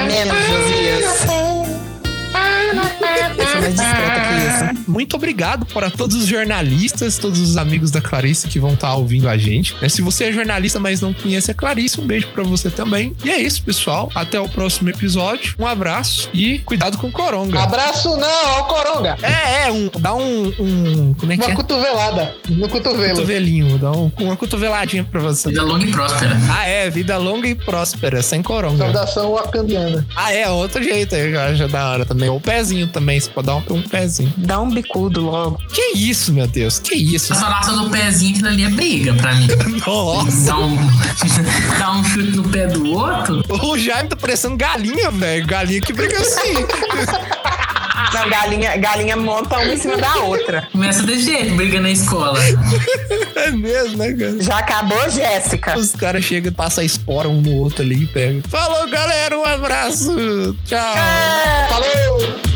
Menos, 0.06 0.36
Josias. 0.46 1.04
Eu 3.36 3.46
sou 3.46 3.60
mais 3.60 3.74
discreta. 3.74 4.23
Muito 4.94 5.16
obrigado 5.16 5.66
para 5.66 5.90
todos 5.90 6.14
os 6.14 6.26
jornalistas, 6.26 7.18
todos 7.18 7.40
os 7.40 7.56
amigos 7.56 7.90
da 7.90 8.00
Clarice 8.00 8.46
que 8.46 8.60
vão 8.60 8.74
estar 8.74 8.94
ouvindo 8.94 9.28
a 9.28 9.36
gente. 9.36 9.74
né? 9.82 9.88
Se 9.88 10.00
você 10.00 10.26
é 10.26 10.32
jornalista, 10.32 10.78
mas 10.78 11.00
não 11.00 11.12
conhece 11.12 11.50
a 11.50 11.54
Clarice, 11.54 12.00
um 12.00 12.06
beijo 12.06 12.28
para 12.28 12.44
você 12.44 12.70
também. 12.70 13.12
E 13.24 13.28
é 13.30 13.40
isso, 13.40 13.60
pessoal. 13.64 14.08
Até 14.14 14.38
o 14.38 14.48
próximo 14.48 14.88
episódio. 14.90 15.56
Um 15.58 15.66
abraço 15.66 16.30
e 16.32 16.60
cuidado 16.60 16.96
com 16.96 17.08
o 17.08 17.12
coronga. 17.12 17.60
Abraço 17.60 18.16
não, 18.16 18.28
ó 18.28 18.60
o 18.60 18.64
Coronga. 18.66 19.16
É, 19.20 19.66
é, 19.66 19.72
um, 19.72 19.90
dá 19.98 20.14
um, 20.14 20.46
um. 20.60 21.14
Como 21.14 21.32
é 21.32 21.36
que 21.36 21.42
Uma 21.44 21.52
é? 21.52 21.56
cotovelada 21.56 22.34
no 22.48 22.68
cotovelo. 22.68 23.14
Cotovelinho, 23.16 23.78
dá 23.78 23.90
um, 23.90 24.12
uma 24.20 24.36
cotoveladinha 24.36 25.02
pra 25.02 25.20
você. 25.20 25.48
Vida 25.48 25.62
longa 25.64 25.84
e 25.84 25.90
próspera. 25.90 26.38
Ah, 26.48 26.68
é, 26.68 26.88
vida 26.88 27.16
longa 27.18 27.48
e 27.48 27.54
próspera, 27.56 28.22
sem 28.22 28.42
coronga. 28.42 28.84
Saudação 28.84 29.32
wakandiana. 29.32 30.06
Ah, 30.14 30.32
é, 30.32 30.48
outro 30.48 30.82
jeito 30.84 31.16
aí, 31.16 31.32
eu 31.32 31.40
acho 31.40 31.66
da 31.66 31.90
hora 31.90 32.04
também. 32.04 32.28
O 32.28 32.40
pezinho 32.40 32.86
também, 32.86 33.18
você 33.18 33.28
pode 33.28 33.46
dar 33.48 33.56
um, 33.56 33.62
um 33.70 33.82
pezinho. 33.82 34.32
Dá 34.36 34.60
um 34.60 34.70
bicudo 34.84 35.20
logo. 35.22 35.58
Que 35.72 35.96
isso, 35.96 36.32
meu 36.32 36.46
Deus, 36.46 36.78
que 36.78 36.94
isso? 36.94 37.32
A 37.32 37.36
salação 37.36 37.84
do 37.84 37.90
pezinho, 37.90 38.32
aquilo 38.32 38.48
ali 38.48 38.64
é 38.64 38.68
briga 38.68 39.14
pra 39.14 39.34
mim. 39.34 39.48
Nossa. 39.86 40.46
Dá 40.46 40.58
um, 40.58 40.76
dá 41.78 41.92
um 41.92 42.04
chute 42.04 42.36
no 42.36 42.48
pé 42.48 42.66
do 42.66 42.92
outro. 42.92 43.42
O 43.48 43.78
Jaime 43.78 44.08
tá 44.08 44.16
parecendo 44.16 44.56
galinha, 44.56 45.10
velho. 45.10 45.46
Galinha 45.46 45.80
que 45.80 45.92
briga 45.92 46.18
assim. 46.20 46.54
Não, 48.12 48.28
galinha, 48.28 48.76
galinha 48.76 49.16
monta 49.16 49.58
uma 49.58 49.72
em 49.72 49.76
cima 49.76 49.96
da 49.96 50.14
outra. 50.18 50.68
Começa 50.70 51.02
desse 51.02 51.22
jeito, 51.24 51.54
briga 51.56 51.80
na 51.80 51.90
escola. 51.90 52.38
é 53.34 53.50
mesmo, 53.50 53.96
né, 53.96 54.12
cara? 54.12 54.40
Já 54.40 54.58
acabou, 54.58 55.10
Jéssica? 55.10 55.76
Os 55.76 55.92
caras 55.92 56.24
chegam 56.24 56.52
e 56.52 56.54
passam 56.54 56.82
a 56.82 56.84
espora 56.84 57.28
um 57.28 57.40
no 57.40 57.56
outro 57.56 57.82
ali 57.82 58.04
e 58.04 58.06
pegam. 58.06 58.42
Falou, 58.48 58.88
galera. 58.88 59.36
Um 59.36 59.44
abraço. 59.44 60.56
Tchau. 60.64 60.96
É. 60.96 61.68
Falou! 61.68 62.54